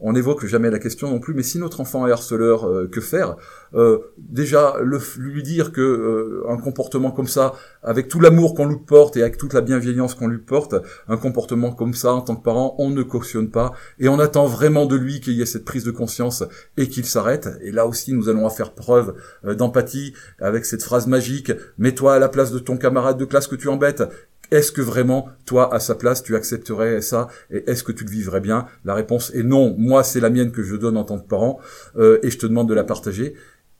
on 0.00 0.12
n'évoque 0.12 0.46
jamais 0.46 0.70
la 0.70 0.78
question 0.78 1.10
non 1.10 1.20
plus, 1.20 1.34
mais 1.34 1.42
si 1.42 1.58
notre 1.58 1.80
enfant 1.80 2.06
est 2.06 2.12
harceleur, 2.12 2.66
euh, 2.66 2.88
que 2.88 3.00
faire? 3.00 3.36
Euh, 3.74 3.98
Déjà, 4.18 4.76
le, 4.82 4.98
lui 5.18 5.42
dire 5.42 5.72
que 5.72 5.80
euh, 5.80 6.44
un 6.48 6.56
comportement 6.56 7.10
comme 7.10 7.26
ça, 7.26 7.54
avec 7.82 8.08
tout 8.08 8.20
l'amour 8.20 8.54
qu'on 8.54 8.66
lui 8.66 8.78
porte 8.78 9.16
et 9.16 9.22
avec 9.22 9.36
toute 9.36 9.54
la 9.54 9.60
bienveillance 9.60 10.14
qu'on 10.14 10.28
lui 10.28 10.38
porte, 10.38 10.74
un 11.08 11.16
comportement 11.16 11.72
comme 11.72 11.94
ça, 11.94 12.12
en 12.12 12.20
tant 12.20 12.36
que 12.36 12.42
parent, 12.42 12.74
on 12.78 12.90
ne 12.90 13.02
cautionne 13.02 13.50
pas, 13.50 13.72
et 13.98 14.08
on 14.08 14.18
attend 14.18 14.46
vraiment 14.46 14.86
de 14.86 14.96
lui 14.96 15.20
qu'il 15.20 15.34
y 15.34 15.42
ait 15.42 15.46
cette 15.46 15.64
prise 15.64 15.84
de 15.84 15.90
conscience 15.90 16.44
et 16.76 16.88
qu'il 16.88 17.04
s'arrête. 17.04 17.48
Et 17.62 17.72
là 17.72 17.86
aussi, 17.86 18.12
nous 18.12 18.28
allons 18.28 18.48
faire 18.50 18.72
preuve 18.72 19.14
d'empathie 19.44 20.14
avec 20.40 20.64
cette 20.64 20.82
phrase 20.82 21.06
magique 21.06 21.52
"Mets-toi 21.78 22.14
à 22.14 22.18
la 22.18 22.28
place 22.28 22.52
de 22.52 22.58
ton 22.58 22.76
camarade 22.76 23.18
de 23.18 23.24
classe 23.24 23.46
que 23.46 23.56
tu 23.56 23.68
embêtes." 23.68 24.02
Est-ce 24.50 24.72
que 24.72 24.80
vraiment, 24.80 25.28
toi, 25.46 25.72
à 25.72 25.78
sa 25.78 25.94
place, 25.94 26.22
tu 26.22 26.34
accepterais 26.34 27.00
ça 27.02 27.28
Et 27.50 27.70
est-ce 27.70 27.84
que 27.84 27.92
tu 27.92 28.04
le 28.04 28.10
vivrais 28.10 28.40
bien? 28.40 28.66
La 28.84 28.94
réponse 28.94 29.32
est 29.34 29.44
non. 29.44 29.76
Moi, 29.78 30.02
c'est 30.02 30.20
la 30.20 30.30
mienne 30.30 30.50
que 30.50 30.62
je 30.62 30.74
donne 30.74 30.96
en 30.96 31.04
tant 31.04 31.18
que 31.18 31.28
parent, 31.28 31.60
euh, 31.96 32.18
et 32.22 32.30
je 32.30 32.38
te 32.38 32.46
demande 32.46 32.68
de 32.68 32.74
la 32.74 32.84
partager. 32.84 33.34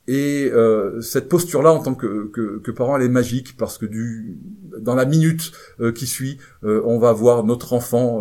Et 0.09 0.51
euh, 0.53 1.01
cette 1.01 1.28
posture-là, 1.28 1.72
en 1.72 1.80
tant 1.80 1.94
que, 1.94 2.30
que, 2.32 2.70
parent, 2.72 2.96
elle 2.96 3.05
est 3.05 3.09
magique 3.09 3.57
parce 3.57 3.78
que 3.78 3.86
du, 3.86 4.38
dans 4.78 4.94
la 4.94 5.05
minute 5.05 5.53
euh, 5.80 5.92
qui 5.92 6.07
suit, 6.07 6.38
on 6.62 6.98
va 6.98 7.12
voir 7.12 7.44
notre 7.44 7.72
enfant 7.72 8.20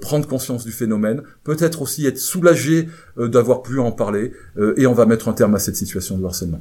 prendre 0.00 0.26
conscience 0.26 0.64
du 0.64 0.72
phénomène, 0.72 1.22
peut-être 1.44 1.82
aussi 1.82 2.06
être 2.06 2.18
soulagé 2.18 2.88
d'avoir 3.16 3.62
pu 3.62 3.80
en 3.80 3.92
parler, 3.92 4.32
et 4.76 4.86
on 4.86 4.92
va 4.92 5.06
mettre 5.06 5.28
un 5.28 5.32
terme 5.32 5.54
à 5.54 5.58
cette 5.58 5.76
situation 5.76 6.18
de 6.18 6.24
harcèlement. 6.24 6.60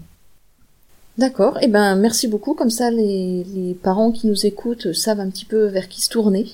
D'accord, 1.18 1.58
eh 1.62 1.68
ben 1.70 1.96
merci 1.96 2.28
beaucoup, 2.28 2.56
comme 2.56 2.70
ça 2.70 2.92
les, 2.92 3.46
les, 3.46 3.74
parents 3.74 4.12
qui 4.12 4.28
nous 4.28 4.46
écoutent 4.46 4.92
savent 4.92 5.22
un 5.22 5.30
petit 5.30 5.46
peu 5.46 5.68
vers 5.68 5.88
qui 5.88 6.02
se 6.02 6.10
tourner. 6.10 6.48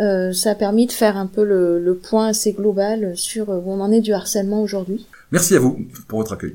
Euh, 0.00 0.32
ça 0.32 0.50
a 0.50 0.54
permis 0.54 0.86
de 0.86 0.92
faire 0.92 1.16
un 1.16 1.26
peu 1.26 1.42
le, 1.42 1.80
le, 1.80 1.94
point 1.96 2.28
assez 2.28 2.52
global 2.52 3.16
sur 3.16 3.48
où 3.48 3.64
on 3.66 3.80
en 3.80 3.90
est 3.90 4.02
du 4.02 4.12
harcèlement 4.12 4.62
aujourd'hui. 4.62 5.06
Merci 5.32 5.56
à 5.56 5.58
vous 5.58 5.78
pour 6.06 6.20
votre 6.20 6.34
accueil. 6.34 6.54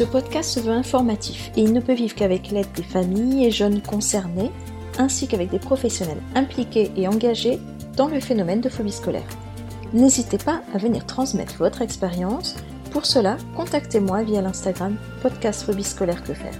Ce 0.00 0.06
podcast 0.06 0.52
se 0.52 0.60
veut 0.60 0.72
informatif 0.72 1.50
et 1.58 1.60
il 1.60 1.74
ne 1.74 1.80
peut 1.80 1.92
vivre 1.92 2.14
qu'avec 2.14 2.50
l'aide 2.50 2.72
des 2.74 2.82
familles 2.82 3.44
et 3.44 3.50
jeunes 3.50 3.82
concernés, 3.82 4.50
ainsi 4.96 5.28
qu'avec 5.28 5.50
des 5.50 5.58
professionnels 5.58 6.22
impliqués 6.34 6.90
et 6.96 7.06
engagés 7.06 7.58
dans 7.98 8.08
le 8.08 8.18
phénomène 8.18 8.62
de 8.62 8.70
phobie 8.70 8.92
scolaire. 8.92 9.28
N'hésitez 9.92 10.38
pas 10.38 10.62
à 10.72 10.78
venir 10.78 11.04
transmettre 11.04 11.56
votre 11.58 11.82
expérience. 11.82 12.56
Pour 12.92 13.04
cela, 13.04 13.36
contactez-moi 13.54 14.22
via 14.22 14.40
l'Instagram 14.40 14.96
podcast 15.20 15.64
phobie 15.64 15.84
scolaire 15.84 16.24
que 16.24 16.32
faire. 16.32 16.58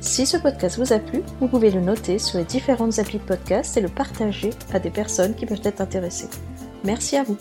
Si 0.00 0.26
ce 0.26 0.36
podcast 0.36 0.76
vous 0.76 0.92
a 0.92 0.98
plu, 0.98 1.22
vous 1.40 1.48
pouvez 1.48 1.70
le 1.70 1.80
noter 1.80 2.18
sur 2.18 2.36
les 2.36 2.44
différentes 2.44 2.98
applis 2.98 3.16
de 3.16 3.24
podcast 3.24 3.78
et 3.78 3.80
le 3.80 3.88
partager 3.88 4.50
à 4.74 4.78
des 4.78 4.90
personnes 4.90 5.34
qui 5.34 5.46
peuvent 5.46 5.58
être 5.64 5.80
intéressées. 5.80 6.28
Merci 6.84 7.16
à 7.16 7.22
vous. 7.22 7.38